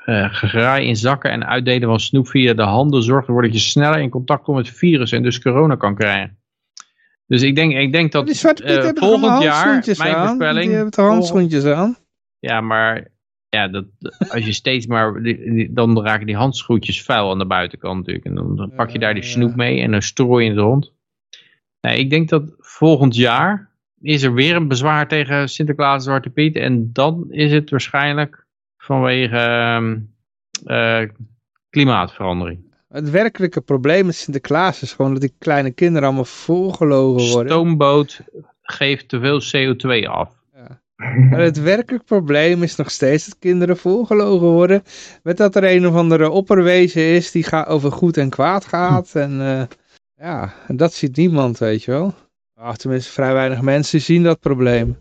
[0.10, 3.60] eh gegraai in zakken en uitdelen van snoep via de handen zorgt ervoor dat je
[3.60, 6.38] sneller in contact komt met het virus en dus corona kan krijgen.
[7.28, 10.28] Dus ik denk, ik denk dat eh, volgend jaar, mijn aan?
[10.28, 11.98] voorspelling, Die hebben handschoentjes aan?
[12.40, 13.08] ja, maar
[13.50, 13.86] ja, dat,
[14.30, 18.26] als je steeds maar, die- die- dan raken die handschoentjes vuil aan de buitenkant natuurlijk.
[18.26, 20.94] En dan, dan pak je daar die snoep mee en dan strooi je het rond.
[21.82, 23.70] Nee, ik denk dat volgend jaar
[24.02, 26.56] is er weer een bezwaar tegen Sinterklaas en Zwarte Piet.
[26.56, 28.48] En dan is het waarschijnlijk
[28.90, 29.98] vanwege ehm,
[30.66, 31.10] eh,
[31.70, 32.68] klimaatverandering.
[32.88, 37.52] Het werkelijke probleem met Sinterklaas is gewoon dat die kleine kinderen allemaal volgelogen worden.
[37.52, 38.22] Stoomboot
[38.62, 40.38] geeft te veel CO2 af.
[41.30, 44.84] Maar het werkelijk probleem is nog steeds dat kinderen volgelogen worden.
[45.24, 49.16] Met dat er een of andere opperwezen is die ga over goed en kwaad gaat.
[49.16, 49.64] En eh,
[50.16, 52.14] ja, dat ziet niemand, weet je wel.
[52.56, 54.98] Ach, tenminste, vrij weinig mensen zien dat probleem.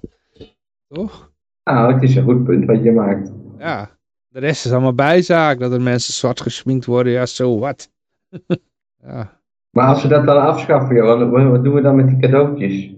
[0.89, 1.31] Toch?
[1.65, 3.31] Nou, het is een goed punt wat je maakt.
[3.59, 3.90] Ja.
[4.28, 5.59] De rest is allemaal bijzaak.
[5.59, 7.90] Dat er mensen zwart gesminkt worden, ja, zo wat.
[9.06, 9.36] ja.
[9.70, 12.90] Maar als we dat dan afschaffen, joh, wat, wat doen we dan met die cadeautjes?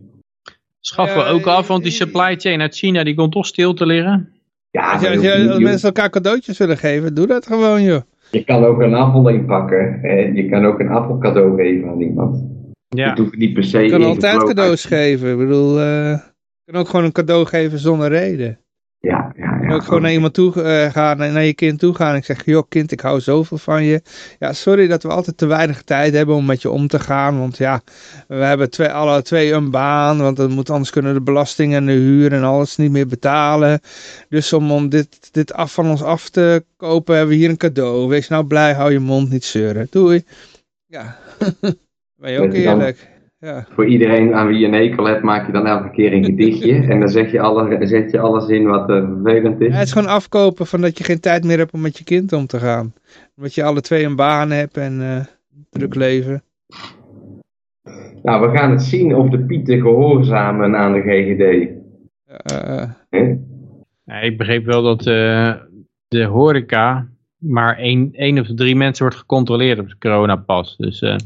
[0.81, 3.75] Schaffen we ook af, want die eh, supply chain uit China die komt toch stil
[3.75, 4.33] te liggen.
[4.71, 8.01] Ja, Als, je, als, je, mensen elkaar cadeautjes willen geven, doe dat gewoon joh.
[8.31, 10.03] je kan ook een appel inpakken.
[10.03, 12.45] En je kan ook een appel cadeau geven aan iemand.
[12.89, 15.31] Ja, hoeft niet per se Je kan altijd cadeaus geven.
[15.31, 16.19] Ik bedoel, eh,
[16.65, 18.59] je kan ook gewoon een cadeau geven zonder reden.
[19.71, 22.11] Ja, ook gewoon naar iemand toe eh, gaan, naar je kind toe gaan.
[22.11, 24.03] En ik zeg, joh kind, ik hou zoveel van je.
[24.39, 27.39] Ja, sorry dat we altijd te weinig tijd hebben om met je om te gaan.
[27.39, 27.83] Want ja,
[28.29, 30.19] we hebben twee, alle twee een baan.
[30.19, 33.81] Want dan moet, anders kunnen de belasting en de huur en alles niet meer betalen.
[34.29, 37.57] Dus om, om dit, dit af van ons af te kopen, hebben we hier een
[37.57, 38.09] cadeau.
[38.09, 39.87] Wees nou blij, hou je mond niet zeuren.
[39.91, 40.25] Doei.
[40.87, 41.19] Ja,
[42.21, 43.10] ben je ook Dat eerlijk.
[43.41, 43.67] Ja.
[43.71, 46.73] Voor iedereen aan wie je een hekel hebt, maak je dan elke keer een gedichtje.
[46.91, 49.75] en dan zeg je, alle, zet je alles in wat eh, vervelend Ja, is.
[49.75, 52.33] het is gewoon afkopen van dat je geen tijd meer hebt om met je kind
[52.33, 52.93] om te gaan.
[53.37, 55.25] Omdat je alle twee een baan hebt en eh,
[55.71, 56.43] druk leven.
[58.23, 61.69] Nou, we gaan het zien of de pieten gehoorzamen aan de GGD.
[62.43, 62.91] Eh,
[64.23, 65.55] ik begreep wel dat eh,
[66.09, 67.09] de horeca
[67.41, 70.77] maar één, één of drie mensen wordt gecontroleerd op de coronapas.
[70.77, 71.17] Dus eh,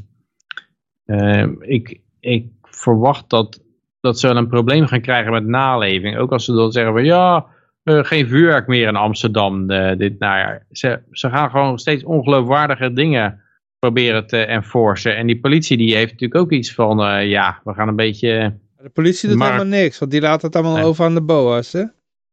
[1.04, 3.62] eh, ik, ik verwacht dat,
[4.00, 6.16] dat ze wel een probleem gaan krijgen met naleving.
[6.16, 7.46] Ook als ze dan zeggen van ja,
[7.82, 10.66] eh, geen vuurwerk meer in Amsterdam eh, dit najaar.
[10.70, 13.40] Ze, ze gaan gewoon steeds ongeloofwaardige dingen
[13.78, 15.16] proberen te enforcen.
[15.16, 18.58] En die politie die heeft natuurlijk ook iets van, eh, ja, we gaan een beetje...
[18.76, 20.84] de politie doet helemaal niks, want die laat het allemaal Nee.
[20.84, 21.84] over aan de boa's, hè?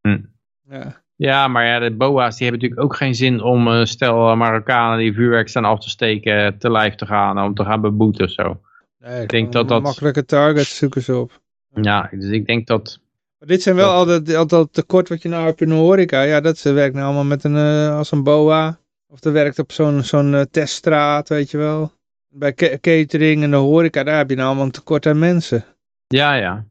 [0.02, 0.22] Hm.
[0.70, 1.00] Ja.
[1.16, 5.14] Ja, maar ja, de boa's die hebben natuurlijk ook geen zin om stel Marokkanen die
[5.14, 8.62] vuurwerk staan af te steken te lijf te gaan, om te gaan beboeten of zo.
[9.02, 11.42] Nee, denk dat dat- Makkelijke targets zoeken ze op.
[11.82, 13.00] Ja, dus ik denk dat,
[13.40, 16.22] Maar dit zijn wel Dat- altijd, altijd tekort wat je nou hebt in de horeca.
[16.22, 18.80] Ja, dat ze werkt nou allemaal met een, eh, als een boa.
[19.08, 21.92] Of er werkt op zo'n zo'n eh, teststraat, weet je wel.
[22.30, 25.66] Bij ca- catering en de horeca, daar heb je nou allemaal een tekort aan mensen.
[26.08, 26.66] ja, ja.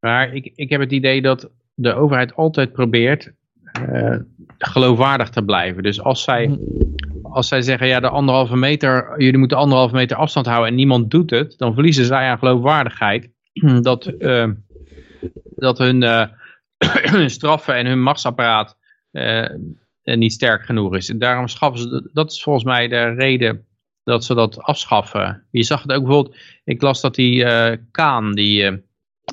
[0.00, 3.32] Maar ik, ik heb het idee dat de overheid altijd probeert
[3.72, 4.16] eh,
[4.58, 5.82] geloofwaardig te blijven.
[5.82, 6.58] Dus als zij,
[7.22, 11.10] als zij zeggen, ja, de anderhalve meter, jullie moeten anderhalve meter afstand houden en niemand
[11.10, 13.30] doet het, dan verliezen zij aan geloofwaardigheid.
[13.82, 14.48] Dat, eh,
[15.44, 16.26] dat hun, eh,
[17.14, 18.76] hun straffen en hun machtsapparaat
[19.10, 19.48] eh,
[20.02, 21.08] niet sterk genoeg is.
[21.08, 23.66] En daarom schaffen ze, dat is volgens mij de reden
[24.04, 25.46] dat ze dat afschaffen.
[25.50, 27.46] Je zag het ook bijvoorbeeld, ik las dat die
[27.90, 28.82] Kaan, die,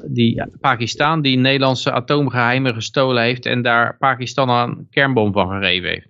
[0.06, 6.08] die Pakistan, die Nederlandse atoomgeheimen gestolen heeft en daar Pakistan een kernbom van gegeven heeft.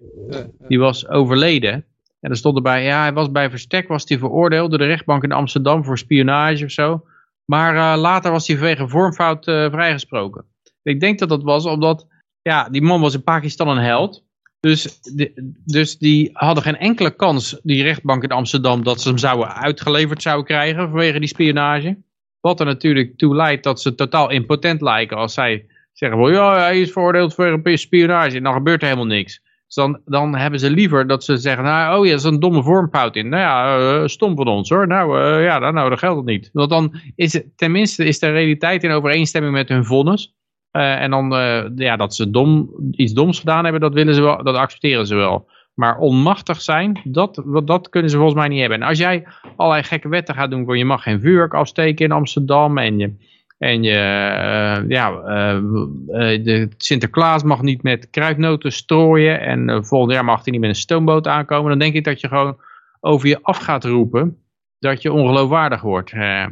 [0.67, 1.85] Die was overleden.
[2.19, 5.23] En er stond erbij, ja, hij was bij verstek, was hij veroordeeld door de rechtbank
[5.23, 7.03] in Amsterdam voor spionage of zo.
[7.45, 10.45] Maar eh, later was hij vanwege vormfout eh, vrijgesproken.
[10.83, 12.07] Ik denk dat dat was omdat,
[12.41, 14.25] ja, die man was in Pakistan een held.
[14.59, 19.17] Dus, de, dus die hadden geen enkele kans, die rechtbank in Amsterdam, dat ze hem
[19.17, 21.97] zouden uitgeleverd zouden krijgen vanwege die spionage.
[22.41, 26.57] Wat er natuurlijk toe leidt dat ze totaal impotent lijken als zij zeggen, wel, ja,
[26.57, 29.41] hij is veroordeeld voor spionage en dan gebeurt er helemaal niks.
[29.67, 32.39] Dus dan, dan hebben ze liever dat ze zeggen, nou, oh ja, er is een
[32.39, 33.29] domme vormfout in.
[33.29, 34.87] Nou ja, eh, stom van ons hoor.
[34.87, 36.49] Nou, eh, ja, dan, nou, dat geldt het niet.
[36.53, 40.35] Want dan is het, tenminste is de realiteit in overeenstemming met hun vonnis.
[40.71, 41.29] Eh, en dan,
[41.75, 45.15] ja, dat ze dom, iets doms gedaan hebben, dat willen ze wel, dat accepteren ze
[45.15, 45.49] wel.
[45.77, 48.81] Maar onmachtig zijn, dat, dat kunnen ze volgens mij niet hebben.
[48.81, 52.11] En als jij allerlei gekke wetten gaat doen, voor je mag geen vuurwerk afsteken in
[52.11, 53.13] Amsterdam en je,
[53.57, 60.11] en je, eh, ja, eh, eh, de Sinterklaas mag niet met kruidnoten strooien en volgend
[60.11, 62.57] jaar mag hij niet met een stoomboot aankomen, dan denk ik dat je gewoon
[62.99, 64.41] over je af gaat roepen
[64.79, 66.09] dat je ongeloofwaardig wordt.
[66.09, 66.51] Ja.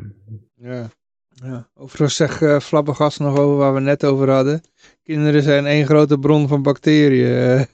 [1.44, 1.68] Ja.
[1.76, 4.62] Overigens zegt uh, Flabbergast nog over waar we net over hadden.
[5.06, 7.66] Kinderen zijn één grote bron van bacteriën.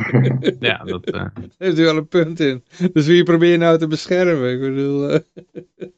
[0.60, 1.04] ja, dat...
[1.06, 2.64] eh, Daar heeft u wel een punt in.
[2.92, 4.52] Dus wie probeer je nou te beschermen?
[4.52, 5.10] Ik bedoel...
[5.10, 5.20] eh,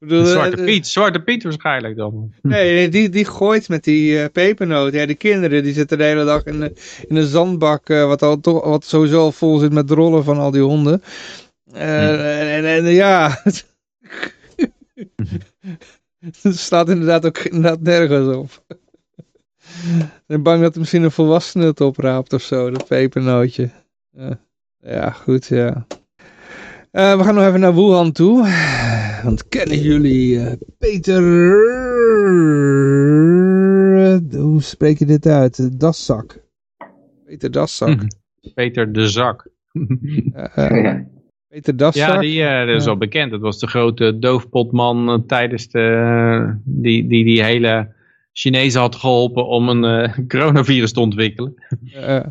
[0.00, 2.32] ik bedoel, Zwarte eh, Piet, Zwarte Piet waarschijnlijk dan.
[2.42, 4.92] Nee, die, die gooit met die eh, pepernoot.
[4.92, 6.72] Ja, die kinderen die zitten de hele dag in, de,
[7.08, 10.38] in een zandbak, eh, wat, al, toch, wat sowieso al vol zit met rollen van
[10.38, 11.02] al die honden.
[11.72, 13.42] Eh, en, en, en ja,
[16.42, 18.64] het staat inderdaad ook inderdaad nergens op.
[19.68, 23.70] Ik ben bang dat er misschien een volwassene het opraapt of zo, dat pepernootje.
[24.10, 24.38] Ja,
[24.80, 25.86] ja goed, ja.
[26.92, 28.48] Uh, we gaan nog even naar Wuhan toe.
[29.22, 31.22] Want kennen jullie uh, Peter...
[34.30, 35.80] Hoe spreek je dit uit?
[35.80, 36.40] Daszak.
[37.24, 38.06] Peter Daszak.
[38.54, 39.48] Peter de Zak.
[39.72, 40.46] uh,
[40.84, 41.06] ja.
[41.48, 42.08] Peter Daszak.
[42.08, 43.30] Ja, die, uh, dat is al bekend.
[43.30, 46.60] Dat was de grote doofpotman uh, tijdens de...
[46.64, 47.96] Die, die die hele
[48.38, 51.54] Chinezen had geholpen om een uh, coronavirus te ontwikkelen.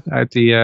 [0.05, 0.55] uit die,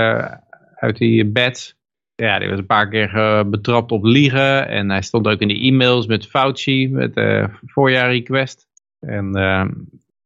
[0.76, 1.76] uit die bed.
[2.16, 4.68] Ja, die was een paar keer eh, betrapt op liegen.
[4.68, 8.68] En hij stond ook in de e-mails met Fauci, met de voorjaarrequest.
[9.00, 9.66] En uh,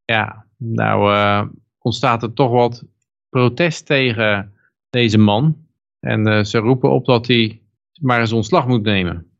[0.05, 1.49] ja, nou
[1.81, 2.83] ontstaat er toch wat
[3.29, 4.53] protest tegen
[4.89, 5.65] deze man.
[5.99, 7.61] En ze roepen op dat hij
[8.01, 9.31] maar eens ontslag moet nemen.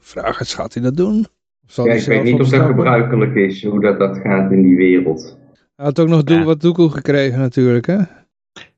[0.00, 1.26] Vraag is, gaat hij dat doen?
[1.74, 5.38] Ja, ik weet niet of dat gebruikelijk is, hoe dat, dat gaat in die wereld.
[5.76, 6.42] Hij had ook nog ja.
[6.42, 7.98] wat doekoe gekregen natuurlijk, hè?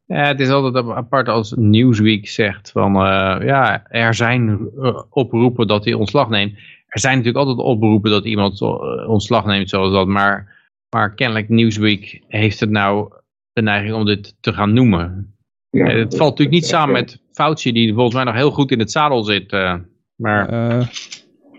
[0.07, 4.71] Ja, het is altijd apart als Newsweek zegt van, uh, ja, er zijn
[5.11, 6.53] oproepen dat hij ontslag neemt.
[6.87, 8.61] Er zijn natuurlijk altijd oproepen dat iemand
[9.07, 10.65] ontslag neemt zoals dat, maar,
[10.95, 13.13] maar kennelijk Newsweek heeft het nou
[13.53, 15.35] de neiging om dit te gaan noemen.
[15.71, 18.79] Ja, het valt natuurlijk niet samen met Fauci, die volgens mij nog heel goed in
[18.79, 19.53] het zadel zit.
[19.53, 19.75] Uh,
[20.17, 20.53] maar...
[20.53, 20.87] Uh,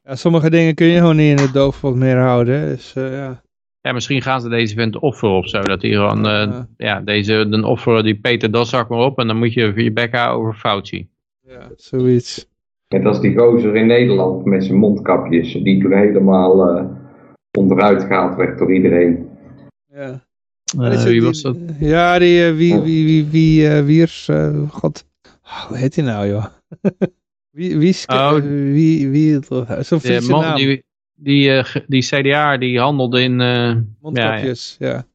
[0.04, 2.70] ja, sommige dingen kun je gewoon niet in het doofpot meer houden.
[2.70, 3.42] Dus, uh, ja.
[3.82, 5.62] ja, misschien gaan ze deze vent offeren of zo.
[5.62, 6.26] Dat hij gewoon,
[6.78, 10.16] ja, deze, dan offeren die Peter Daszak maar op en dan moet je je bek
[10.16, 11.10] houden over Fauci.
[11.42, 12.52] Ja, zoiets.
[12.88, 16.88] Net als die gozer in Nederland met zijn mondkapjes, die toen helemaal
[17.58, 19.30] onderuit gehaald werd door iedereen.
[19.94, 20.22] Ja.
[20.80, 21.58] Uh, wie was dat?
[21.80, 24.30] Ja, die, uh, wie, wie, wie, wie, uh, Wiers,
[24.70, 25.06] god,
[25.44, 26.46] oh, hoe heet hij nou joh?
[27.54, 28.34] wie, wie, oh,
[28.74, 29.40] wie, wie,
[29.80, 30.58] zo'n Friese man, naam.
[30.58, 30.84] Die,
[31.16, 33.36] die, die CDA, die handelde in...
[34.02, 35.06] Mondkapjes, ja, ja.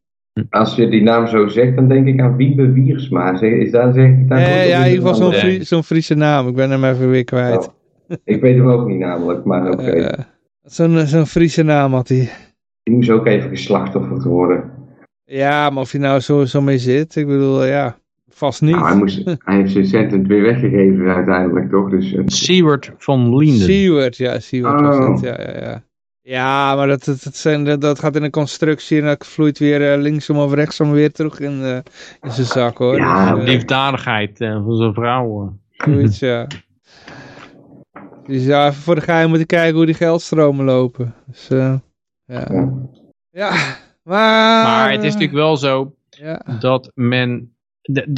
[0.50, 3.40] Als je die naam zo zegt, dan denk ik aan Wiebe Wiersma.
[3.40, 6.48] Is daar zeg ik daar Nee, ja, in ieder geval zo'n Frie, zo Friese naam.
[6.48, 7.68] Ik ben hem even weer kwijt.
[7.68, 9.82] Oh, ik weet hem ook niet namelijk, maar oké.
[9.82, 10.24] Okay.
[10.62, 12.30] zo'n zo'n Friese naam had hij.
[12.82, 14.70] Die moest ook even geslachtofferd worden.
[15.24, 17.98] Ja, maar of je nou zo, zo mee zit, ik bedoel, ja,
[18.28, 18.74] vast niet.
[18.74, 21.90] Nou, hij, moest, hij heeft zijn centen weer weggegeven uiteindelijk, toch?
[21.90, 23.66] Dus, uh, Siewert van Linden.
[23.66, 24.80] Siewert, ja, oh.
[24.80, 25.82] was het, ja, ja, ja.
[26.20, 29.58] Ja, maar dat, dat, dat, zijn, dat, dat gaat in een constructie en dat vloeit
[29.58, 31.76] weer uh, linksom of rechtsom weer terug in, uh,
[32.20, 32.96] in zijn zak, hoor.
[32.96, 35.58] Ja, dus, liefdadigheid van zijn vrouw.
[35.70, 36.46] Zoiets, ja.
[38.26, 41.14] Dus ja, even voor de geheim moeten kijken hoe die geldstromen lopen.
[41.26, 41.80] Dus, ja.
[42.24, 42.46] ja.
[43.30, 43.50] ja.
[44.02, 46.42] Maar, maar het is natuurlijk wel zo ja.
[46.60, 47.56] dat men,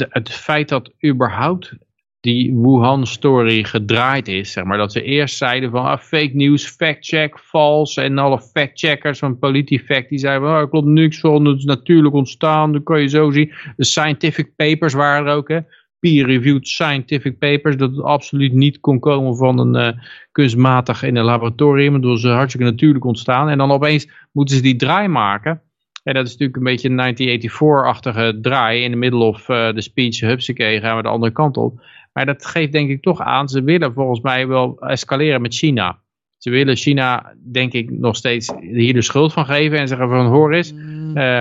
[0.09, 1.73] het feit dat überhaupt
[2.21, 7.39] die Wuhan-story gedraaid is, zeg maar, dat ze eerst zeiden van ah, fake news, fact-check,
[7.39, 11.63] vals, en alle fact-checkers van PolitiFact, die zeiden van, er klopt niks van, het is
[11.63, 13.51] natuurlijk ontstaan, dat kan je zo zien.
[13.75, 15.59] De scientific papers waren er ook, hè,
[15.99, 21.25] peer-reviewed scientific papers, dat het absoluut niet kon komen van een uh, kunstmatig in een
[21.25, 23.49] laboratorium, dat was hartstikke natuurlijk ontstaan.
[23.49, 25.61] En dan opeens moeten ze die draai maken.
[26.03, 29.81] En dat is natuurlijk een beetje een 1984-achtige draai in de middle of uh, de
[29.81, 31.81] speech, hupsakee, gaan we de andere kant op.
[32.13, 35.99] Maar dat geeft denk ik toch aan, ze willen volgens mij wel escaleren met China.
[36.37, 40.25] Ze willen China, denk ik, nog steeds hier de schuld van geven en zeggen van
[40.25, 41.39] hoor eens, uh,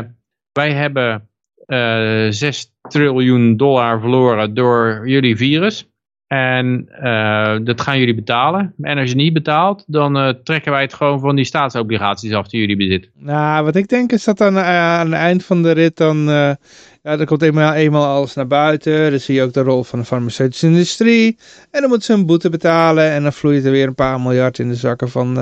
[0.52, 1.28] wij hebben
[1.66, 5.89] uh, 6 triljoen dollar verloren door jullie virus.
[6.30, 8.74] En uh, dat gaan jullie betalen.
[8.80, 12.48] En als je niet betaalt, dan uh, trekken wij het gewoon van die staatsobligaties af
[12.48, 13.10] die jullie bezitten.
[13.18, 16.16] Nou, wat ik denk is dat aan, uh, aan het eind van de rit dan...
[17.02, 19.10] ja, dan komt eenmaal, eenmaal alles naar buiten.
[19.10, 21.38] Dan zie je ook de rol van de farmaceutische industrie.
[21.70, 23.10] En dan moeten ze een boete betalen.
[23.10, 25.34] En dan vloeit er weer een paar miljard in de zakken van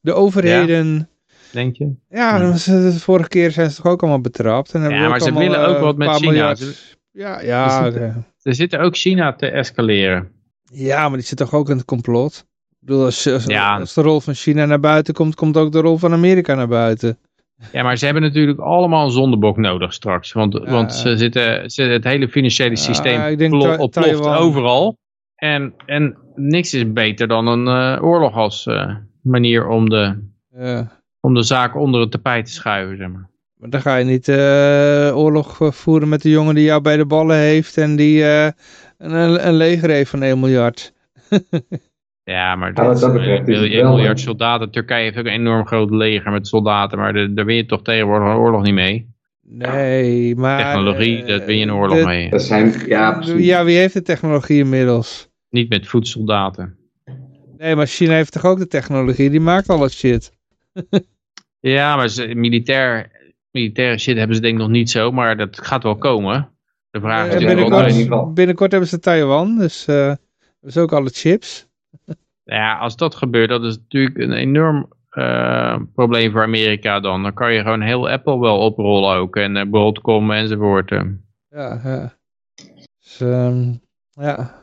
[0.00, 0.94] de overheden.
[0.94, 1.08] Ja.
[1.52, 1.92] Denk je?
[2.08, 2.52] Ja, ja.
[2.52, 4.74] de vorige keer zijn ze toch ook allemaal betrapt.
[4.74, 6.30] En ja, maar ze willen ook wat met China.
[6.30, 6.96] Miljard...
[7.12, 7.90] Ja, ja.
[7.90, 8.00] Dus
[8.42, 10.28] er zit ook China te escaleren.
[10.72, 12.46] Ja, maar die zit toch ook in het complot?
[12.70, 13.78] Ik bedoel, als, als, ja.
[13.78, 16.68] als, de rol van China naar buiten komt, komt ook de rol van Amerika naar
[16.68, 17.18] buiten.
[17.72, 20.32] Ja, maar ze hebben natuurlijk allemaal een zondebok nodig straks.
[20.32, 20.70] Want, ja.
[20.70, 24.98] want ze zitten, ze, het hele financiële systeem ja, plof, oploft overal.
[25.34, 30.18] En, en niks is beter dan een uh, oorlog als uh, manier om de,
[31.20, 33.29] om de zaak onder het tapijt te schuiven, zeg maar.
[33.60, 37.06] Maar dan ga je niet uh, oorlog voeren met de jongen die jou bij de
[37.06, 38.44] ballen heeft en die uh,
[38.98, 40.92] een, een leger heeft van 1 miljard.
[42.24, 44.70] ja, maar dat, dat betreft, 1 miljard soldaten.
[44.70, 47.82] Turkije heeft ook een enorm groot leger met soldaten, maar de, daar win je toch
[47.82, 49.08] tegenwoordig een oorlog niet mee.
[49.42, 50.64] Nee, maar...
[50.64, 52.30] Technologie, uh, daar win je een oorlog de, mee.
[52.30, 55.28] Dat zijn, ja, ja, wie heeft de technologie inmiddels?
[55.50, 56.76] Niet met voedsoldaten.
[57.58, 59.30] Nee, maar China heeft toch ook de technologie?
[59.30, 60.32] Die maakt al het shit.
[61.60, 63.18] ja, maar ze, militair
[63.50, 66.48] militaire shit hebben ze denk ik nog niet zo, maar dat gaat wel komen.
[66.90, 71.10] De vraag is uh, binnenkort, binnenkort hebben ze Taiwan, dus uh, hebben ze ook alle
[71.12, 71.68] chips.
[72.44, 77.22] ja, als dat gebeurt, dat is natuurlijk een enorm uh, probleem voor Amerika dan.
[77.22, 80.90] Dan kan je gewoon heel Apple wel oprollen ook en uh, Broadcom enzovoort.
[81.48, 82.18] Ja, ja.
[83.00, 84.60] Dus, um, ja.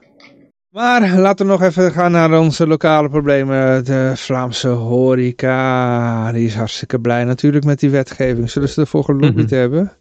[0.78, 3.86] Maar laten we nog even gaan naar onze lokale problemen.
[3.86, 8.50] De Vlaamse horeca, die is hartstikke blij natuurlijk met die wetgeving.
[8.50, 9.92] Zullen ze ervoor gelobbyd hebben?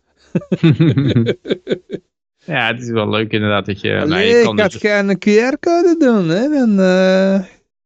[2.44, 3.93] Ja, het is wel leuk inderdaad dat je...
[3.93, 6.48] maar Nee, je ik kan had dus- een QR-code doen, hè.
[6.48, 7.40] Dan, eh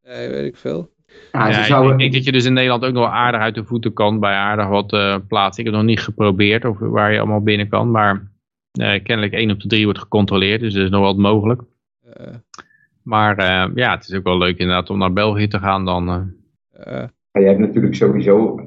[0.04, 0.90] nee, weet ik veel.
[1.32, 3.64] Ja, zouden- ik denk dat je dus in Nederland ook nog wel aardig uit de
[3.64, 5.64] voeten kan bij aardig wat eh plaatsen.
[5.64, 8.30] Ik heb nog niet geprobeerd of waar je allemaal binnen kan, maar
[8.72, 11.62] eh, kennelijk 1 op de 3 wordt gecontroleerd, dus er is nog wat mogelijk.
[12.12, 12.34] Eh,
[13.02, 16.08] Maar eh, ja, het is ook wel leuk inderdaad om naar België te gaan dan.
[16.08, 17.02] eh.
[17.02, 18.60] eh, je hebt natuurlijk sowieso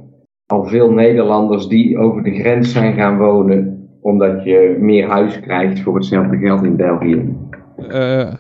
[0.45, 5.80] al veel Nederlanders die over de grens zijn gaan wonen, omdat je meer huis krijgt
[5.81, 7.38] voor hetzelfde geld in België.
[7.89, 8.34] eh,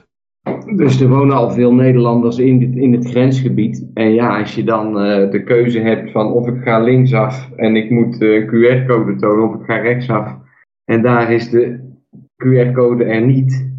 [0.75, 3.89] Dus er wonen al veel Nederlanders in, dit, in het grensgebied.
[3.93, 7.75] En ja, als je dan eh, de keuze hebt van of ik ga linksaf en
[7.75, 10.37] ik moet eh, QR-code tonen, of ik ga rechtsaf
[10.85, 11.91] en daar is de
[12.43, 13.71] QR-code er niet.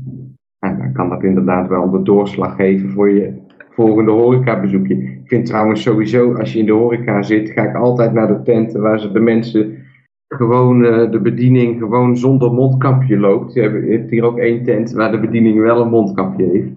[0.94, 3.32] Kan dat inderdaad wel de doorslag geven voor je
[3.70, 4.94] volgende horecabezoekje.
[4.94, 8.42] Ik vind trouwens sowieso, als je in de horeca zit, ga ik altijd naar de
[8.42, 9.84] tenten waar ze de mensen
[10.28, 13.52] gewoon eh, de bediening gewoon zonder mondkapje loopt.
[13.52, 16.72] Je hebt, hier ook één tent waar de bediening wel een mondkapje heeft.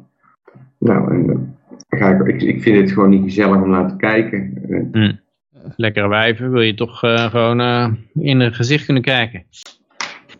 [0.80, 1.30] Nou, en,
[1.89, 4.53] eh, ga ik, ik, vind het gewoon niet gezellig om naar te kijken.
[4.91, 5.10] Eh,
[5.76, 7.60] Lekkere wijven wil je toch gewoon
[8.14, 9.44] in het gezicht kunnen kijken.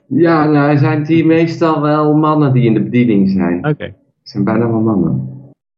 [0.07, 3.57] Ja, nou zijn hier meestal wel mannen die in de bediening zijn.
[3.67, 3.84] Oké.
[3.84, 5.35] Het zijn bijna wel mannen.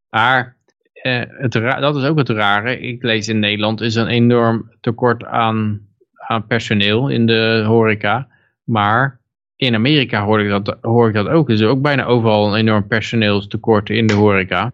[0.09, 0.57] Maar
[0.93, 2.79] eh, het dat is ook het rare.
[2.79, 5.81] Ik lees in Nederland is een enorm tekort aan,
[6.13, 8.27] aan personeel in de horeca.
[8.63, 9.19] Maar
[9.55, 11.47] in Amerika hoor ik, dat, hoor ik dat ook.
[11.47, 14.71] Er is ook bijna overal een enorm personeelstekort in de horeca.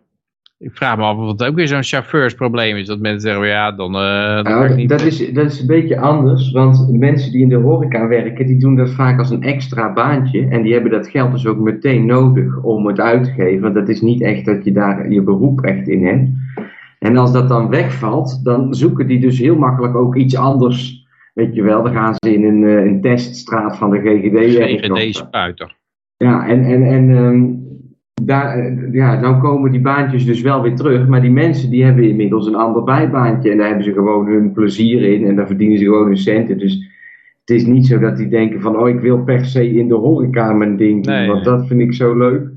[0.58, 2.88] Ik vraag me af of het ook weer zo'n chauffeursprobleem is.
[2.88, 3.96] Dat mensen zeggen, ja, dan...
[3.96, 4.90] eh dat Nou, niet.
[4.90, 8.60] dat is, dat is een beetje anders, want mensen die in de horeca werken, die
[8.60, 10.48] doen dat vaak als een extra baantje.
[10.48, 13.62] En die hebben dat geld dus ook meteen nodig om het uit te geven.
[13.62, 16.30] Want dat is niet echt dat je daar je beroep echt in hebt.
[17.00, 21.08] En als dat dan wegvalt, dan zoeken die dus heel makkelijk ook iets anders.
[21.34, 25.76] Weet je wel, dan gaan ze in een, eh, een teststraat van de GGD GGD-spuiter.
[26.18, 27.65] ja, en, en, en ehm,
[28.24, 31.08] daar, eh, ja, nou komen die baantjes dus wel weer terug.
[31.08, 33.52] Maar die mensen die hebben inmiddels een ander bijbaantje.
[33.52, 35.26] En daar hebben ze gewoon hun plezier in.
[35.28, 36.58] En daar verdienen ze gewoon hun centen.
[36.58, 36.74] Dus
[37.40, 38.80] het is niet zo dat die denken van...
[38.80, 41.14] Oh, ik wil per se in de horeca mijn ding doen.
[41.14, 42.50] Nee, want dat vind ik zo leuk.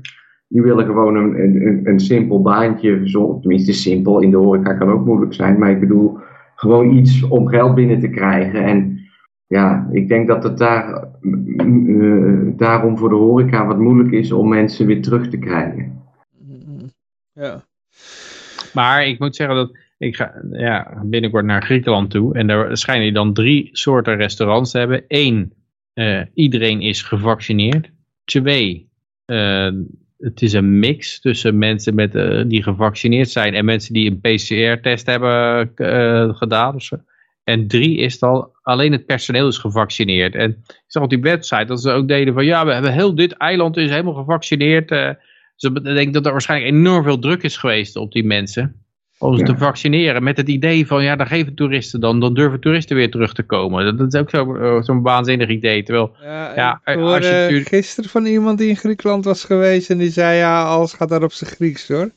[0.47, 3.09] Die willen gewoon een, een, een, een simpel baantje.
[3.09, 4.21] Zo, tenminste, simpel.
[4.21, 5.59] In de horeca kan ook moeilijk zijn.
[5.59, 6.17] Maar ik bedoel,
[6.55, 8.63] gewoon iets om geld binnen te krijgen.
[8.63, 8.98] En
[9.49, 11.07] ja, ik denk dat het daar,
[11.57, 16.01] eh, daarom voor de horeca wat moeilijk is om mensen weer terug te krijgen.
[17.33, 17.63] ja.
[18.73, 22.33] Maar ik moet zeggen dat ik ga ja, binnenkort naar Griekenland toe.
[22.33, 25.03] En daar schijnen die dan drie soorten restaurants te hebben.
[25.07, 25.53] Eén,
[25.93, 27.91] eh, iedereen is gevaccineerd.
[28.25, 28.89] Twee,
[29.25, 29.71] eh,
[30.17, 32.11] het is een mix tussen mensen met,
[32.49, 35.71] die gevaccineerd zijn en mensen die een PCR-test hebben
[36.35, 36.75] gedaan.
[36.75, 36.97] Of zo.
[37.49, 40.35] En drie is al, alleen het personeel is gevaccineerd.
[40.35, 43.15] En ik zag op die website dat ze ook deden van, ja, we hebben heel
[43.15, 44.91] dit eiland is helemaal gevaccineerd.
[44.91, 45.09] eh.
[45.57, 48.75] dus ik denk dat er waarschijnlijk enorm veel druk is geweest op die mensen.
[49.17, 49.45] Om ze Ja.
[49.45, 53.11] te vaccineren met het idee van, ja, dan geven toeristen dan, dan durven toeristen weer
[53.11, 53.85] terug te komen.
[53.85, 55.83] Dat, dat is ook zo- eh, zo'n waanzinnig idee.
[55.83, 59.89] Terwijl, Ja, Ja, ik als hoorde je gisteren van iemand die in Griekenland was geweest
[59.89, 62.09] en die zei ja, alles gaat daar op zijn Grieks hoor.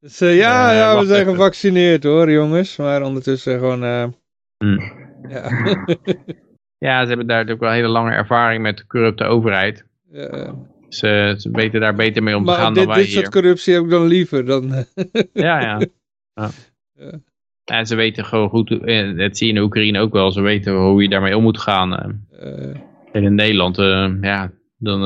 [0.00, 1.32] Dus eh, ja, Eh, ja, we zijn even.
[1.32, 4.04] gevaccineerd hoor jongens, maar ondertussen gewoon, eh,
[4.58, 4.80] Hmm.
[5.28, 5.50] ja,
[6.86, 9.84] ja, ze hebben daar natuurlijk wel een hele lange ervaring met de corrupte overheid.
[10.88, 13.74] Ze, ze weten daar beter mee om te gaan dit, dan wij dit soort corruptie
[13.74, 14.70] heb ik dan liever dan,
[15.32, 15.80] Ja, ja.
[16.34, 16.50] ja.
[17.64, 18.68] En ze weten gewoon goed,
[19.16, 21.92] dat zie je in Oekraïne ook wel, ze weten hoe je daarmee om moet gaan.
[23.12, 23.76] En in Nederland,
[24.20, 25.02] ja, dan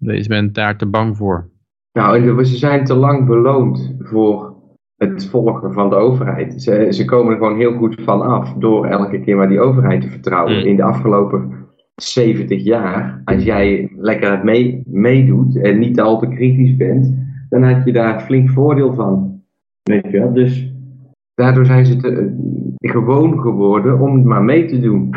[0.00, 1.50] is men daar te bang voor.
[1.92, 4.52] Nou, ze zijn te lang beloond voor
[4.96, 6.62] het volgen van de overheid.
[6.62, 10.00] Ze, ze komen er gewoon heel goed van af door elke keer maar die overheid
[10.00, 10.58] te vertrouwen.
[10.58, 10.66] Mm.
[10.66, 11.62] In de afgelopen
[11.94, 17.14] 70 jaar, als jij lekker mee, meedoet en niet al te kritisch bent,
[17.48, 19.42] dan had je daar flink voordeel van.
[19.82, 20.32] Weet je wel?
[20.32, 20.72] Dus
[21.34, 25.14] daardoor zijn ze te, eh, gewoon geworden om het maar mee te doen.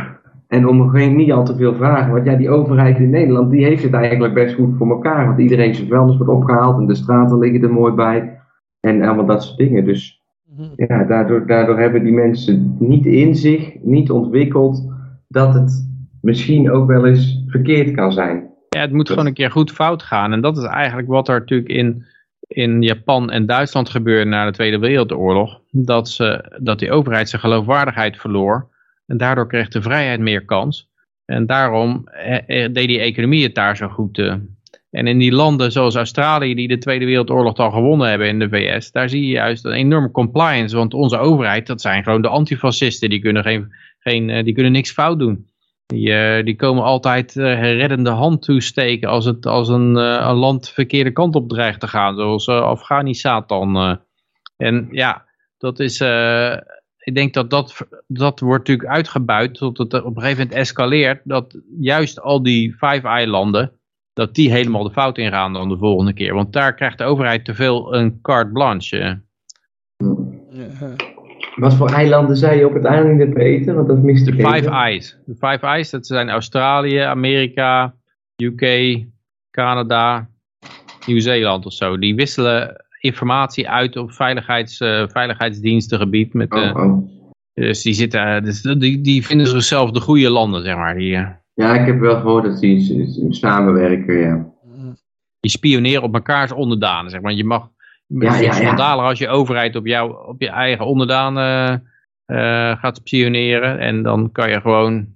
[0.48, 2.14] En om geen, niet al te veel vragen.
[2.14, 5.26] Want ja, die overheid in Nederland, die heeft het eigenlijk best goed voor elkaar.
[5.26, 8.40] Want iedereen zijn vuilnis wordt opgehaald en de straten liggen er mooi bij.
[8.80, 9.86] En allemaal dat soort dingen.
[9.86, 10.24] Dus
[10.56, 10.68] mhm.
[10.76, 14.94] ja, daardoor, daardoor hebben die mensen niet in zich, niet ontwikkeld,
[15.28, 15.90] dat het
[16.22, 18.50] misschien ook wel eens verkeerd kan zijn.
[18.70, 20.34] Ja, het moet gewoon een keer goed fout gaan.
[20.34, 22.06] En dat is eigenlijk wat er natuurlijk in,
[22.48, 25.60] in Japan en Duitsland gebeurde na de Tweede Wereldoorlog.
[25.72, 28.68] Dat, ze, dat die overheid zijn geloofwaardigheid verloor.
[29.06, 30.90] En daardoor kreeg de vrijheid meer kans.
[31.26, 34.18] En daarom eh, eh, deed die economie het daar zo goed.
[34.18, 34.36] eh.
[34.92, 38.50] En in die landen zoals Australië, die de Tweede Wereldoorlog al gewonnen hebben in de
[38.50, 40.76] VS, daar zie je juist een enorme compliance.
[40.76, 44.92] Want onze overheid, dat zijn gewoon de antifascisten, die kunnen, geen, geen, die kunnen niks
[44.92, 45.50] fout doen.
[45.86, 50.74] Die, die komen altijd eh, reddende hand toesteken als, het, als een, een land de
[50.74, 52.16] verkeerde kant op dreigt te gaan.
[52.16, 54.00] Zoals Afghanistan.
[54.58, 55.26] En ja,
[55.58, 56.00] dat is...
[57.06, 61.22] ik denk dat, dat dat wordt natuurlijk uitgebuit tot het op een gegeven moment escaleert.
[61.24, 63.72] Dat juist al die Five-eilanden,
[64.14, 66.34] dat die helemaal de fout ingaan dan de volgende keer.
[66.34, 68.98] Want daar krijgt de overheid te veel een carte blanche.
[70.50, 70.96] Ja.
[71.56, 73.76] Wat voor eilanden zei je op het einde weten?
[73.76, 74.70] Want dat miste De Five.
[74.70, 75.18] Eyes.
[75.26, 77.96] De Five Eyes, dat zijn Australië, Amerika,
[78.36, 78.98] UK,
[79.52, 80.30] Canada,
[81.06, 81.98] Nieuw-Zeeland of zo.
[81.98, 86.34] Die wisselen informatie uit op veiligheids, eh, veiligheidsdienstengebied.
[86.34, 87.14] Met, eh, Oh, oh.
[87.54, 90.96] Dus die, zitten, eh, dus die, die vinden zichzelf de goede landen, zeg maar.
[90.96, 91.10] Die,
[91.54, 94.46] Ja, ik heb wel gehoord dat die samenwerken, ja.
[95.40, 97.34] die spioneren op mekaars onderdanen, zeg maar.
[97.34, 97.70] Je mag
[98.08, 98.94] Ja, ja, ja.
[98.94, 101.84] als je overheid op, jou, op je eigen onderdanen
[102.78, 103.80] gaat spioneren.
[103.80, 105.08] En dan kan je gewoon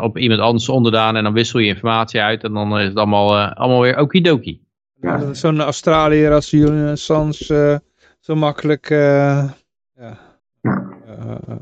[0.00, 2.44] op iemand anders onderdaan en dan wissel je informatie uit.
[2.44, 4.63] En dan is het allemaal, allemaal weer okidoki.
[5.04, 5.16] Ja.
[5.30, 7.78] Is Zo'n Australiër als Julian Assange eh,
[8.20, 8.90] zo makkelijk...
[8.90, 9.44] eh,
[9.96, 10.18] ja.
[10.62, 10.88] Ja.
[11.06, 11.56] Eh,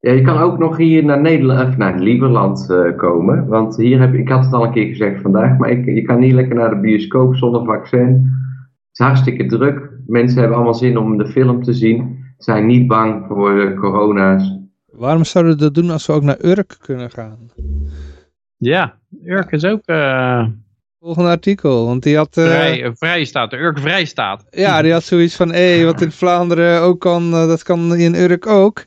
[0.00, 3.46] Ja, je kan ook nog hier naar Nederland, of naar Lieberland eh, komen.
[3.46, 6.18] Want hier heb ik had het al een keer gezegd vandaag, maar ik, je kan
[6.20, 8.08] niet lekker naar de bioscoop zonder vaccin.
[8.08, 9.90] Het is hartstikke druk.
[10.06, 12.24] Mensen hebben allemaal zin om de film te zien.
[12.38, 14.58] Zijn niet bang voor corona's.
[14.92, 17.38] waarom zouden we dat doen als we ook naar Urk kunnen gaan?
[18.56, 18.94] Ja,
[19.24, 20.46] Urk is ook eh,
[21.06, 22.36] Volgende artikel, want die had...
[22.36, 23.50] eh, vrij, een vrije staat.
[23.50, 24.44] De Urk vrij staat.
[24.50, 28.14] Ja, die had zoiets van, hé, wat in Vlaanderen ook kan, eh, dat kan in
[28.14, 28.84] Urk ook.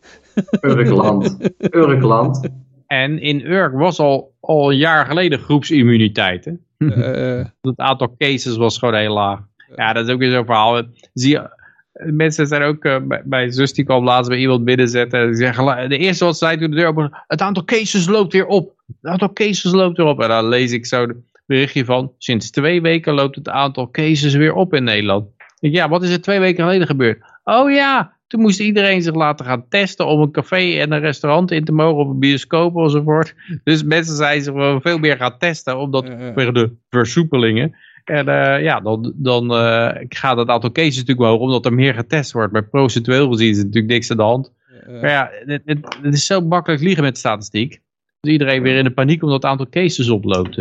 [0.62, 1.38] Urkland.
[1.72, 2.50] Urkland.
[2.88, 6.46] En in Urk was al, al een jaar geleden groepsimmuniteit.
[6.46, 6.52] Hè?
[6.88, 9.40] Eh, eh, Het aantal cases was gewoon heel laag.
[9.76, 10.82] Ja, dat is ook weer zo'n verhaal.
[11.14, 11.50] Zie je,
[11.94, 15.26] mensen zijn ook eh, bij, bij zus die kwam laatst bij iemand binnenzetten.
[15.28, 18.34] Die zeggen, de eerste wat ze zei toen de deur open, het aantal cases loopt
[18.34, 18.74] weer op.
[19.02, 20.22] Het aantal cases loopt weer op.
[20.22, 21.08] En dan lees ik zo
[21.50, 25.28] berichtje van, sinds twee weken loopt het aantal cases weer op in Nederland.
[25.60, 27.24] Ja, wat is er twee weken geleden gebeurd?
[27.44, 31.52] Oh ja, toen moest iedereen zich laten gaan testen om een café en een restaurant
[31.52, 33.36] in te mogen, of een bioscoop enzovoort.
[33.64, 37.76] Dus mensen zijn zich wel veel meer gaan testen, omdat vanwege de versoepelingen.
[38.04, 41.94] En eh, ja, dan, dan eh, gaat het aantal cases natuurlijk omhoog, omdat er meer
[41.94, 42.54] getest wordt.
[42.54, 44.54] Maar procentueel gezien is het natuurlijk niks aan de hand.
[44.88, 47.80] Maar ja, het, het, het is zo makkelijk liegen met statistiek.
[48.20, 50.58] Dus iedereen weer in de paniek omdat het aantal cases oploopt.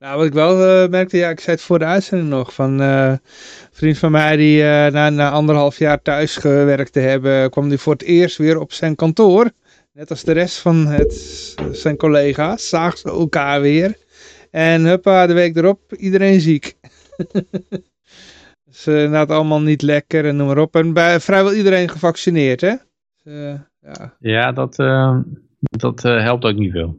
[0.00, 2.80] Nou, wat ik wel eh, merkte, ja, ik zei het voor de uitzending nog, van
[2.80, 3.20] eh, een
[3.70, 7.92] vriend van mij die eh, na, anderhalf jaar thuis gewerkt te hebben, kwam hij voor
[7.92, 9.50] het eerst weer op zijn kantoor.
[9.92, 11.14] Net als de rest van het,
[11.72, 13.96] zijn collega's, zagen ze elkaar weer.
[14.50, 16.76] En huppa, de week erop, iedereen ziek.
[18.64, 20.76] dus het allemaal niet lekker en noem maar op.
[20.76, 22.74] En vrijwel iedereen gevaccineerd, hè?
[23.24, 24.76] Dus, ja, Ja, dat,
[25.60, 26.98] dat helpt ook niet veel.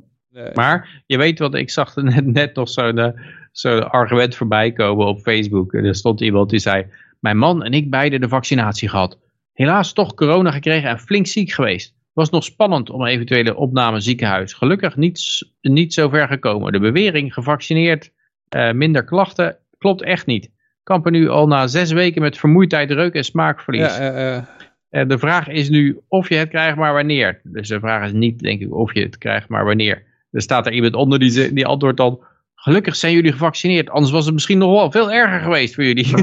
[0.53, 3.14] Maar je weet wat, ik zag er net, net nog zo'n
[3.52, 5.74] zo argument voorbij komen op Facebook.
[5.74, 6.86] En er stond iemand die zei,
[7.20, 9.18] mijn man en ik beide de vaccinatie gehad.
[9.53, 11.95] Helaas toch corona gekregen en flink ziek geweest.
[12.14, 14.53] Was nog spannend om een eventuele opname ziekenhuis.
[14.53, 16.72] Gelukkig niet, niet zo ver gekomen.
[16.72, 18.12] De bewering gevaccineerd,
[18.49, 20.52] eh, minder klachten, klopt echt niet.
[20.84, 23.98] Kampen nu al na zes weken met vermoeidheid, reuk en smaakverlies.
[23.98, 24.44] ja, eh, eh,
[24.90, 27.41] En de vraag is nu of je het krijgt, maar wanneer.
[27.44, 30.03] Dus de vraag is niet, denk ik, of je het krijgt, maar wanneer.
[30.32, 32.24] Er staat er iemand onder die, die antwoordt dan...
[32.56, 36.08] Gelukkig zijn jullie gevaccineerd, anders was het misschien nog wel veel erger geweest voor jullie.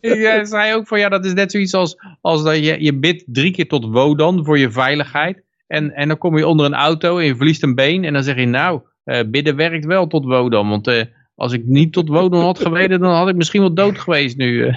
[0.00, 3.24] Jij zei ook van, ja, dat is net zoiets als, als dat je, je bidt
[3.26, 5.42] drie keer tot Wodan voor je veiligheid.
[5.66, 8.04] En, en dan kom je onder een auto en je verliest een been.
[8.04, 10.68] En dan zeg je, nou, eh, bidden werkt wel tot Wodan.
[10.68, 13.98] Want eh, als ik niet tot Wodan had geweten, dan had ik misschien wel dood
[13.98, 14.62] geweest nu.
[14.66, 14.74] eh.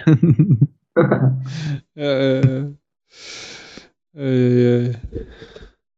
[1.93, 2.65] eh, eh,
[4.13, 4.93] eh, eh.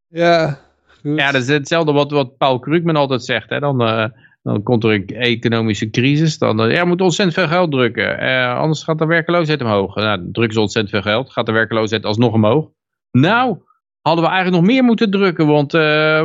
[0.07, 0.59] ja,
[1.03, 3.49] Ja, dat is hetzelfde wat, wat Paul Krugman altijd zegt.
[3.49, 3.59] Hè.
[3.59, 4.05] Dan, eh,
[4.43, 6.37] dan komt er een economische crisis.
[6.37, 8.19] Dan eh, ja, we moeten ontzettend veel geld drukken.
[8.19, 9.95] Eh, anders gaat de werkeloosheid omhoog.
[9.95, 11.31] Nou, drukken ze ontzettend veel geld.
[11.31, 12.69] Gaat de werkeloosheid alsnog omhoog.
[13.11, 13.57] Nou,
[14.01, 15.47] hadden we eigenlijk nog meer moeten drukken.
[15.47, 15.71] Want,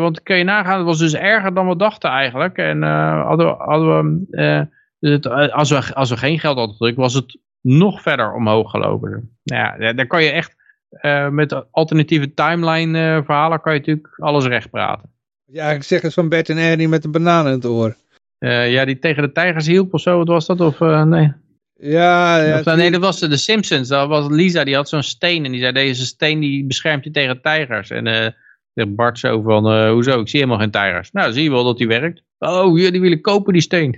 [0.00, 2.56] want kun je nagaan, het was dus erger dan we dachten eigenlijk.
[2.56, 4.68] En hadden we, hadden we,
[5.00, 9.38] eh, als, we, als we geen geld hadden gedrukt, was het nog verder omhoog gelopen.
[9.44, 10.56] Nou ja, daar kan je echt
[10.90, 15.10] eh, met alternatieve timeline eh, verhalen kan je natuurlijk alles recht praten.
[15.44, 17.96] Ja, ik zeg eens van Bert en Ernie met een banaan in het oor.
[18.38, 20.60] Eh, ja, die tegen de tijgers hielp of zo, wat was dat?
[20.60, 21.32] Of nee?
[21.74, 22.58] Ja, ja.
[22.58, 23.88] Of, nee, dat was de Simpsons.
[23.88, 27.10] Dat was Lisa, die had zo'n steen en die zei, deze steen die beschermt je
[27.10, 27.90] tegen tijgers.
[27.90, 28.34] En
[28.74, 31.12] zegt Bart zo van, hoezo, ik zie helemaal geen tijgers.
[31.12, 32.22] Nou, zie je wel dat die werkt.
[32.38, 33.96] Oh, jullie willen kopen die steen.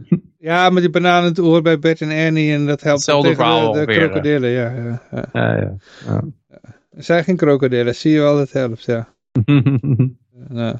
[0.38, 3.72] ja, met die banaan in het oor bij Bert en Ernie en dat helpt tegen
[3.72, 4.50] de, krokodillen.
[4.50, 5.28] Ja, ja, ja.
[5.32, 5.76] ja, ja.
[6.90, 9.14] Er zijn geen krokodillen, zie je wel, dat helpt, ja.
[10.48, 10.76] Nou.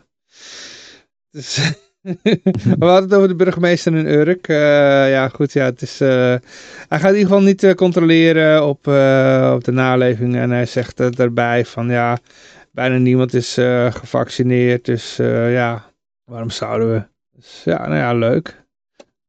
[1.31, 1.73] Dus,
[2.79, 4.49] we hadden het over de burgemeester in Urk.
[4.49, 4.57] Eh,
[5.11, 6.35] ja, goed, ja, het is, eh,
[6.89, 8.87] hij gaat in ieder geval niet eh, controleren op,
[9.55, 10.37] op de naleving.
[10.37, 12.19] En hij zegt daarbij van, ja,
[12.73, 13.55] bijna niemand is
[13.91, 14.85] gevaccineerd.
[14.85, 15.90] Dus ja,
[16.31, 17.03] waarom zouden we?
[17.37, 18.65] Dus, ja, nou ja, leuk.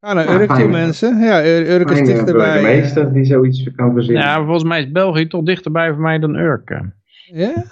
[0.01, 1.19] Ga naar Ja, Urk toe, mensen.
[1.19, 2.45] Ja, Ur- Urk is dichterbij.
[2.55, 2.61] eh.
[2.61, 4.23] burgemeester die zoiets kan verzinnen.
[4.23, 6.69] Ja, volgens mij is België toch dichterbij voor mij dan Urk.
[6.69, 6.79] eh.
[7.25, 7.63] Ja?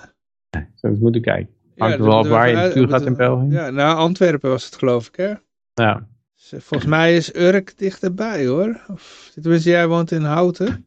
[0.76, 1.54] Zou ik moeten kijken.
[1.78, 3.52] Hangt Ja, er wel waar je naartoe gaat in België.
[3.54, 5.34] Ja, nou, Antwerpen was het geloof ik, hè?
[5.74, 6.08] Ja.
[6.36, 8.82] Dus, eh, volgens mij is Urk dichterbij, hoor.
[8.88, 10.86] Of, tenminste, jij woont in Houten.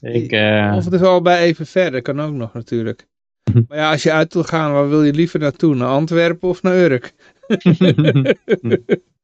[0.00, 3.06] Ik, eh, Of het is al bij even verder, kan ook nog natuurlijk.
[3.68, 5.74] Maar ja, als je uit wil gaan, waar wil je liever naartoe?
[5.74, 7.12] Naar Antwerpen of naar Urk?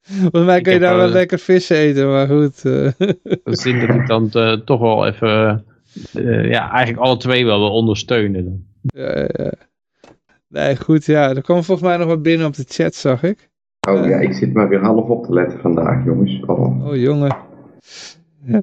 [0.03, 2.65] Volgens mij kun je daar wel wel- lekker vis eten, maar goed.
[2.65, 2.89] eh.
[3.45, 5.65] dat zin dat ik dan eh, toch wel even,
[6.13, 8.45] eh, ja, eigenlijk alle twee wel wil ondersteunen.
[8.45, 8.63] Dan.
[8.83, 9.53] ja, ja.
[10.49, 11.29] Nee, goed, ja.
[11.29, 13.49] Er kwam volgens mij nog wat binnen op de chat, zag ik.
[13.89, 16.41] Oh ja, ik zit maar weer half op te letten vandaag, jongens.
[16.47, 16.87] Oh.
[16.87, 17.37] Oh, jongen.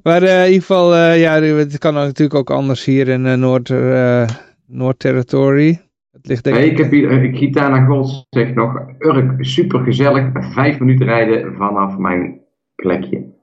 [0.03, 4.27] Maar eh, in ieder geval, eh, ja, het kan natuurlijk ook anders hier in eh,
[4.67, 5.81] Noord, Noord-Territory.
[6.11, 6.71] Het ligt denk Nee, ik...
[6.71, 11.97] ik heb hier, eh, Gitana Gold zegt nog, Urk, super gezellig, vijf minuten rijden vanaf
[11.97, 12.41] mijn
[12.75, 13.35] plekje.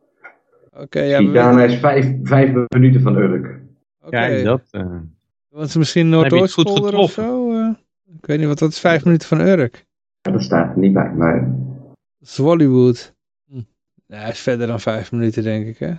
[0.77, 3.61] Oké, ja, Gitana is vijf, vijf minuten van Urk.
[4.01, 4.11] oké.
[4.11, 4.69] Kijk, dat.
[4.71, 4.97] eh,
[5.49, 7.53] Want ze misschien heb je het goed Noordoostpolder of zo?
[7.53, 7.69] eh?
[8.19, 9.85] ik weet niet, wat dat is vijf minuten van Urk.
[10.21, 11.41] Ja, dat staat er niet bij, maar
[12.19, 13.15] Dat is Hollywood.
[13.47, 13.61] Hm.
[14.07, 15.93] Nee, hij is verder dan vijf minuten, denk ik, hè.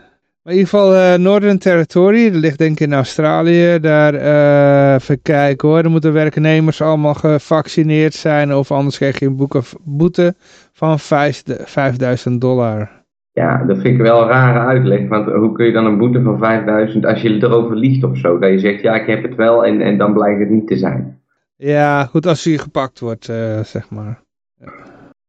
[0.45, 3.79] Maar in ieder geval eh, Northern Territory, dat ligt denk ik in Australië.
[3.79, 8.53] Daar, eh even kijken hoor, er moeten werknemers allemaal gevaccineerd zijn.
[8.53, 9.47] Of anders krijg je een
[9.83, 10.35] boete
[10.71, 12.89] van vijf- 5000 dollar.
[13.31, 15.07] ja, dat vind ik wel een rare uitleg.
[15.07, 18.37] Want hoe kun je dan een boete van 5000 als je erover liegt of zo?
[18.39, 20.77] Dat je zegt, ja, ik heb het wel en, en dan blijkt het niet te
[20.77, 21.21] zijn.
[21.55, 24.21] Ja, goed als hij gepakt wordt, eh, zeg maar.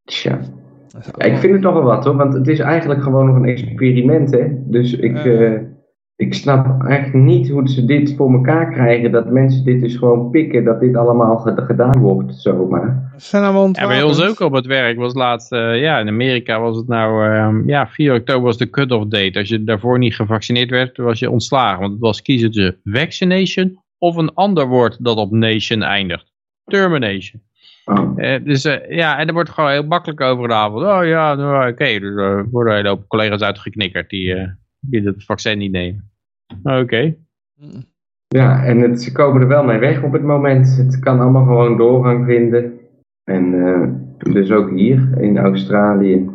[0.04, 0.38] Tja.
[1.16, 4.30] Ik vind het toch wel wat hoor, want het is eigenlijk gewoon nog een experiment
[4.30, 4.46] hè.
[4.70, 5.24] Dus ik, Ja.
[5.24, 5.60] eh,
[6.16, 9.12] ik snap echt niet hoe ze dit voor elkaar krijgen.
[9.12, 13.12] Dat mensen dit dus gewoon pikken, dat dit allemaal ge- gedaan wordt zomaar.
[13.16, 16.08] Ze zijn allemaal Ja, bij ons ook op het werk was laatst, eh, ja, in
[16.08, 19.38] Amerika was het nou, ehm, ja, 4 oktober was de cut-off date.
[19.38, 21.80] Als je daarvoor niet gevaccineerd werd, was je ontslagen.
[21.80, 26.32] Want het was kiezen tussen vaccination of een ander woord dat op nation eindigt.
[26.64, 27.42] Termination.
[27.90, 28.12] Oh.
[28.16, 30.70] Eh, dus eh, ja, en er wordt gewoon heel makkelijk over gedaan.
[30.72, 31.84] van, Oh ja, nou, oké.
[31.98, 34.48] Dus er worden een hele hoop collega's uitgeknikkerd die, eh,
[34.80, 36.10] die het vaccin niet nemen.
[36.62, 37.14] Oké.
[38.28, 40.76] Ja, en het, ze komen er wel mee weg op het moment.
[40.76, 42.72] Het kan allemaal gewoon doorgang vinden.
[43.24, 46.30] En eh, dus ook hier in Australië.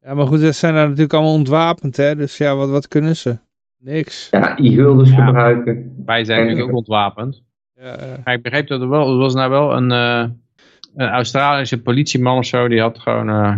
[0.00, 2.16] Ja, maar goed, ze zijn daar natuurlijk allemaal ontwapend, hè.
[2.16, 3.38] Dus ja, wat, wat kunnen ze?
[3.78, 4.28] Niks.
[4.30, 5.24] Ja, e-guldens Ja.
[5.26, 6.02] gebruiken.
[6.06, 7.42] Wij zijn En- natuurlijk ook ontwapend.
[7.74, 10.24] Ja, eh, Maar ik begreep dat er wel, er was nou wel een, eh,
[10.96, 13.54] een Australische politieman of zo, die had gewoon eh,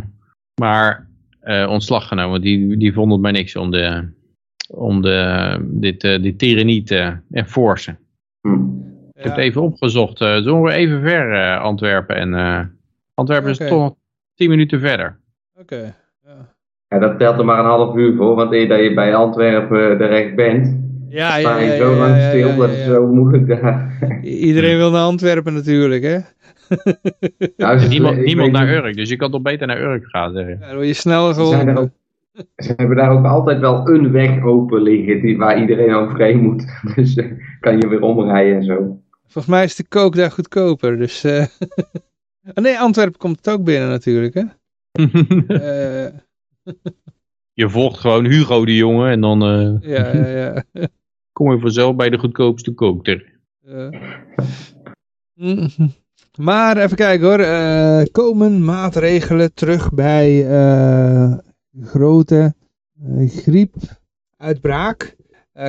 [0.61, 1.07] maar
[1.41, 2.41] eh, ontslag genomen.
[2.41, 4.09] Die, die vond het maar niks om, de,
[4.69, 7.99] om de, dit, eh die tirannie te enforcen.
[8.41, 8.55] Hm.
[9.13, 10.21] Ik heb het even opgezocht.
[10.21, 12.17] eh, Het is ongeveer even ver eh, Antwerpen.
[12.17, 12.61] En eh,
[13.15, 13.95] Antwerpen is toch
[14.35, 15.19] 10 minuten verder.
[15.61, 15.95] Oké.
[16.25, 16.57] Ja.
[16.89, 19.99] Ja, dat telt er maar een half uur voor, want eer dat je bij Antwerpen
[19.99, 20.77] terecht bent,
[21.09, 23.99] Ja, je ja, zo ja, lang ja, stil, ja, dat ja, is zo moeilijk daar.
[24.23, 26.19] Iedereen wil naar Antwerpen natuurlijk, hè?
[27.57, 28.97] Nou, ze- Niemand, ik niemand naar Urk.
[28.97, 30.57] Dus je kan toch beter naar Urk gaan, zeg je.
[30.61, 31.95] Ja, dan word je sneller Ze, zijn er geholpen.
[32.35, 36.39] ook, ze hebben daar ook altijd wel een weg open liggen die, waar iedereen overheen
[36.43, 36.65] moet.
[36.95, 39.03] Dus eh, kan je weer omrijden en zo.
[39.27, 41.25] Volgens mij is de kook daar goedkoper, dus...
[41.25, 41.45] eh
[42.55, 44.43] oh nee, Antwerpen komt het ook binnen natuurlijk, hè?
[45.49, 46.13] Eh,
[47.53, 50.87] je volgt gewoon Hugo de jongen en dan eh, ja, ja, ja.
[51.33, 53.37] kom je vanzelf bij de goedkoopste kook terecht.
[56.39, 57.39] Maar even kijken hoor.
[57.39, 61.39] eh, komen maatregelen terug bij eh,
[61.81, 62.55] grote
[63.03, 65.17] eh, griepuitbraak?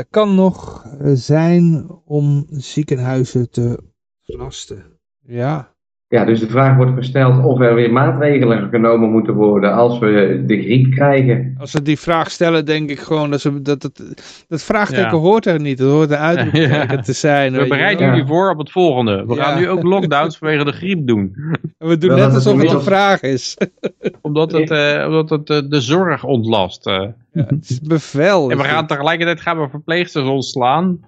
[0.10, 3.80] Kan nog zijn om ziekenhuizen te
[4.22, 5.00] verlasten.
[5.20, 5.76] Ja.
[6.12, 10.44] Ja, dus de vraag wordt gesteld of er weer maatregelen genomen moeten worden als we
[10.48, 11.56] de griep krijgen.
[11.60, 14.02] Als we die vraag stellen, denk ik gewoon dat ze, dat, dat,
[14.48, 15.18] dat vraagteken Ja.
[15.18, 15.80] hoort er niet.
[15.80, 17.02] Het hoort een uitroepteken Ja.
[17.02, 17.54] te zijn.
[17.54, 18.06] We bereiden.
[18.06, 18.12] Ja.
[18.12, 19.26] jullie voor op het volgende.
[19.28, 19.44] We Ja.
[19.44, 21.36] gaan nu ook lockdowns vanwege de griep doen.
[21.78, 23.58] En we doen Wel net dat het alsof het een vraag is.
[24.22, 26.88] Omdat het, eh, omdat het eh, de zorg ontlast.
[26.88, 26.94] eh.
[27.34, 28.50] Ja, het is bevel.
[28.52, 31.00] En we gaan tegelijkertijd gaan we verpleegsters ontslaan.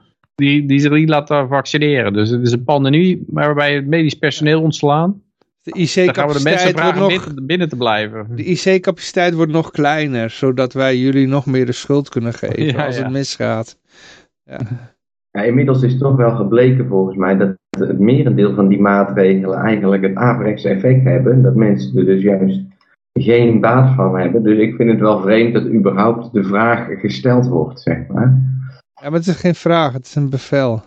[0.42, 2.14] Die, die zich niet laten vaccineren.
[2.14, 5.22] Dus het is een pandemie waarbij het medisch personeel ontslaan.
[5.64, 7.08] De Dan gaan we de mensen IC-capaciteit vragen nog...
[7.08, 8.28] binnen, binnen te blijven.
[8.36, 12.86] De IC-capaciteit wordt nog kleiner, zodat wij jullie nog meer de schuld kunnen geven Ja,
[12.86, 13.04] als ja.
[13.04, 13.78] het misgaat.
[15.32, 20.04] Ja, inmiddels is toch wel gebleken volgens mij dat het merendeel van die maatregelen eigenlijk
[20.04, 21.42] het averechts effect hebben.
[21.42, 22.62] Dat mensen er dus juist
[23.14, 24.44] geen baat van hebben.
[24.44, 28.61] Dus ik vind het wel vreemd dat überhaupt de vraag gesteld wordt, zeg maar.
[29.02, 30.82] Ja, maar het is geen vraag, het is een bevel.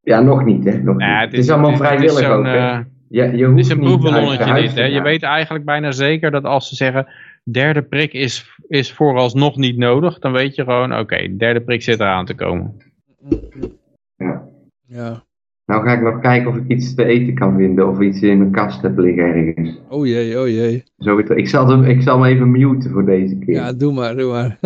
[0.00, 0.82] Ja, nog niet, hè.
[0.82, 1.20] Nog Ja.
[1.20, 2.56] Het is allemaal het is vrijwillig ook, hè.
[2.56, 2.78] eh,
[3.08, 4.74] Ja, je Het hoeft is een proefballonnetje dit.
[4.74, 4.84] Hè?
[4.84, 7.06] Je weet eigenlijk bijna zeker dat als ze zeggen
[7.44, 12.00] derde prik is, is vooralsnog niet nodig, dan weet je gewoon, oké, derde prik zit
[12.00, 12.76] eraan te komen.
[14.16, 14.48] Ja.
[14.86, 15.24] Ja.
[15.66, 18.38] Nou ga ik nog kijken of ik iets te eten kan vinden of iets in
[18.38, 19.80] mijn kast heb liggen ergens.
[19.88, 20.84] Oh jee, oh jee.
[20.98, 23.54] Zo, ik, zal hem, ik zal hem even muten voor deze keer.
[23.54, 24.58] Ja, doe maar, doe maar.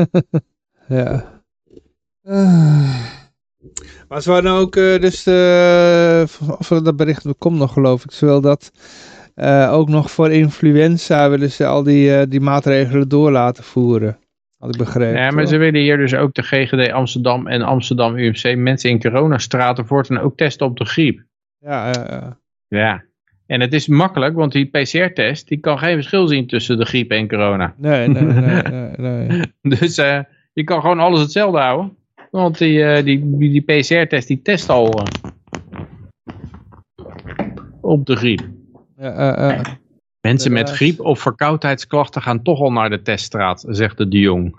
[0.98, 1.39] ja.
[2.30, 3.18] Ah.
[4.08, 5.26] Maar ze waren ook, eh, dus
[6.58, 8.72] of dat bericht komt nog geloof ik, zowel dat
[9.40, 14.18] eh, ook nog voor influenza willen ze al die, eh, die maatregelen door laten voeren.
[14.58, 15.20] Had ik begrepen.
[15.20, 15.52] Ja, maar toch?
[15.52, 20.18] ze willen hier dus ook de GGD Amsterdam en Amsterdam UMC mensen in coronastraten voortaan
[20.18, 21.22] ook testen op de griep.
[21.58, 22.38] Ja, ja,
[22.68, 23.04] ja.
[23.46, 27.10] En het is makkelijk, want die PCR-test die kan geen verschil zien tussen de griep
[27.10, 27.74] en corona.
[27.76, 28.62] Nee, nee, nee,
[28.96, 29.52] nee, nee.
[29.62, 30.20] Dus eh,
[30.52, 31.96] je kan gewoon alles hetzelfde houden.
[32.30, 35.30] Want die, eh, die, die, die PCR-test die test al eh,
[37.80, 38.48] op de griep.
[38.96, 39.64] Ja, eh, eh.
[40.20, 44.56] Mensen met griep of verkoudheidsklachten gaan toch al naar de teststraat, zegt de de Jong.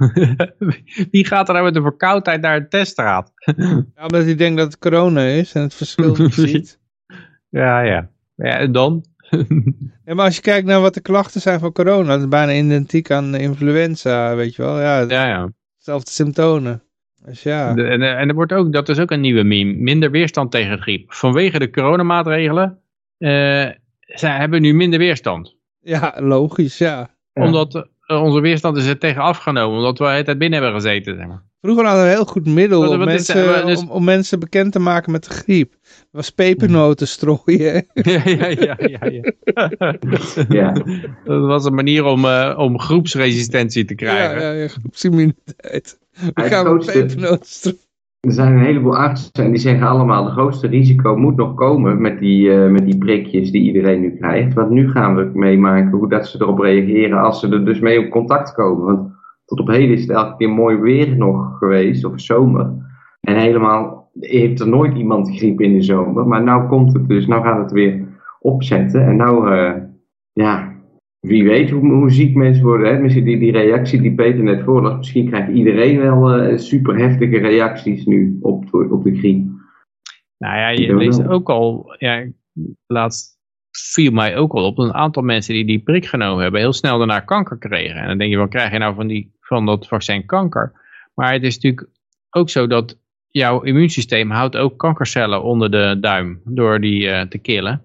[1.11, 3.31] Wie gaat er nou met een verkoudheid naar de teststraat?
[3.95, 6.80] Ja, omdat hij denkt dat het corona is en het verschil niet ziet.
[7.49, 8.10] ja, ja.
[8.35, 9.06] Ja, en dan?
[10.06, 12.53] Ja, maar als je kijkt naar wat de klachten zijn van corona, dat is bijna
[12.53, 14.80] identiek aan influenza, weet je wel.
[14.80, 15.49] Ja, ja, ja.
[15.76, 16.84] hetzelfde symptomen.
[17.26, 17.73] Dus ja.
[17.73, 20.81] De- en, en er wordt ook, dat is ook een nieuwe meme, minder weerstand tegen
[20.81, 21.14] griep.
[21.14, 22.80] Vanwege de coronamaatregelen
[23.18, 23.68] eh
[24.06, 25.56] zij hebben nu minder weerstand.
[25.81, 27.10] Ja, logisch, ja.
[27.34, 27.43] Ja.
[27.45, 31.15] Omdat eh, onze weerstand is er tegen afgenomen, omdat we het binnen hebben gezeten.
[31.15, 31.43] Zeg maar.
[31.61, 33.89] Vroeger hadden we een heel goed middel Wat- om wat is- mensen, eh, dus- om,
[33.89, 35.72] om mensen bekend te maken met de griep.
[35.81, 37.73] Dat was pepernoten strooien.
[37.93, 39.34] ja, ja, ja, ja, ja.
[40.60, 40.72] Ja.
[41.23, 44.41] Dat was een manier om, eh, om groepsresistentie te Ja, krijgen.
[44.41, 45.99] ja, ja, groepsimmuniteit.
[46.34, 47.77] We gaan pepernoten.
[48.19, 52.02] Er zijn een heleboel artsen en die zeggen allemaal, het grootste risico moet nog komen
[52.02, 54.53] met die, eh, met die prikjes die iedereen nu krijgt.
[54.53, 57.99] Want nu gaan we meemaken hoe dat ze erop reageren als ze er dus mee
[57.99, 58.85] op contact komen.
[58.85, 59.11] Want
[59.45, 62.73] tot op heden is het elke keer mooi weer nog geweest, of zomer.
[63.22, 66.27] En helemaal heeft er nooit iemand griep in de zomer.
[66.27, 68.07] Maar nou komt het dus, nou gaat het weer
[68.39, 69.06] opzetten.
[69.06, 69.81] En nou, eh,
[70.34, 70.70] ja,
[71.22, 72.93] wie weet hoe, hoe ziek mensen worden.
[72.93, 72.99] Hè?
[72.99, 77.38] Misschien die, die reactie die Peter net voorlas, misschien krijgt iedereen wel eh, super heftige
[77.38, 79.45] reacties nu op, op de griep.
[80.38, 81.31] Nou ja, je leest wel.
[81.31, 82.26] ook al, ja,
[82.88, 83.39] laatst
[83.72, 86.98] viel mij ook al op, een aantal mensen die die prik genomen hebben, heel snel
[86.98, 87.95] daarna kanker kregen.
[87.95, 90.73] En dan denk je, wat krijg je nou van, die, van dat vaccin kanker?
[91.14, 91.89] Maar het is natuurlijk
[92.30, 97.38] ook zo dat jouw immuunsysteem houdt ook kankercellen onder de duim door die eh, te
[97.38, 97.81] killen.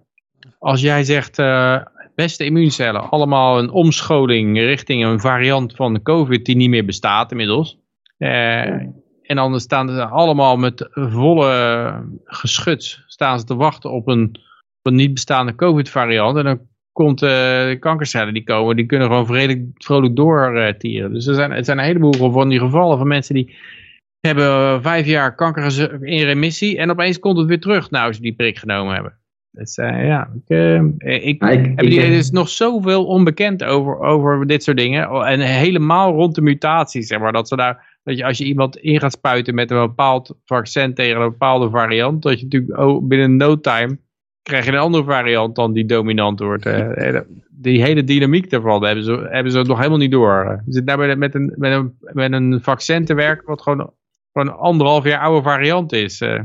[0.58, 1.80] Als jij zegt, eh,
[2.16, 7.30] beste immuuncellen, allemaal een omscholing richting een variant van de COVID die niet meer bestaat
[7.30, 7.78] inmiddels.
[8.18, 8.66] Eh,
[9.22, 11.93] en dan staan ze allemaal met volle
[12.24, 14.24] geschut staan ze te wachten op een,
[14.82, 16.36] op een niet bestaande COVID variant.
[16.36, 16.60] En dan
[16.93, 21.12] komt eh, de kankercellen die komen, die kunnen gewoon vrolijk, vrolijk doortieren.
[21.12, 23.56] Dus er zijn, er zijn een heleboel van die gevallen van mensen die
[24.20, 26.78] hebben vijf jaar kanker in remissie.
[26.78, 29.18] En opeens komt het weer terug nou ze die prik genomen hebben.
[29.57, 31.41] Dus eh, ja, ik, eh, ik
[31.78, 35.11] die, er is nog zoveel onbekend over, over dit soort dingen.
[35.11, 37.33] Oh, En helemaal rond de mutaties, zeg maar.
[37.33, 40.95] Dat, ze daar, dat je als je iemand in gaat spuiten met een bepaald vaccin
[40.95, 43.99] tegen een bepaalde variant, dat je natuurlijk oh, binnen no time
[44.43, 46.66] krijg je een andere variant dan die dominant wordt.
[46.66, 47.05] eh.
[47.15, 50.62] En die hele dynamiek daarvan hebben ze, hebben ze nog helemaal niet door.
[50.66, 53.91] Je zit daar met, een, met, een, met een vaccin te werken wat gewoon,
[54.33, 56.20] gewoon een anderhalf jaar oude variant is.
[56.20, 56.41] eh.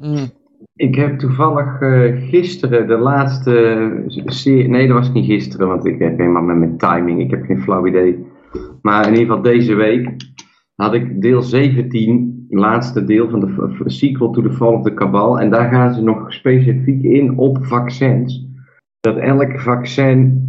[0.00, 0.30] Mm.
[0.74, 4.68] Ik heb toevallig eh, gisteren de laatste serie.
[4.68, 7.20] Nee, dat was niet gisteren, want ik heb helemaal met mijn timing.
[7.20, 8.26] Ik heb geen flauw idee.
[8.82, 10.16] Maar in ieder geval deze week
[10.74, 15.40] had ik deel 17, laatste deel van de sequel to the Fall of the Cabal.
[15.40, 18.46] En daar gaan ze nog specifiek in op vaccins.
[19.00, 20.42] Dat elk vaccin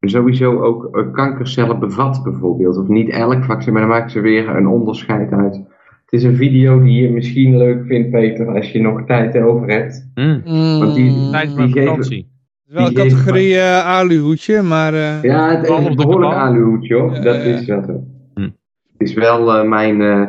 [0.00, 2.76] sowieso ook eh, kankercellen bevat, bijvoorbeeld.
[2.76, 5.62] Of niet elk vaccin, maar dan maken ze weer een onderscheid uit.
[6.10, 9.70] Het is een video die je misschien leuk vindt, Peter, als je nog tijd over
[9.70, 10.10] hebt.
[10.14, 10.42] Mm.
[10.78, 11.30] Want die- Mm.
[11.30, 12.28] Mijn geven- vakantie.
[12.64, 14.94] Het is wel een categorie eh aluhoedje, maar...
[14.94, 17.14] eh, Ja, het is een de behoorlijk aluhoedje hoor.
[17.14, 17.40] Ja, dat ja.
[17.42, 18.04] is wel zo.
[18.34, 18.40] Hm.
[18.42, 20.28] Het is wel eh, mijn, eh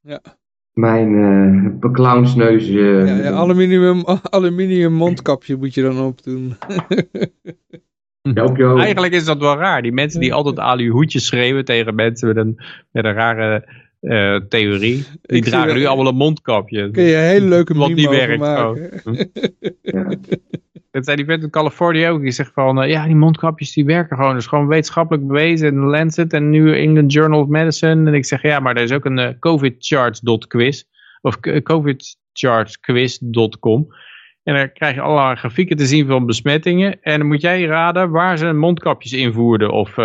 [0.00, 0.20] Ja.
[0.72, 1.14] mijn
[1.82, 2.68] eh clownsneus.
[2.68, 6.54] eh, ja, ja, aluminium, aluminium mondkapje moet je dan opdoen.
[8.34, 8.78] hoofd.
[8.80, 9.82] Eigenlijk is dat wel raar.
[9.82, 12.56] Die mensen die altijd alu hoedjes schreeuwen tegen mensen met een,
[12.92, 13.68] met een rare
[14.06, 15.04] eh, theorie.
[15.22, 16.90] Die Ik dragen nu allemaal een mondkapje.
[16.90, 19.00] Kun je een hele leuke meme die werkt maken.
[19.82, 20.08] Ja.
[20.90, 22.20] Dat zei die vent in Californië ook.
[22.20, 24.32] Die zegt van, eh, ja, die mondkapjes die werken gewoon.
[24.32, 25.68] Dat is gewoon wetenschappelijk bewezen.
[25.68, 28.06] In Lancet en nu England Journal of Medicine.
[28.06, 30.84] En ik zeg, ja, maar er is ook een eh, covidcharts.quiz.
[31.20, 33.86] Of covidchartsquiz.com.
[34.42, 37.02] En dan krijg je allerlei grafieken te zien van besmettingen.
[37.02, 39.70] En dan moet jij raden waar ze mondkapjes invoerden.
[39.70, 39.98] Of,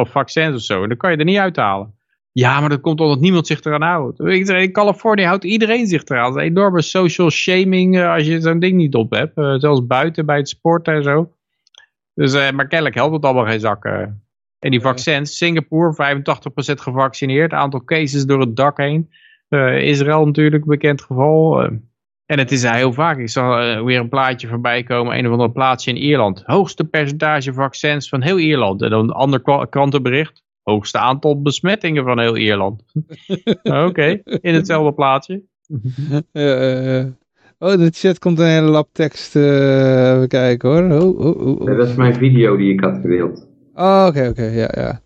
[0.00, 0.82] of vaccins of zo.
[0.82, 1.93] En dan kan je er niet uithalen.
[2.34, 4.20] Ja, maar dat komt omdat niemand zich eraan houdt.
[4.20, 6.32] Ik zeg, in Californië houdt iedereen zich eraan.
[6.32, 9.36] Dat is een enorme social shaming eh, als je zo'n ding niet op hebt.
[9.36, 11.32] Eh, zelfs buiten bij het sporten en zo.
[12.14, 13.84] Dus, eh, maar kennelijk helpt het allemaal geen zak.
[13.84, 14.00] eh.
[14.58, 17.52] En die vaccins, Singapore 85% gevaccineerd.
[17.52, 19.10] Aantal cases door het dak heen.
[19.78, 21.62] Israël natuurlijk, bekend geval.
[22.26, 23.18] en het is heel vaak.
[23.18, 25.18] Ik zag eh, weer een plaatje voorbij komen.
[25.18, 26.42] Een of ander plaatsje in Ierland.
[26.44, 28.82] Hoogste percentage vaccins van heel Ierland.
[28.82, 30.43] En dan een ander krantenbericht.
[30.64, 32.82] Hoogste aantal besmettingen van heel Ierland.
[33.88, 35.42] Oké, in hetzelfde plaatje.
[36.32, 37.04] Eh,
[37.58, 39.36] oh, de chat komt een hele lap tekst.
[39.36, 41.02] eh, even kijken hoor.
[41.02, 41.78] Oh, oh, oh, oh.
[41.78, 43.46] Dat is mijn video die ik had gedeeld.
[43.74, 45.02] Oh, oké, oké, ja, ja.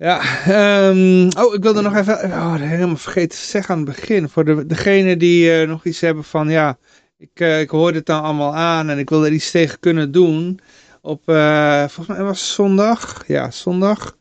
[0.00, 3.96] Ja, ehm, oh, ik wilde nog even, oh, dat helemaal vergeten te zeggen aan het
[3.96, 4.28] begin.
[4.28, 6.78] Voor de, degene die eh, nog iets hebben van, ja,
[7.18, 10.12] ik, eh, ik hoor dit dan allemaal aan en ik wil er iets tegen kunnen
[10.12, 10.60] doen.
[11.00, 14.16] Op, eh, volgens mij was het zondag, ja, zondag.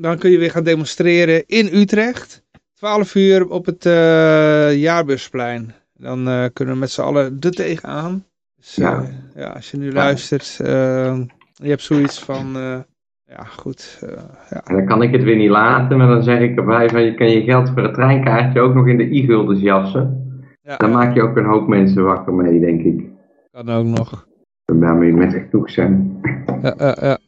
[0.00, 2.42] Dan kun je weer gaan demonstreren in Utrecht.
[2.74, 5.74] 12 uur op het eh, Jaarbusplein.
[5.94, 8.24] Dan eh, kunnen we met z'n allen er tegenaan.
[8.56, 8.90] Dus, Ja.
[8.90, 9.08] ja.
[9.34, 11.20] ja, als je nu luistert, eh,
[11.54, 12.78] je hebt zoiets van, eh,
[13.26, 14.74] ja goed, eh, ja.
[14.74, 17.30] Dan kan ik het weer niet laten, maar dan zeg ik erbij van je kan
[17.30, 20.28] je geld voor het treinkaartje ook nog in de i-guldens jassen.
[20.62, 23.04] ja Dan maak je ook een hoop mensen wakker mee, denk ik.
[23.50, 24.26] kan ook nog.
[24.64, 26.20] En daarmee met genoeg zijn.
[26.62, 27.18] Ja, ja, ja.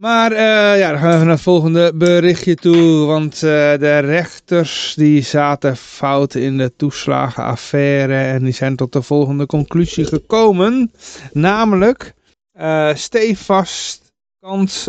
[0.00, 3.06] Maar eh, ja, dan gaan we even naar het volgende berichtje toe.
[3.06, 3.40] Want eh,
[3.78, 8.14] de rechters die zaten fout in de toeslagenaffaire.
[8.14, 10.92] En die zijn tot de volgende conclusie gekomen.
[11.32, 12.14] Namelijk,
[12.52, 14.88] eh stevast kant...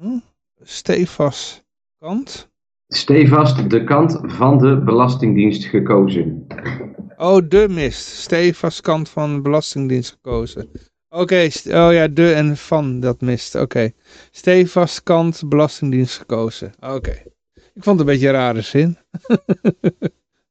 [0.00, 0.18] Hm?
[0.62, 1.64] Stevast
[1.98, 2.48] kant?
[2.88, 6.46] Stevast de kant van de Belastingdienst gekozen.
[7.16, 8.06] Oh, de mist.
[8.06, 10.70] Stevast kant van de Belastingdienst gekozen.
[11.14, 13.54] Oké, oh ja, de en van dat mist.
[13.54, 13.90] Oké.
[14.30, 16.72] Stevast kant Belastingdienst gekozen.
[16.80, 17.10] Oké.
[17.74, 18.96] Ik vond het een beetje een rare zin.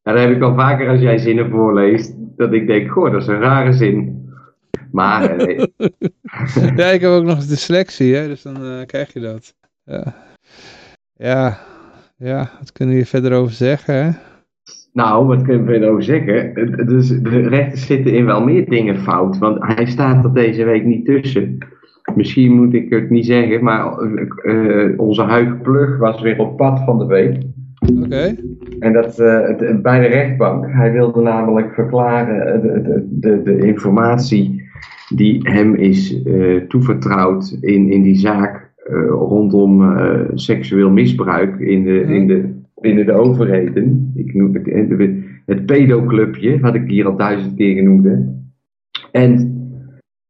[0.03, 3.21] Ja, dat heb ik al vaker als jij zinnen voorleest, dat ik denk, goh, dat
[3.21, 4.29] is een rare zin.
[4.91, 5.65] Maar, eh,
[6.77, 9.55] ja, ik heb ook nog eens dyslexie, hè, dus dan eh, krijg je dat.
[9.83, 10.15] Ja.
[11.13, 11.59] ja,
[12.17, 14.11] ja, wat kunnen we hier verder over zeggen, hè?
[14.93, 16.53] Nou, wat kun je verder over zeggen?
[16.87, 20.85] Dus de rechters zitten in wel meer dingen fout, want hij staat er deze week
[20.85, 21.57] niet tussen.
[22.15, 26.79] Misschien moet ik het niet zeggen, maar eh, onze Huig Plug was weer op pad
[26.85, 27.37] van de week.
[28.03, 28.35] Oké.
[28.79, 30.65] En dat eh, het- bij de rechtbank.
[30.67, 34.69] Hij wilde namelijk verklaren eh, de, de, de, de informatie
[35.15, 36.21] die hem is
[36.67, 38.69] toevertrouwd in, in die zaak
[39.09, 39.97] rondom
[40.33, 44.11] seksueel misbruik in de, in de, binnen de overheden.
[44.15, 45.11] Ik noem het,
[45.45, 48.19] het pedoclubje, wat ik hier al duizend keer genoemd heb.
[49.11, 49.59] En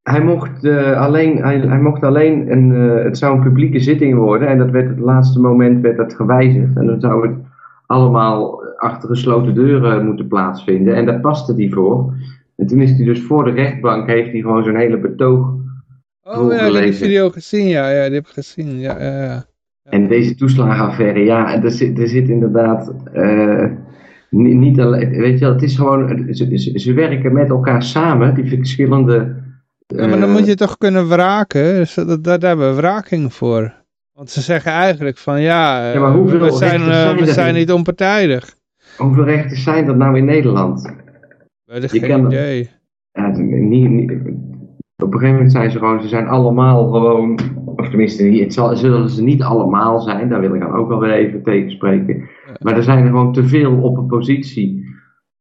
[0.02, 4.16] hij mocht, eh, alleen, hij, hij mocht alleen, een, eh, het zou een publieke zitting
[4.16, 6.76] worden en dat werd het laatste moment werd dat gewijzigd.
[6.78, 7.38] En dan zou het
[7.86, 10.96] allemaal achter gesloten deuren moeten plaatsvinden.
[10.96, 12.14] En daar paste hij voor.
[12.56, 15.60] En toen is hij dus voor de rechtbank, heeft hij gewoon zo'n hele betoog.
[16.24, 19.24] Oh ja, ik heb die video gezien, ja, ja, die heb ik gezien, ja, ja,
[19.24, 19.46] ja.
[19.84, 23.66] En deze toeslagenaffaire, ja, er zit, er zit inderdaad eh,
[24.30, 28.36] niet, niet alleen, weet je wel, het is gewoon, ze, ze, werken met elkaar samen,
[28.36, 29.40] die verschillende...
[29.88, 31.64] Ja, maar dan eh, moet je toch kunnen wraken.
[31.64, 33.74] Dus dat, daar, hebben we wraking voor.
[34.14, 37.54] Want ze zeggen eigenlijk van ja, eh, Ja, maar hoeveel we zijn, eh, we zijn
[37.54, 37.72] niet?
[37.72, 38.56] onpartijdig.
[38.98, 40.82] Hoeveel rechters zijn dat nou in Nederland?
[41.66, 42.70] We hebben Je geen kan- idee.
[43.12, 44.12] Ja, niet, niet-
[44.96, 47.40] op een gegeven moment zijn ze gewoon, ze zijn allemaal gewoon,
[47.76, 50.88] of tenminste, niet- het zal, zullen ze niet allemaal zijn, daar wil ik dan ook
[50.88, 52.30] wel weer even tegenspreken.
[52.60, 54.86] Maar er zijn er gewoon te veel op een positie.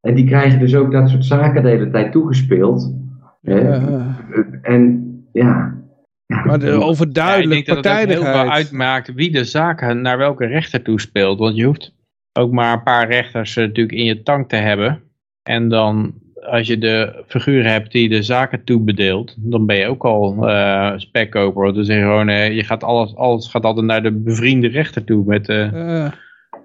[0.01, 2.95] En die krijgen dus ook dat soort zaken de hele tijd toegespeeld.
[3.41, 4.17] Ja.
[4.63, 5.79] En ja.
[6.27, 10.19] Maar de Ja, ik overduidelijk denk dat het heel veel uitmaakt wie de zaken naar
[10.19, 11.39] welke rechter toespeelt.
[11.39, 11.95] Want je hoeft
[12.33, 15.03] ook maar een paar rechters eh, natuurlijk in je tank te hebben.
[15.43, 20.05] En dan als je de figuren hebt die de zaken toebedeelt, dan ben je ook
[20.05, 21.63] al eh spekkoper.
[21.63, 24.69] Want dan zeg je gewoon, eh, je gaat alles, alles gaat altijd naar de bevriende
[24.69, 25.73] rechter toe met eh,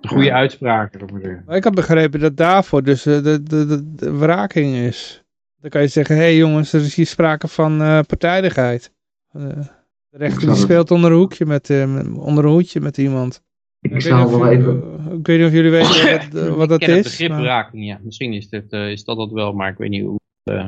[0.01, 0.99] de goede uitspraken.
[1.01, 5.23] ik maar ik had begrepen dat daarvoor dus de, de, de, de wraking is.
[5.61, 8.91] Dan kan je zeggen, hé hey jongens, er is hier sprake van eh, partijdigheid.
[9.31, 13.43] De rechter die speelt onder een hoekje met, eh, met- onder een hoedje met iemand.
[13.85, 14.83] Ik weet zal niet of wel even...
[15.19, 17.11] Ik weet niet of jullie weten wat, eh, wat dat ik ken het is.
[17.11, 17.99] begrip maar- raking, ja.
[18.03, 20.65] Misschien is, dit, eh, is dat het wel, maar ik weet niet hoe het eh,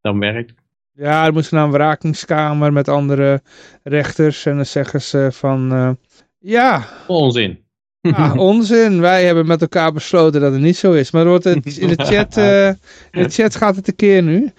[0.00, 0.54] dan werkt.
[0.92, 3.42] Ja, er moest naar een wrakingskamer met andere
[3.82, 4.46] rechters.
[4.46, 5.72] En dan zeggen ze van...
[5.72, 5.90] eh,
[6.38, 7.58] ja, Onzin.
[8.00, 9.00] ah, onzin.
[9.00, 11.10] Wij hebben met elkaar besloten dat het niet zo is.
[11.10, 12.68] Maar er wordt het, in, de chat, eh,
[13.10, 14.52] in de chat gaat het een keer nu.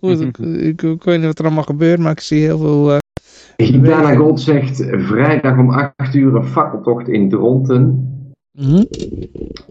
[0.00, 0.38] ik,
[0.70, 2.98] ik, ik weet niet wat er allemaal gebeurt, maar ik zie heel veel...
[3.56, 8.08] Gitana Gold zegt vrijdag om 8 uur een fakkeltocht in Dronten.
[8.52, 8.82] mhm.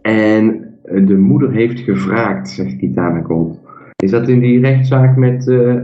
[0.01, 3.59] En eh, de moeder heeft gevraagd, zegt Gitana Gold.
[3.95, 5.47] Is dat in die rechtszaak met...
[5.47, 5.75] eh,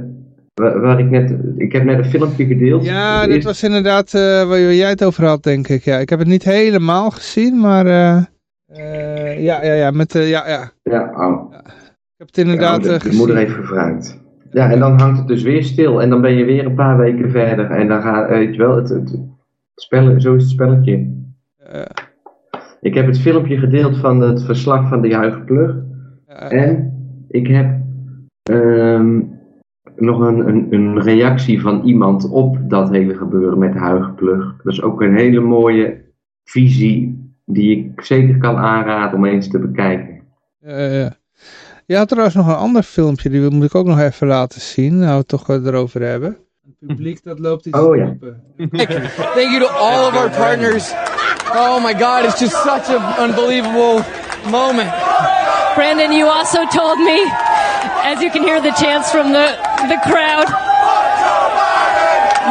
[0.54, 1.36] waar, ik net...
[1.58, 2.86] Ik heb net een filmpje gedeeld.
[2.86, 5.84] Ja, dit eerste- was inderdaad eh, waar jij het over had, denk ik.
[5.84, 7.88] Ja, ik heb het niet helemaal gezien, maar...
[7.88, 10.72] ja, ja, ja, met, eh, ja, ja.
[10.84, 11.54] Ja, oh.
[11.54, 13.18] Ik heb het inderdaad Ja, de, de gezien.
[13.18, 14.20] moeder heeft gevraagd.
[14.52, 16.02] Ja, en dan hangt het dus weer stil.
[16.02, 17.66] En dan ben je weer een paar weken verder.
[17.72, 19.20] En dan gaat, eh, weet je wel, het, het,
[20.22, 21.20] zo is het spelletje.
[22.82, 25.76] Ik heb het filmpje gedeeld van het verslag van de Juige Plug.
[26.26, 26.94] eh, En
[27.28, 27.80] ik heb
[28.44, 29.22] ehm,
[29.96, 34.56] nog een, een, een reactie van iemand op dat hele gebeuren met de Huige Plug.
[34.64, 36.02] Dat is ook een hele mooie
[36.44, 40.22] visie die ik zeker kan aanraden om eens te bekijken.
[40.62, 41.12] eh, eh.
[41.92, 44.98] Je had trouwens nog een ander filmpje, die moet ik ook nog even laten zien.
[45.00, 46.38] Nou, we het toch eh, erover hebben.
[46.66, 48.04] Het publiek dat loopt iets Oh, ja.
[48.04, 48.44] roepen.
[49.36, 50.92] Thank you to all of our partners.
[51.56, 54.02] Oh my God, it's just such an unbelievable
[54.52, 54.90] moment.
[55.76, 57.20] Brandon, you also told me,
[58.04, 59.48] as you can hear the chants from the,
[59.88, 60.48] the crowd,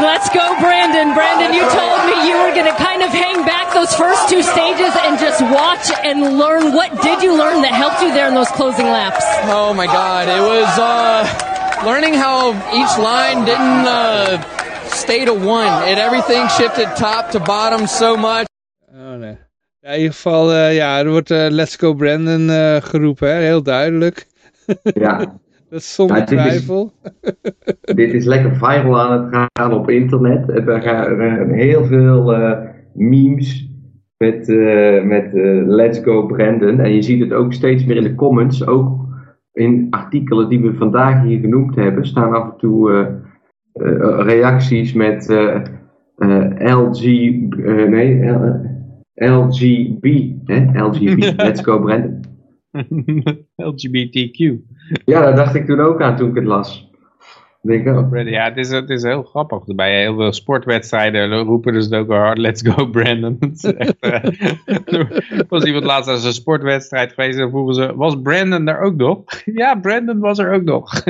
[0.00, 1.14] let's go, Brandon.
[1.14, 4.42] Brandon, you told me you were going to kind of hang back those first two
[4.42, 6.72] stages and just watch and learn.
[6.72, 9.24] What did you learn that helped you there in those closing laps?
[9.48, 14.40] Oh my God, it was uh, learning how each line didn't uh,
[14.88, 15.88] stay to one.
[15.88, 18.46] It everything shifted top to bottom so much.
[18.94, 19.36] Oh, nee.
[19.82, 23.34] Ja, in ieder geval, eh, ja, er wordt eh, Let's Go Brandon eh, geroepen, hè?
[23.34, 24.26] heel duidelijk.
[24.82, 25.18] Ja,
[25.70, 26.92] Dat is zonder Ja, dit is- twijfel.
[28.00, 30.48] dit is lekker viral aan het gaan op internet.
[30.48, 32.58] Er gaan er heel veel eh,
[32.94, 33.68] memes
[34.16, 36.80] met, eh, met eh, Let's Go Brandon.
[36.80, 38.66] En je ziet het ook steeds meer in de comments.
[38.66, 38.98] Ook
[39.52, 43.06] in artikelen die we vandaag hier genoemd hebben, staan af en toe
[44.22, 45.26] reacties met
[46.58, 47.02] LG,
[47.88, 48.30] nee,
[49.14, 50.82] LGB, hè?
[50.82, 52.19] LGB, Let's Go Brandon.
[53.70, 54.58] LGBTQ.
[55.04, 56.90] Ja, daar dacht ik toen ook aan toen ik het las.
[57.62, 59.64] Ik Denk, oh, Ja, het is, het is heel grappig.
[59.64, 63.38] Bij heel veel sportwedstrijden roepen dus ook hard, let's go Brandon.
[63.78, 64.24] Echt, eh,
[64.94, 68.96] er was iemand laatst aan een sportwedstrijd geweest en vroegen ze, was Brandon daar ook
[68.96, 69.24] nog?
[69.44, 71.02] Ja, Brandon was er ook nog.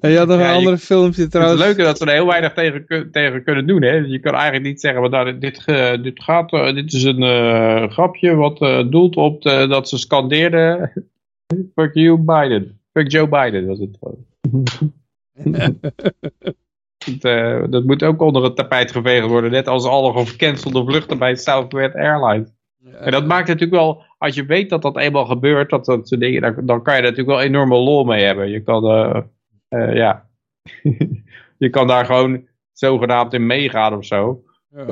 [0.00, 1.60] En je had nog Ja, een je- andere filmpje Het trouwens.
[1.60, 3.82] leuke dat ze er heel weinig tegen, tegen kunnen doen.
[3.82, 3.92] Hè?
[3.92, 5.64] Je kan eigenlijk niet zeggen, maar nou, dit,
[6.02, 9.98] dit, gaat, eh, dit is een eh, grapje wat eh, doelt op de- dat ze
[9.98, 10.92] scandeerden.
[11.74, 12.80] Fuck you Biden.
[12.92, 13.98] Fuck Joe Biden was het.
[17.04, 19.50] Het, eh, dat moet ook onder het tapijt geveegd worden.
[19.50, 22.48] Net als alle gecancelde vluchten bij Southwest Airlines.
[22.98, 26.20] En dat maakt natuurlijk wel, als je weet dat dat eenmaal gebeurt, dat, dat soort
[26.20, 28.48] dingen, dan, dan kan je er natuurlijk wel enorme lol mee hebben.
[28.50, 29.20] Je kan, eh,
[29.68, 30.26] eh, ja,
[31.58, 34.42] je kan daar gewoon zogenaamd in meegaan of zo.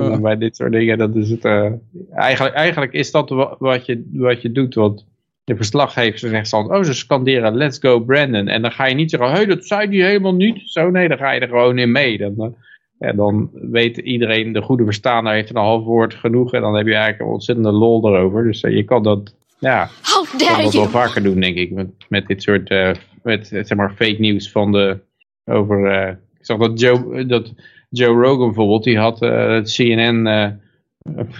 [0.09, 1.71] Ja, bij dit soort dingen, dat is het, eh,
[2.11, 5.07] eigenlijk, eigenlijk is dat wa- wat je, wat je doet, want
[5.43, 8.47] de verslaggever zegt dan, oh ze scanderen let's go Brandon.
[8.47, 10.61] En dan ga je niet zeggen, hey dat zei die helemaal niet.
[10.65, 12.17] Zo nee, dan ga je er gewoon in mee.
[12.17, 12.55] Dan,
[12.99, 16.53] ja, dan weet iedereen, de goede verstaander heeft een half woord genoeg.
[16.53, 18.43] En dan heb je eigenlijk een ontzettende lol erover.
[18.43, 21.71] Dus eh, je kan dat, ja, How kan dat wel vaker doen, denk ik.
[21.71, 22.91] Met, met dit soort eh,
[23.23, 24.99] met, eh, zeg maar fake nieuws van de.
[25.45, 26.09] Over.
[26.09, 27.53] ik zag dat Joe, dat
[27.89, 30.23] Joe Rogan bijvoorbeeld, die had het CNN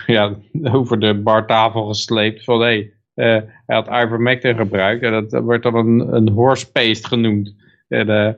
[0.08, 2.44] ja, over de bartafel gesleept.
[2.44, 5.04] Van hé, hey, hij had ivermectin gebruikt.
[5.04, 7.56] En dat wordt dan een, een horse paste genoemd.
[7.88, 8.38] En,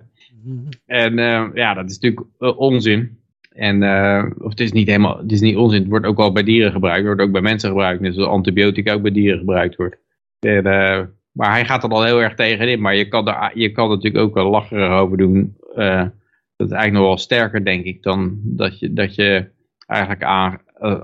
[0.85, 3.19] en eh, ja, dat is natuurlijk eh, onzin.
[3.51, 5.79] En, eh, of het is niet helemaal, het is niet onzin.
[5.79, 6.97] Het wordt ook wel bij dieren gebruikt.
[6.97, 8.01] Het wordt ook bij mensen gebruikt.
[8.01, 9.97] Net zoals antibiotica ook bij dieren gebruikt wordt.
[11.31, 12.81] Maar hij gaat er al heel erg tegenin.
[12.81, 15.55] Maar je kan er je kan natuurlijk ook wel lacherig over doen.
[16.55, 19.49] dat is eigenlijk nog wel sterker, denk ik, dan dat je, dat je
[19.85, 20.59] eigenlijk aan.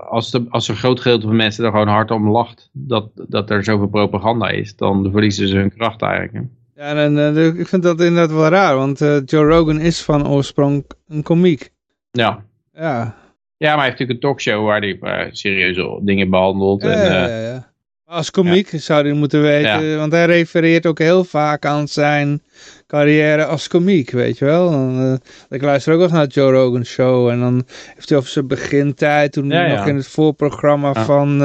[0.10, 3.50] als, de, als een groot gedeelte van mensen er gewoon hard om lacht dat, dat
[3.50, 6.48] er zoveel propaganda is, dan verliezen ze hun kracht eigenlijk.
[6.78, 10.28] Ja, en, eh, ik vind dat inderdaad wel raar, want eh, Joe Rogan is van
[10.28, 11.72] oorsprong een komiek.
[12.12, 12.44] Ja.
[12.74, 13.16] Ja,
[13.58, 16.82] Ja, maar hij heeft natuurlijk een talkshow waar hij eh, serieuze dingen behandelt.
[16.82, 17.72] ja, en, ja, ja, ja.
[18.06, 22.42] Als komiek zou hij moeten weten, want hij refereert ook heel vaak aan zijn
[22.88, 24.72] carrière als komiek, weet je wel.
[24.72, 25.14] Eh,
[25.50, 27.64] ik luister ook wel eens naar Joe Rogan Show en dan
[27.94, 31.42] heeft hij over zijn begintijd, toen hij nog in het voorprogramma van,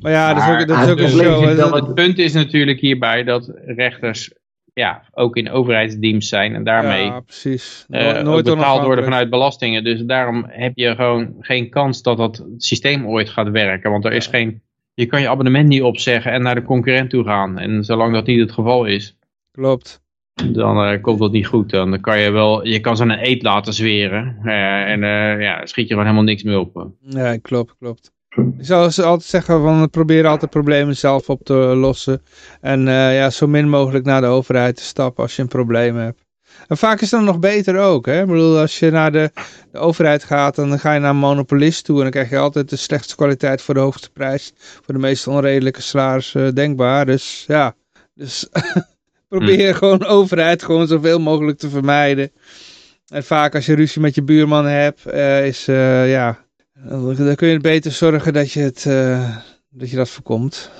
[0.00, 1.74] Maar ja, dat is ook, dat is ook een show.
[1.74, 4.32] Het punt is natuurlijk hierbij dat rechters
[4.78, 7.86] ja, ook in overheidsdienst zijn en daarmee ja, precies.
[7.88, 9.84] Uh, nooit betaald worden vanuit belastingen.
[9.84, 13.90] Dus daarom heb je gewoon geen kans dat dat systeem ooit gaat werken.
[13.90, 14.62] Want er is geen,
[14.94, 17.58] je kan je abonnement niet opzeggen en naar de concurrent toe gaan.
[17.58, 19.16] En zolang dat niet het geval is,
[19.50, 20.02] klopt.
[20.52, 21.70] Dan uh, komt dat niet goed.
[21.70, 24.38] Dan kan je wel, je kan ze een eet laten zweren.
[24.44, 25.00] Uh, en
[25.40, 26.90] ja, schiet je gewoon helemaal niks meer op.
[27.00, 28.12] Ja, klopt, klopt.
[28.38, 32.22] Ik zou altijd zeggen van probeer altijd problemen zelf op te lossen.
[32.60, 35.96] En uh, ja, zo min mogelijk naar de overheid te stappen als je een probleem
[35.96, 36.26] hebt.
[36.68, 38.06] En vaak is dat nog beter ook.
[38.06, 38.20] Hè?
[38.20, 39.30] Ik bedoel, als je naar de,
[39.72, 41.96] de, overheid gaat, dan ga je naar een monopolist toe.
[41.96, 44.52] En dan krijg je altijd de slechtste kwaliteit voor de hoogste prijs.
[44.56, 47.06] Voor de meest onredelijke salaris uh, denkbaar.
[47.06, 47.74] Dus ja,
[48.14, 48.48] dus
[49.28, 49.76] probeer hm.
[49.76, 52.30] gewoon overheid gewoon zoveel mogelijk te vermijden.
[53.08, 56.46] En vaak als je ruzie met je buurman hebt, uh, is ja
[56.86, 59.36] dan kun je beter zorgen dat je, het, uh,
[59.70, 60.70] dat, je dat voorkomt.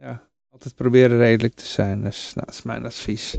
[0.00, 2.02] Ja, altijd proberen redelijk te zijn.
[2.02, 3.38] Dus nou, dat is mijn advies.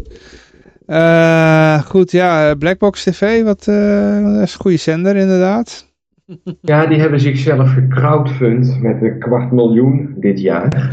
[0.88, 5.94] Uh, goed, ja, Blackbox TV, wat uh, is een goede zender inderdaad.
[6.62, 10.90] Ja, die hebben zichzelf gecrowdfund met een kwart miljoen dit jaar.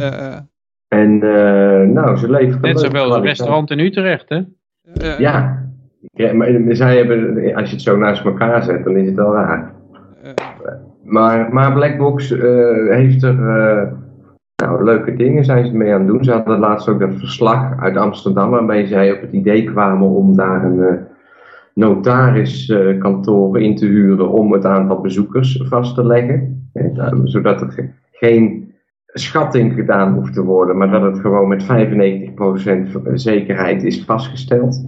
[0.88, 1.18] en
[1.92, 2.60] nou, ze leveren...
[2.60, 4.42] Net zoveel als een restaurant in Utrecht, hè?
[5.18, 5.66] ja.
[6.12, 9.34] ja, maar zij hebben, als je het zo naast elkaar zet, dan is het al
[9.34, 9.71] raar.
[11.04, 12.40] Maar, maar Blackbox uh,
[12.90, 13.92] heeft er uh,
[14.56, 16.24] nou, leuke dingen zijn ze mee aan het doen.
[16.24, 20.36] Ze hadden laatst ook dat verslag uit Amsterdam waarbij zij op het idee kwamen om
[20.36, 20.92] daar een uh,
[21.74, 26.70] notariskantoor in te huren om het aantal bezoekers vast te leggen.
[27.24, 28.74] zodat er geen
[29.06, 31.66] schatting gedaan hoeft te worden, maar dat het gewoon met 95%
[33.14, 34.84] zekerheid is vastgesteld.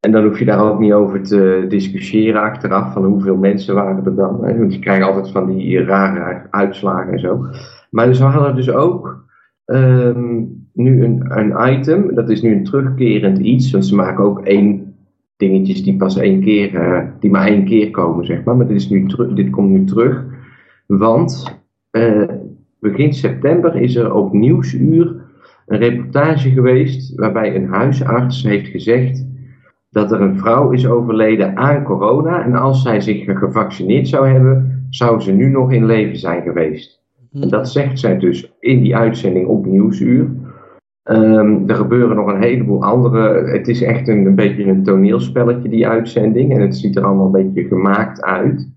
[0.00, 4.04] En dan hoef je daar ook niet over te discussiëren achteraf van hoeveel mensen waren
[4.04, 4.44] er dan.
[4.44, 4.58] Hè?
[4.58, 7.46] Want je krijgt altijd van die rare uitslagen en zo.
[7.90, 9.24] Maar dus we hadden dus ook
[9.66, 13.70] um, nu een, een item, dat is nu een terugkerend iets.
[13.70, 14.94] Want ze maken ook één
[15.36, 18.56] dingetjes die pas één keer, uh, die maar één keer komen, zeg maar.
[18.56, 20.24] Maar dit, is nu dit komt nu terug.
[20.86, 21.60] Want
[21.92, 22.28] uh,
[22.78, 25.28] begin september is er op Nieuwsuur
[25.66, 29.29] een reportage geweest waarbij een huisarts heeft gezegd
[29.90, 32.44] dat er een vrouw is overleden aan corona.
[32.44, 37.00] En als zij zich gevaccineerd zou hebben, zou ze nu nog in leven zijn geweest.
[37.32, 40.28] En dat zegt zij dus in die uitzending op Nieuwsuur.
[41.04, 43.50] Um, er gebeuren nog een heleboel andere.
[43.50, 46.52] Het is echt een, een, beetje een toneelspelletje, die uitzending.
[46.52, 48.68] En het ziet er allemaal een beetje gemaakt uit.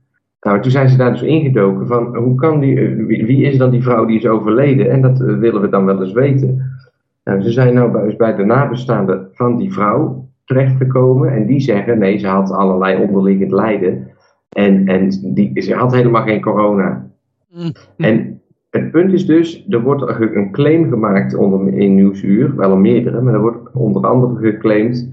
[0.41, 3.69] Nou, toen zijn ze daar dus ingedoken van hoe kan die, eh, wie, is dan
[3.69, 4.89] die vrouw die is overleden?
[4.89, 6.71] En dat eh, willen we dan wel eens weten.
[7.23, 11.33] Nou, ze zijn nou bij, bij de nabestaanden van die vrouw terechtgekomen.
[11.33, 14.11] En die zeggen, nee, ze had allerlei onderliggend lijden.
[14.49, 17.11] En, en die, ze had helemaal geen corona.
[17.49, 17.71] Mm.
[17.97, 22.81] En het punt is dus, er wordt een claim gemaakt onder, in Nieuwsuur, wel een
[22.81, 25.09] meerdere, maar er wordt onder andere geclaimd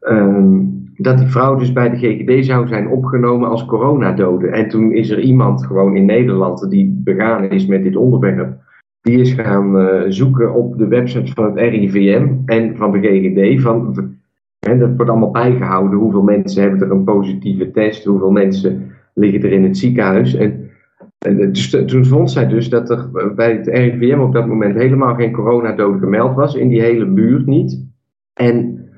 [0.00, 4.48] um, dat die vrouw dus bij de GGD zou zijn opgenomen als coronadode.
[4.48, 8.62] En toen is er iemand gewoon in Nederland die begaan is met dit onderwerp.
[9.00, 13.62] Die is gaan eh, zoeken op de website van het RIVM en van de GGD.
[13.62, 13.94] Van,
[14.64, 15.98] hè, dat wordt allemaal bijgehouden.
[15.98, 18.04] Hoeveel mensen hebben er een positieve test?
[18.04, 20.34] Hoeveel mensen liggen er in het ziekenhuis?
[20.34, 20.70] En,
[21.18, 25.14] en dus, toen vond zij dus dat er bij het RIVM op dat moment helemaal
[25.14, 26.54] geen coronadood gemeld was.
[26.54, 27.86] In die hele buurt niet.
[28.32, 28.88] En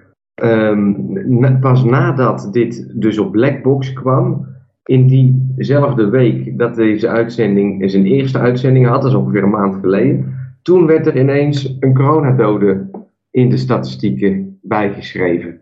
[0.43, 4.47] um, pas nadat dit dus op Blackbox kwam,
[4.85, 9.75] in diezelfde week dat deze uitzending zijn eerste uitzending had, dat is ongeveer een maand
[9.75, 12.91] geleden, toen werd er ineens een coronadode
[13.37, 15.61] in de statistieken bijgeschreven.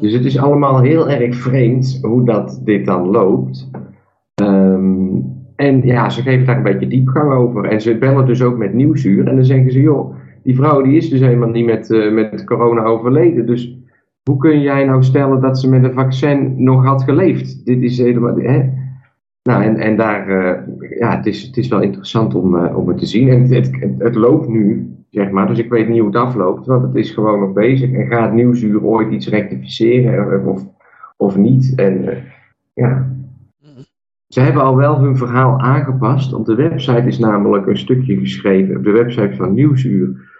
[0.00, 3.70] Dus het is allemaal heel erg vreemd hoe dat dit dan loopt.
[4.42, 5.24] Um,
[5.56, 7.64] en ja, ze geven daar een beetje diepgang over.
[7.64, 9.28] En ze bellen dus ook met Nieuwsuur.
[9.28, 12.44] En dan zeggen ze, joh, die vrouw die is dus helemaal niet met, uh, met
[12.44, 13.46] corona overleden.
[13.46, 13.78] Dus
[14.22, 17.64] hoe kun jij nou stellen dat ze met een vaccin nog had geleefd?
[17.64, 18.36] Dit is helemaal.
[18.36, 18.70] Hè?
[19.46, 22.88] Nou, en, en daar, uh, ja, het is, het is wel interessant om, uh, om
[22.88, 23.28] het te zien.
[23.28, 26.66] En het, het, het, loopt nu, zeg maar, dus ik weet niet hoe het afloopt,
[26.66, 27.92] want het is gewoon nog bezig.
[27.92, 30.66] En gaat Nieuwsuur ooit iets rectificeren of,
[31.16, 31.72] of niet?
[31.76, 32.16] En uh,
[32.72, 33.14] ja.
[34.28, 36.32] Ze hebben al wel hun verhaal aangepast.
[36.32, 40.34] Op de website is namelijk een stukje geschreven, op de website van Nieuwsuur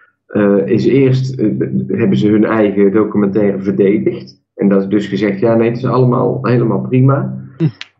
[0.65, 1.41] is eerst
[1.87, 4.43] hebben ze hun eigen documentaire verdedigd.
[4.55, 7.45] En dat is dus gezegd, ja nee, het is allemaal helemaal prima.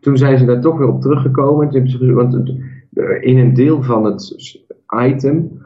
[0.07, 1.85] Toen zijn ze daar toch weer op teruggekomen.
[2.13, 2.53] Want
[3.21, 4.37] in een deel van het
[5.05, 5.61] item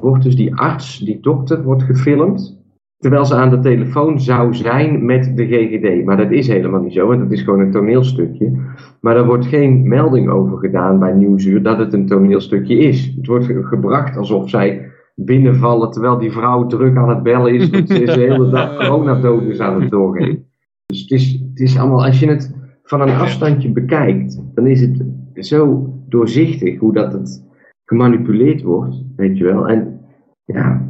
[0.00, 2.64] wordt dus die arts, die dokter, wordt gefilmd.
[2.98, 6.04] Terwijl ze aan de telefoon zou zijn met de GGD.
[6.04, 8.52] Maar dat is helemaal niet zo, want dat is gewoon een toneelstukje.
[9.00, 13.12] Maar daar wordt geen melding over gedaan bij Nieuwsuur dat het een toneelstukje is.
[13.16, 17.68] Het wordt gebracht alsof zij binnenvallen terwijl die vrouw druk aan het bellen is.
[17.70, 20.44] Want ze is de hele dag coronadosis aan het doorgeven.
[20.86, 24.80] Dus het is, het is allemaal, als je het van een afstandje bekijkt, dan is
[24.80, 25.04] het
[25.34, 27.44] zo doorzichtig hoe dat het
[27.84, 29.68] gemanipuleerd wordt, weet je wel.
[29.68, 30.00] En
[30.44, 30.86] ja.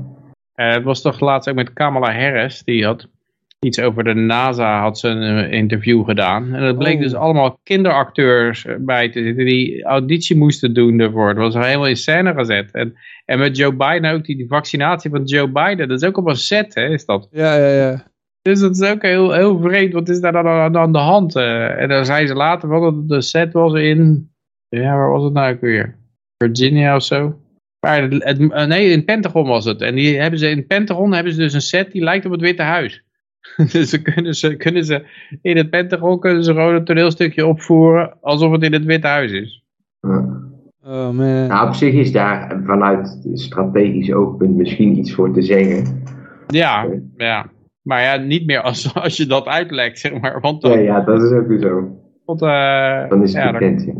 [0.56, 3.08] Uh, het was toch laatst ook met Kamala Harris, die had
[3.60, 6.54] iets over de NASA had ze een eh, interview gedaan.
[6.54, 7.02] En dat bleek oh.
[7.02, 11.28] dus allemaal kinderacteurs bij te zitten die auditie moesten doen ervoor.
[11.28, 12.70] Het was helemaal in scène gezet.
[12.70, 12.94] En,
[13.24, 16.26] en met Joe Biden ook, die, die vaccinatie van Joe Biden, dat is ook op
[16.26, 17.28] een set, hè, is dat?
[17.30, 18.06] Ja, ja, ja.
[18.46, 21.36] Dus dat is ook heel, heel vreemd, wat is daar dan aan, de hand?
[21.36, 24.30] Uh, en dan zei ze later wel dat de set was in,
[24.68, 25.96] ja, waar was het nou ook weer?
[26.36, 27.40] Virginia of zo?
[27.80, 29.80] Maar het, het, eh, nee, in Pentagon was het.
[29.80, 32.40] En die hebben ze, in Pentagon hebben ze dus een set die lijkt op het
[32.40, 33.04] Witte Huis.
[33.72, 35.06] dus ze kunnen, ze, kunnen ze
[35.42, 39.32] in het Pentagon kunnen ze gewoon een toneelstukje opvoeren alsof het in het Witte Huis
[39.32, 39.64] is.
[40.00, 41.46] Oh, man.
[41.46, 46.02] Nou, op zich is daar vanuit strategisch oogpunt misschien iets voor te zeggen.
[46.46, 46.86] Ja,
[47.16, 47.54] ja.
[47.86, 50.40] Maar ja, niet meer als, als je dat uitlekt, zeg maar.
[50.40, 52.00] Want dan, ja, ja, dat is ook weer zo.
[52.24, 53.92] Want, uh, dan is het ja, bekend, ja.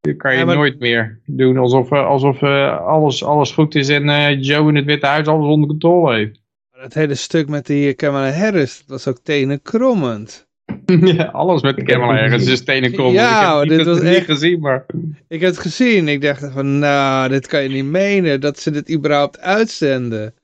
[0.00, 4.42] Dan kan je nooit meer doen alsof, alsof uh, alles, alles goed is en uh,
[4.42, 6.40] Joe in het Witte Huis alles onder controle heeft.
[6.70, 10.48] Het hele stuk met die Kamala Harris, dat was ook tenenkrommend.
[11.16, 13.16] Ja, alles met Kamala Harris is tenenkrommend.
[13.16, 14.16] Ja, ik heb dit was echt...
[14.16, 14.86] niet gezien, maar...
[15.28, 16.08] Ik heb het gezien.
[16.08, 18.40] Ik dacht van, nou, dit kan je niet menen.
[18.40, 20.34] Dat ze dit überhaupt uitzenden.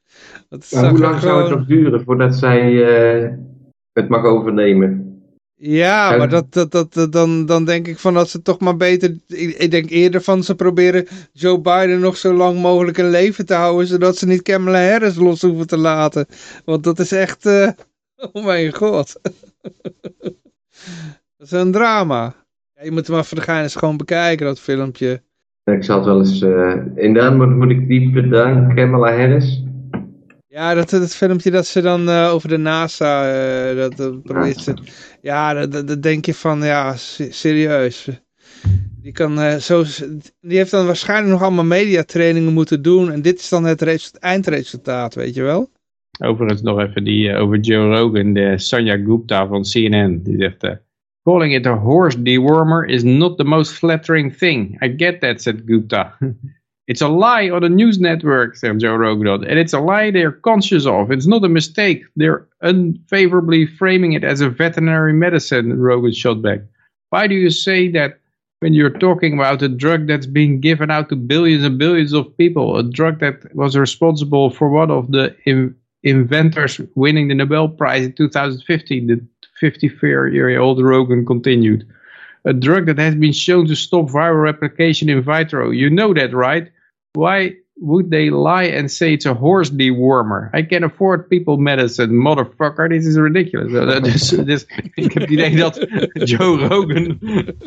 [0.70, 3.31] Dat hoe lang zou het nog duren voordat zij uh,
[3.93, 5.07] het mag overnemen?
[5.59, 9.16] Ja, maar dat, dat, dat, dan, dan denk ik van dat ze toch maar beter...
[9.27, 13.47] Ik, ik, denk eerder van ze proberen Joe Biden nog zo lang mogelijk in leven
[13.47, 13.87] te houden...
[13.87, 16.27] zodat ze niet Kamala Harris los hoeven te laten.
[16.65, 17.47] Want dat is echt...
[17.47, 17.69] Uh,
[18.33, 19.20] oh mijn god.
[21.37, 22.35] dat is een drama.
[22.74, 25.23] Ja, je moet hem maar voor de gein gewoon bekijken, dat filmpje.
[25.65, 26.41] Ik zal het wel eens...
[26.41, 29.65] Uh, inderdaad moet, moet ik diep bedanken, Kamala Harris...
[30.57, 33.31] Ja, dat, dat filmpje dat ze dan uh, over de NASA,
[33.70, 34.73] uh, dat, dat
[35.20, 36.95] ja, dat, dat, denk je van, ja,
[37.31, 38.09] serieus.
[39.03, 39.85] Die, kan, uh, zo,
[40.41, 45.15] die heeft dan waarschijnlijk nog allemaal mediatrainingen moeten doen en dit is dan het eindresultaat,
[45.15, 45.70] weet je wel?
[46.19, 50.85] Overigens nog even die over Joe Rogan, de Sanya Gupta van CNN, die zegt...
[51.23, 54.83] Calling it a horse dewormer is not the most flattering thing.
[54.85, 56.16] I get that, said Gupta.
[56.89, 59.27] It's a lie on the news network, said Joe Rogan.
[59.45, 61.11] And it's a lie they're conscious of.
[61.11, 62.05] It's not a mistake.
[62.15, 66.61] They're unfavorably framing it as a veterinary medicine, Rogan shot back.
[67.11, 68.21] Why do you say that
[68.61, 72.37] when you're talking about a drug that's being given out to billions and billions of
[72.39, 77.69] people, a drug that was responsible for one of the in inventors winning the Nobel
[77.69, 79.27] Prize in 2015, the
[79.61, 81.87] 54-year-old Rogan continued.
[82.45, 85.71] A drug that has been shown to stop viral replication in vitro.
[85.71, 86.71] You know that, right?
[87.16, 90.51] Why would they lie and say it's a horse dewormer?
[90.55, 92.88] I can afford people medicine, motherfucker.
[92.88, 93.72] This is ridiculous.
[93.72, 97.18] Uh, dus, dus ik heb het idee dat Joe Rogan,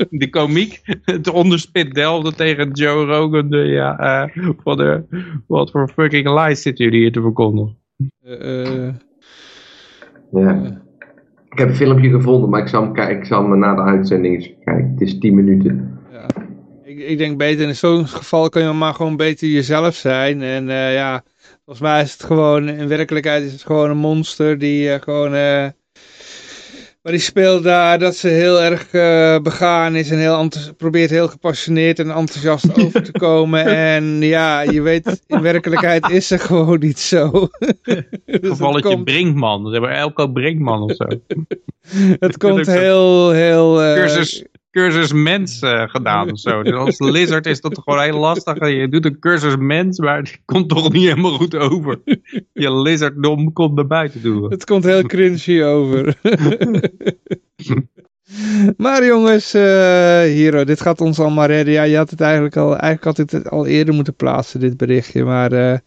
[0.09, 3.49] de komiek, het onderspit delfde tegen Joe Rogan.
[3.49, 5.03] De, ja, uh, wat, de,
[5.47, 7.75] wat voor fucking lies zitten jullie hier te verkondigen?
[8.23, 8.93] Eh, eh,
[10.31, 10.81] Ja.
[11.49, 14.35] Ik heb een filmpje gevonden, maar ik zal hem, ik zal hem na de uitzending
[14.35, 14.91] eens kijken.
[14.91, 15.88] Het is 10 minuten.
[17.07, 20.41] Ik, denk beter in zo'n geval kan je maar gewoon beter jezelf zijn.
[20.41, 21.23] En eh, ja,
[21.65, 25.33] volgens mij is het gewoon, in werkelijkheid is het gewoon een monster die eh, gewoon...
[25.33, 25.67] eh,
[27.01, 28.91] maar die speelt daar dat ze heel erg
[29.43, 33.65] begaan is en heel probeert heel gepassioneerd en enthousiast over te komen.
[33.65, 37.29] En ja, je weet, in werkelijkheid is ze gewoon niet zo.
[37.85, 39.65] Dus het Gevalletje komt, Brinkman.
[39.65, 41.05] Ze hebben Elko Brinkman of zo.
[42.25, 43.75] het komt heel, heel...
[43.75, 46.63] cursus, cursus mens eh, gedaan of zo.
[46.63, 48.69] Dus als lizard is dat gewoon heel lastig.
[48.69, 51.99] Je doet een cursus mens, maar het komt toch niet helemaal goed over.
[52.53, 54.51] Je lizarddom komt naar buiten doen.
[54.51, 56.15] Het komt heel cringy over.
[58.77, 59.61] maar jongens, eh
[60.21, 61.73] Hero, dit gaat ons allemaal redden.
[61.73, 64.77] Ja, je had het eigenlijk al, eigenlijk had ik het al eerder moeten plaatsen, dit
[64.77, 65.23] berichtje.
[65.23, 65.77] Maar eh,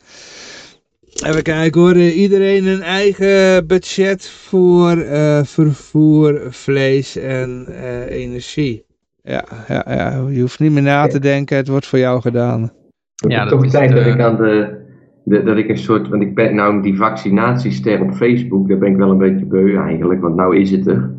[1.21, 1.93] even kijken hoor.
[1.93, 8.85] Eh, Iedereen een eigen budget voor eh, vervoer, vlees en eh, energie.
[9.23, 12.63] Ja, ja, ja, je hoeft niet meer na te denken, het wordt voor jou gedaan.
[12.63, 14.85] Het Ja, is dat toch is tijd het, dat ik aan de,
[15.25, 18.91] de, dat ik een soort, want ik ben nou die vaccinatiester op Facebook, daar ben
[18.91, 21.11] ik wel een beetje beu eigenlijk, want nou is het er.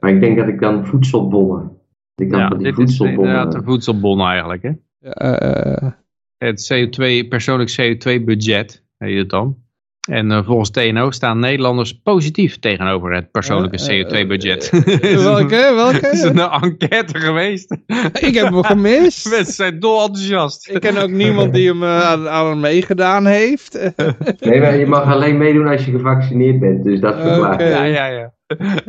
[0.00, 1.70] Maar ik denk dat ik dan voedselbonnen,
[2.14, 4.62] ik kan Ja, van die dit is voedselbonnen, inderdaad een voedselbon eigenlijk.
[4.62, 4.70] Hè?
[5.00, 5.92] Eh, eh,
[6.38, 9.62] Het CO2, persoonlijk CO2-budget heet het dan.
[10.10, 14.70] En eh, volgens TNO staan Nederlanders positief tegenover het persoonlijke Eh, eh, CO2-budget.
[14.70, 16.06] eh, welke, welke?
[16.06, 17.76] Het is een enquête geweest.
[18.12, 19.28] ik heb hem gemist.
[19.36, 20.68] Mensen zijn dol enthousiast.
[20.70, 23.78] Ik ken ook niemand die hem aan, aan hem meegedaan heeft.
[24.40, 27.54] Nee, maar je mag alleen meedoen als je gevaccineerd bent, dus dat verklaart.
[27.54, 27.68] Oké.
[27.68, 28.32] Ja, ja, ja.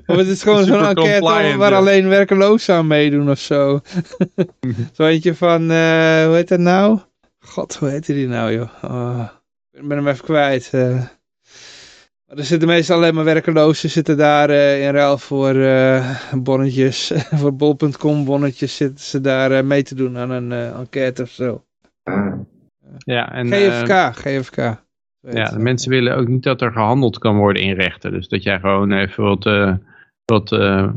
[0.06, 1.78] of het is gewoon zo'n enquête waar ja.
[1.78, 3.80] alleen werkelozen aan meedoen of zo.
[4.94, 7.00] zo eentje van, eh, hoe heet dat nou?
[7.40, 8.70] God, hoe heet die nou joh?
[8.84, 9.28] Oh,
[9.76, 10.70] ik ben hem even kwijt.
[10.74, 11.04] eh.
[12.28, 17.12] Maar er zitten meestal alleen maar werkelozen zitten daar eh, in ruil voor eh, bonnetjes.
[17.40, 21.64] voor bol.com bonnetjes zitten ze daar mee te doen aan een enquête of zo.
[22.98, 24.84] Ja en, GFK, GFK.
[25.20, 28.12] Ja, de mensen willen ook niet dat er gehandeld kan worden in rechten.
[28.12, 29.44] Dus dat jij gewoon even wat,
[30.26, 30.50] wat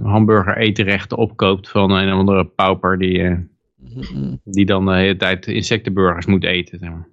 [0.02, 3.48] hamburger etenrechten opkoopt van een of andere pauper die,
[4.44, 6.78] die dan de hele tijd insectenburgers moet eten.
[6.78, 7.08] Zeg maar.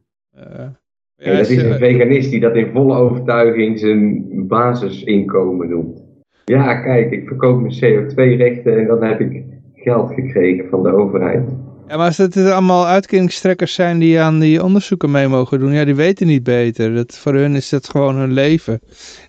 [1.18, 6.04] Ja, dat is ze- een veganist die dat in volle overtuiging zijn basisinkomen noemt.
[6.46, 9.44] Ja, kijk, ik verkoop mijn CO2-rechten en dan heb ik
[9.76, 11.50] geld gekregen van de overheid.
[11.88, 15.86] Ja, maar als het allemaal uitkeringstrekkers zijn die aan die onderzoeken mee mogen doen, ja,
[15.86, 16.94] die weten niet beter.
[16.96, 18.80] Dat, voor hun is dat gewoon hun leven.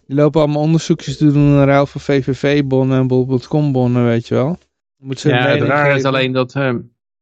[0.06, 4.58] Die lopen allemaal onderzoekjes te doen in ruil voor VVV-bonnen en bol.com-bonnen, weet je wel.
[4.98, 6.74] Moet ze Ja, het is alleen dat, eh,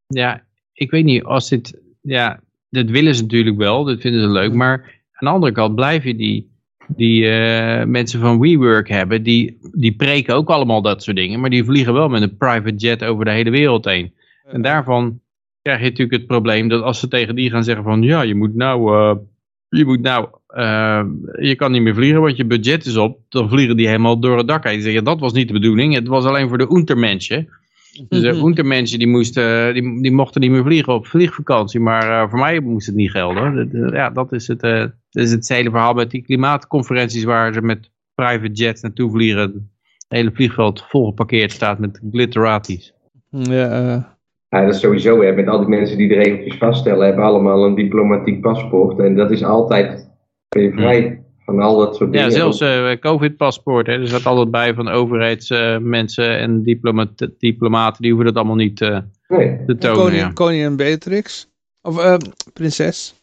[0.07, 0.43] ja,
[0.73, 2.41] ik weet niet, als dit, ja,
[2.75, 6.05] dat willen ze natuurlijk wel, dat vinden ze leuk, maar aan de andere kant blijf
[6.05, 6.51] je die,
[6.89, 11.51] die eh, mensen van WeWork hebben, die, die preken ook allemaal dat soort dingen, maar
[11.51, 14.13] die vliegen wel met een private jet over de hele wereld heen.
[14.45, 15.21] En daarvan
[15.63, 18.35] krijg je natuurlijk het probleem dat als ze tegen die gaan zeggen van, ja, je
[18.35, 19.17] moet nou, eh,
[19.69, 21.05] je moet nou, eh,
[21.41, 24.39] je kan niet meer vliegen, want je budget is op, dan vliegen die helemaal door
[24.39, 24.73] het dak heen.
[24.73, 27.49] Die zeggen, dat was niet de bedoeling, het was alleen voor de untermenschen.
[28.09, 28.47] Dus de Mhm.
[28.47, 32.61] untermenschen die, moesten, die, die mochten niet meer vliegen op vliegvakantie, maar eh, voor mij
[32.61, 33.55] moest het niet gelden.
[33.55, 34.79] Dat, eh, ja, dat is, het, eh,
[35.11, 39.41] dat is het hele verhaal met die klimaatconferenties waar ze met private jets naartoe vliegen.
[39.41, 42.95] Het hele vliegveld volgeparkeerd staat met gliteratis.
[43.31, 44.03] Ja, eh,
[44.49, 47.65] Ja, dat is sowieso, hè, met al die mensen die de regeltjes vaststellen, hebben allemaal
[47.65, 48.99] een diplomatiek paspoort.
[48.99, 50.11] En dat is altijd
[50.49, 53.87] ben je vrij van al dat soort Ja, zelfs eh, covid-paspoort.
[53.87, 53.93] hè.
[53.93, 58.99] Er staat altijd bij van overheidsmensen en diplomat, diplomaten, die hoeven dat allemaal niet eh,
[59.29, 59.65] Nee.
[59.67, 59.97] te tonen.
[59.97, 60.33] koningin, ja.
[60.33, 61.49] koningin Beatrix.
[61.83, 62.17] Of eh,
[62.53, 63.15] prinses.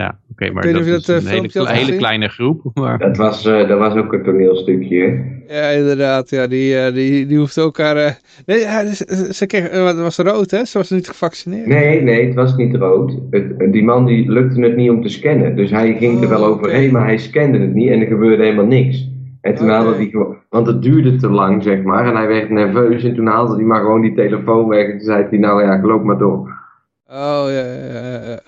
[0.00, 1.96] Ja, oké, maar weet niet dat of je is dat, eh, een hele, had hele
[1.96, 2.60] kleine groep.
[2.74, 2.98] Maar...
[2.98, 5.00] Dat was, eh, dat was ook een toneelstukje.
[5.48, 5.60] hè.
[5.60, 6.30] Ja, inderdaad.
[6.30, 7.96] Ja, die, eh, die, die hoeft ook haar...
[7.96, 8.10] eh,
[8.46, 10.64] Nee, ja, ze, ze kreeg, eh, wat was rood, hè?
[10.64, 11.66] Ze was niet gevaccineerd.
[11.66, 13.18] Nee, nee, het was niet rood.
[13.30, 15.56] Het, die man die lukte het niet om te scannen.
[15.56, 16.92] Dus hij ging er wel Oh, overheen, oké.
[16.92, 19.08] maar hij scande het niet en er gebeurde helemaal niks.
[19.40, 19.74] En toen Oké.
[19.74, 22.06] haalde hij gewoon, want het duurde te lang, zeg maar.
[22.06, 24.84] En hij werd nerveus en toen haalde hij maar gewoon die telefoon weg.
[24.84, 26.38] En toen zei hij, nou ja, loop maar door.
[27.06, 28.40] Oh, ja, ja, ja.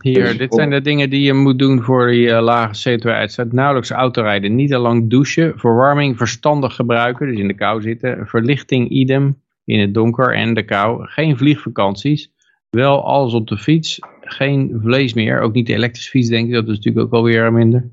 [0.00, 2.90] Hier, Dus dit op- zijn de dingen die je moet doen voor die eh, lage
[2.98, 3.52] CO2-uitstoot.
[3.52, 8.88] Nauwelijks autorijden, niet te lang douchen, verwarming verstandig gebruiken, dus in de kou zitten, verlichting
[8.88, 12.32] idem, in het donker en de kou, geen vliegvakanties,
[12.70, 15.40] wel alles op de fiets, geen vlees meer.
[15.40, 16.52] Ook niet de elektrische fiets, denk ik.
[16.52, 17.90] Dat is natuurlijk ook alweer minder.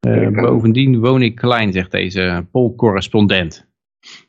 [0.00, 3.66] Eh, bovendien woon ik klein, zegt deze polcorrespondent.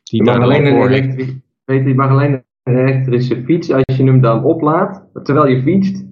[0.03, 4.21] Die Je mag alleen een elektrische, je mag alleen een elektrische fiets als je hem
[4.21, 6.05] dan oplaadt, terwijl je fietst.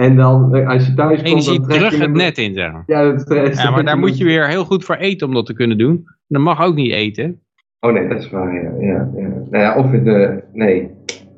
[0.00, 2.54] En dan eh, als je thuis komt, energie dan trek je terug het net in,
[2.54, 2.82] zeg maar.
[2.86, 5.52] Ja, dat Ja, maar daar moet je weer heel goed voor eten om dat te
[5.52, 6.06] kunnen doen.
[6.28, 7.40] Dat mag ook niet eten.
[7.80, 8.70] Oh nee, dat is waar, ja.
[8.80, 9.28] ja, ja.
[9.50, 10.42] Nou ja, of in de...
[10.52, 10.90] Nee.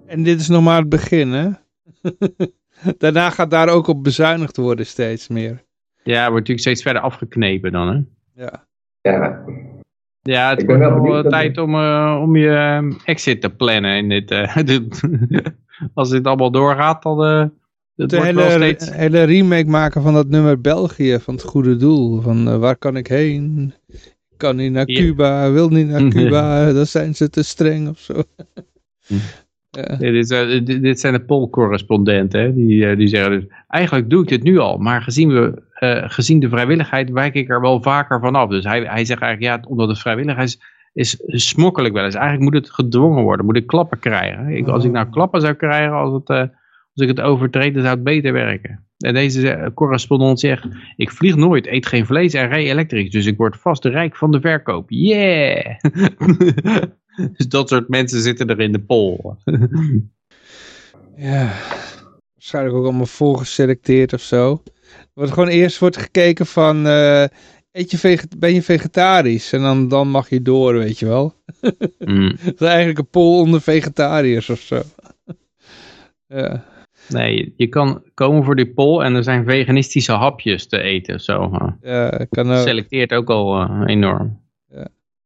[0.06, 1.48] En dit is nog maar het begin, hè?
[2.98, 5.62] Daarna gaat daar ook op bezuinigd worden steeds meer.
[6.02, 8.00] Ja, wordt natuurlijk steeds verder afgeknepen dan, hè.
[8.42, 8.66] Ja.
[9.00, 9.44] Ja,
[10.20, 13.40] Ja, het Ik ben wordt wel wel eh, tijd om, eh, om je eh, exit
[13.40, 13.96] te plannen.
[13.96, 15.00] In dit, eh, dit-
[15.94, 17.44] als dit allemaal doorgaat, dan uh,
[17.96, 18.94] het De wordt wel hele, steeds...
[18.94, 22.20] hele remake maken van dat nummer België, van het goede doel.
[22.20, 23.74] Van eh, waar kan ik heen?
[24.30, 25.00] Ik kan niet naar Ja.
[25.00, 28.22] Cuba, wil niet naar Cuba, dan zijn ze te streng of zo.
[29.06, 29.14] Hm.
[29.80, 29.96] ja.
[29.96, 34.10] Dit, is, eh, dit, dit zijn de polcorrespondenten, hè, die, eh, die zeggen dus, eigenlijk
[34.10, 37.60] doe ik dit nu al, maar gezien, we, eh, gezien de vrijwilligheid wijk ik er
[37.60, 38.48] wel vaker van af.
[38.48, 40.58] Dus hij, hij zegt eigenlijk, ja, omdat het vrijwilligheid is,
[41.26, 42.14] is, smokkel ik wel eens.
[42.14, 44.48] Eigenlijk moet het gedwongen worden, moet ik klappen krijgen.
[44.48, 46.42] Ik, als ik nou klappen zou krijgen, als, het, eh,
[46.94, 48.86] als ik het overtreed, dan zou het beter werken.
[48.98, 50.66] En deze eh, correspondent zegt,
[50.96, 54.16] ik vlieg nooit, eet geen vlees en rij elektrisch, dus ik word vast de rijk
[54.16, 54.90] van de verkoop.
[54.90, 55.78] Yeah!
[57.36, 59.34] dus dat soort mensen zitten er in de pol.
[61.16, 61.52] Ja,
[62.32, 64.62] waarschijnlijk ook allemaal volgeselecteerd of zo.
[65.14, 67.24] Wordt gewoon eerst wordt gekeken van, eh,
[67.72, 69.52] eet je ben je vegetarisch?
[69.52, 71.34] En dan, dan mag je door, weet je wel.
[71.98, 72.36] Mm.
[72.40, 74.82] Het is eigenlijk een poll onder vegetariërs of zo.
[76.26, 76.70] ja.
[77.08, 81.20] Nee, je kan komen voor die poll en er zijn veganistische hapjes te eten.
[81.20, 81.50] Zo.
[81.52, 81.68] eh.
[81.80, 82.56] ja, kan ook.
[82.66, 84.40] Selecteert ook al eh, enorm.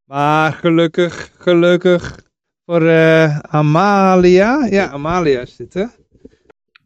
[0.04, 2.18] Maar gelukkig, gelukkig
[2.64, 4.66] voor eh, Amalia.
[4.70, 5.80] Ja, Amalia is dit, hè?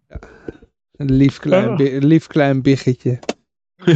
[0.08, 0.18] Ja.
[0.96, 1.78] Een lief klein, Oh.
[2.00, 3.18] lief klein biggetje.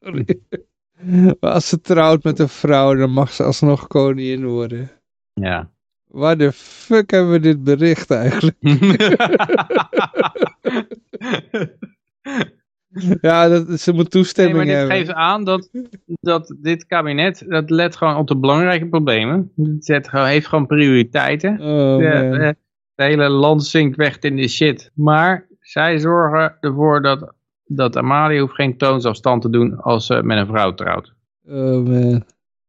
[0.00, 0.40] Sorry.
[1.40, 4.90] Maar als ze trouwt met een vrouw, dan mag ze alsnog koningin worden.
[5.32, 5.70] Ja.
[6.14, 8.56] Waar de fuck hebben we dit bericht eigenlijk?
[13.20, 14.96] Ja, dat, ze moet Nee, toestemming maar dit hebben.
[14.96, 15.68] geeft aan dat,
[16.20, 19.52] dat dit kabinet, dat let gewoon op de belangrijke problemen.
[19.56, 21.52] Het zet, gewoon- heeft gewoon prioriteiten.
[21.60, 22.04] Oh, de-
[22.44, 22.56] het
[22.94, 24.90] hele land zinkt weg in de shit.
[24.94, 27.32] Maar zij zorgen ervoor dat,
[27.64, 31.12] dat Amalia hoeft geen toonsafstand te doen als ze met een vrouw trouwt.
[31.48, 32.24] Oh man.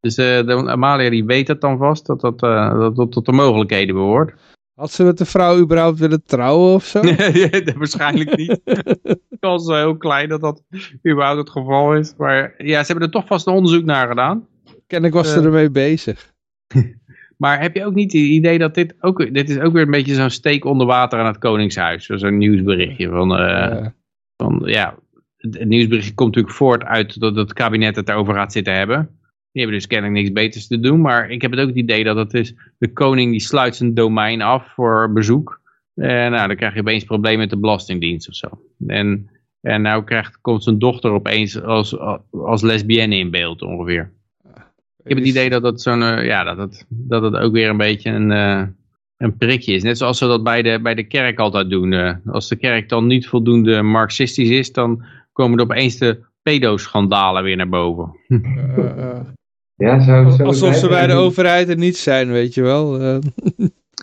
[0.06, 3.26] Dus eh, de, Amalia die weet het dan vast, dat dat, eh, dat, dat tot
[3.26, 4.34] de mogelijkheden behoort.
[4.74, 7.00] Had ze met de vrouw überhaupt willen trouwen of zo?
[7.04, 8.60] Nee, waarschijnlijk niet.
[8.64, 10.62] De kans is heel klein dat dat
[11.06, 12.14] überhaupt het geval is.
[12.16, 14.46] Maar ja, ze hebben er toch vast een onderzoek naar gedaan.
[14.86, 15.44] Kennelijk was ze Eh.
[15.44, 16.26] ermee bezig.
[17.36, 19.90] Maar heb je ook niet het idee dat dit ook, dit is ook weer een
[19.90, 22.06] beetje zo'n steek onder water aan het Koningshuis.
[22.06, 23.94] Zo'n nieuwsberichtje van, Ja.
[24.36, 24.94] van ja,
[25.36, 29.15] het, het nieuwsberichtje komt natuurlijk voort uit dat het kabinet het erover gaat zitten hebben.
[29.56, 31.00] Die hebben dus kennelijk niks beters te doen.
[31.00, 33.94] Maar ik heb het ook het idee dat het is, de koning die sluit zijn
[33.94, 35.60] domein af voor bezoek.
[35.94, 38.48] En nou, dan krijg je opeens problemen met de belastingdienst of zo.
[38.86, 39.30] En,
[39.60, 41.98] en nou krijgt, komt zijn dochter opeens als,
[42.30, 44.12] als lesbienne in beeld ongeveer.
[45.02, 47.68] Ik heb het idee dat dat zo'n, eh, ja, dat het, dat het ook weer
[47.68, 48.62] een beetje een, eh,
[49.16, 49.82] een prikje is.
[49.82, 51.92] Net zoals ze dat bij de, bij de kerk altijd doen.
[51.92, 52.14] eh.
[52.26, 57.56] als de kerk dan niet voldoende marxistisch is, dan komen er opeens de pedoschandalen weer
[57.56, 58.14] naar boven.
[59.76, 63.00] Ja, zou, zou Alsof ze bij de overheid er niet zijn, weet je wel.
[63.00, 63.18] Eh,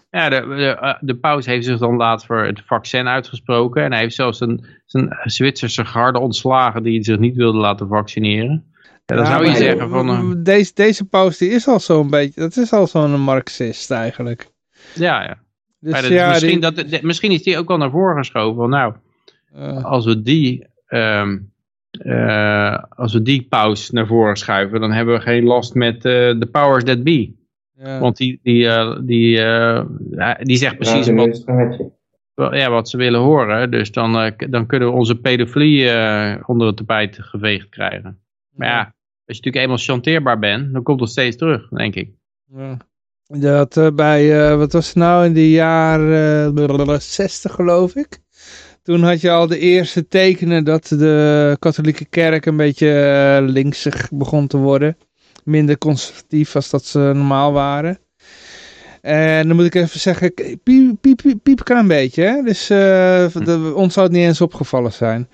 [0.10, 3.84] Ja, de, de, eh, de paus heeft zich dan laat voor het vaccin uitgesproken.
[3.84, 8.66] En hij heeft zelfs een, zijn Zwitserse garde ontslagen die zich niet wilde laten vaccineren.
[9.06, 10.10] Ja, dan ja, zou je zeggen van...
[10.10, 14.48] eh, Deze, deze paus die is al zo'n beetje, dat is al zo'n marxist eigenlijk.
[14.96, 15.38] ja, ja.
[15.80, 18.18] Dus Maar dat- ja, misschien, die- dat, de- misschien is die ook al naar voren
[18.18, 18.56] geschoven.
[18.56, 18.94] Van, nou,
[19.54, 21.38] eh, als we die, ehm,
[22.00, 26.40] eh, als we die paus naar voren schuiven, dan hebben we geen last met eh,
[26.40, 27.34] de powers that be.
[27.78, 28.00] ja.
[28.00, 31.14] Want die, die, eh, die, eh, ja, die zegt precies Ja,
[32.36, 33.72] wat, ja, wat ze willen horen.
[33.72, 38.20] Dus dan, dan kunnen we onze pedofilie eh, onder het tapijt geveegd krijgen.
[38.52, 38.92] Maar ja, als
[39.26, 42.12] je natuurlijk eenmaal chanteerbaar bent, dan komt het steeds terug, denk ik.
[42.46, 42.78] Ja.
[43.28, 48.22] Dat bij, eh, wat was het nou, in de jaren 60 geloof ik.
[48.84, 54.10] Toen had je al de eerste tekenen dat de katholieke kerk een beetje eh, linksig
[54.12, 54.98] begon te worden.
[55.44, 57.98] Minder conservatief als dat ze normaal waren.
[59.02, 62.24] En dan moet ik even zeggen, piep, piep, piep, piep klein beetje.
[62.24, 62.42] Hè?
[62.42, 62.78] Dus eh,
[63.34, 65.30] de- ons zou het niet eens opgevallen zijn.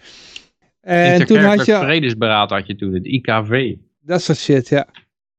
[0.82, 1.76] En toen had je...
[1.76, 3.76] Vredesberaad had je toen, het IKV.
[4.02, 4.88] Dat soort shit, ja.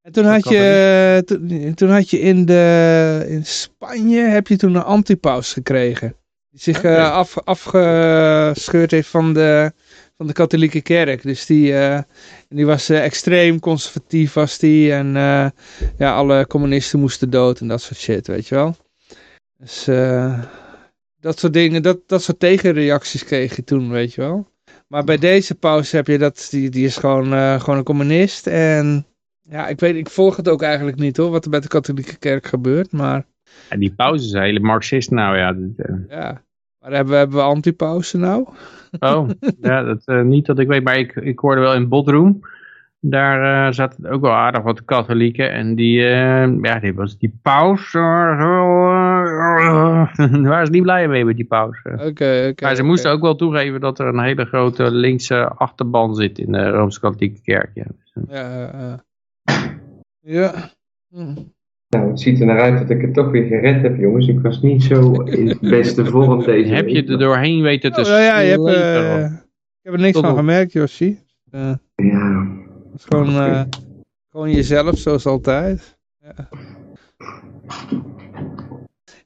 [0.03, 4.57] En toen had, kan je, toen, toen had je in, de, in Spanje heb je
[4.57, 6.15] toen een antipaus gekregen.
[6.51, 9.72] Die zich uh, af, afgescheurd heeft van de,
[10.16, 11.22] van de katholieke kerk.
[11.22, 11.98] Dus die, uh,
[12.48, 14.93] die was extreem conservatief was die.
[14.93, 15.12] En
[15.98, 18.77] ja, alle communisten moesten dood en dat soort shit, weet je wel.
[19.59, 19.85] Dus
[21.20, 24.48] dat soort dingen, dat, dat soort tegenreacties kreeg je toen, weet je wel.
[24.86, 28.47] Maar bij deze paus heb je dat, die, die is gewoon, gewoon een communist.
[28.47, 29.06] En
[29.43, 32.16] ja, ik weet, ik volg het ook eigenlijk niet hoor, wat er bij de katholieke
[32.16, 33.24] kerk gebeurt, maar...
[33.68, 35.56] En die pauze is hele marxist nou, ja.
[36.09, 36.43] Ja,
[36.81, 38.48] maar hebben, hebben we antipauzen nou?
[38.98, 39.28] Oh,
[39.60, 42.40] ja, dat, uh, niet dat ik weet, maar ik, ik hoorde wel in Bodroom.
[43.02, 45.52] Daar uh, zaten ook wel aardig wat katholieken.
[45.52, 47.93] En die, uh, ja, die was die paus.
[50.43, 51.78] waren ze niet blij mee met die paus.
[51.82, 52.09] Oké, oké.
[52.09, 56.39] Okay, maar ze moesten ook wel toegeven dat er een hele grote linkse achterban zit
[56.39, 57.70] in de Rooms-Katholieke Kerk.
[57.74, 57.85] Ja,
[58.28, 59.01] ja,
[60.20, 60.52] ja.
[61.09, 61.35] Hm.
[61.90, 64.28] Nou, het ziet er naar uit dat ik het toch weer gered heb, jongens.
[64.28, 68.00] Ik was niet zo in het beste vorm deze Heb je er doorheen weten te
[68.00, 71.16] oh, ja, je hebt, uh, Ik heb er niks Tot van gemerkt, Josje.
[71.54, 72.46] Uh, ja.
[72.92, 73.62] Het is gewoon, uh,
[74.30, 75.98] gewoon jezelf, zoals altijd.
[76.20, 76.48] Ja.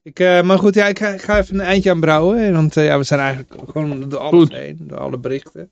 [0.02, 2.52] Ik, uh, maar goed, ja, ik, ga, ik ga even een eindje aan brouwen.
[2.52, 5.70] Want ja, we zijn eigenlijk gewoon door alles heen, door alle berichten.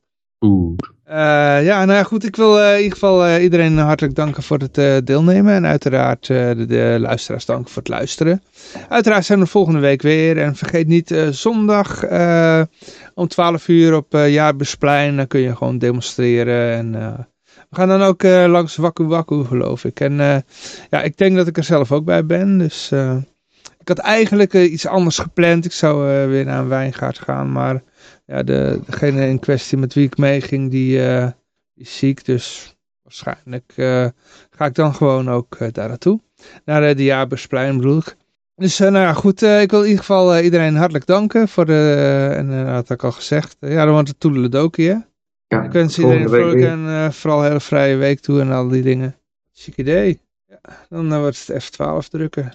[1.13, 2.25] Uh, ja, nou ja, goed.
[2.25, 5.55] Ik wil uh, in ieder geval uh, iedereen hartelijk danken voor het deelnemen.
[5.55, 8.43] En uiteraard de, de, luisteraars danken voor het luisteren.
[8.89, 10.39] Uiteraard zijn we volgende week weer.
[10.39, 12.05] En vergeet niet, zondag
[13.15, 15.17] om 12 uur op Jaarbusplein.
[15.17, 16.77] Dan kun je gewoon demonstreren.
[16.77, 16.93] En
[17.71, 20.01] we gaan dan ook langs Waku Waku, geloof ik.
[20.01, 20.17] En
[20.91, 22.59] ja, ik denk dat ik er zelf ook bij ben.
[22.59, 22.93] Dus
[23.79, 25.65] ik had eigenlijk iets anders gepland.
[25.65, 27.83] Ik zou weer naar een wijngaard gaan, maar
[28.33, 31.27] ja, de, degene in kwestie met wie ik meeging, die, uh,
[31.75, 32.25] die is ziek.
[32.25, 34.07] Dus waarschijnlijk uh,
[34.51, 36.21] ga ik dan gewoon ook uh, daar naartoe.
[36.65, 38.17] Naar de Jabersplein bedoel ik.
[38.57, 42.51] Dus nou ja, goed, ik wil in ieder geval iedereen hartelijk danken voor de, en
[42.51, 44.97] dat had ik al gezegd, ja, dan wordt het toedeledokie hè.
[45.47, 48.69] Ja, ik wens iedereen een vrolijke en vooral een hele vrije week toe en al
[48.69, 49.17] die dingen.
[49.53, 50.21] Chic idee.
[50.47, 52.53] Ja, dan wordt het F12 drukken.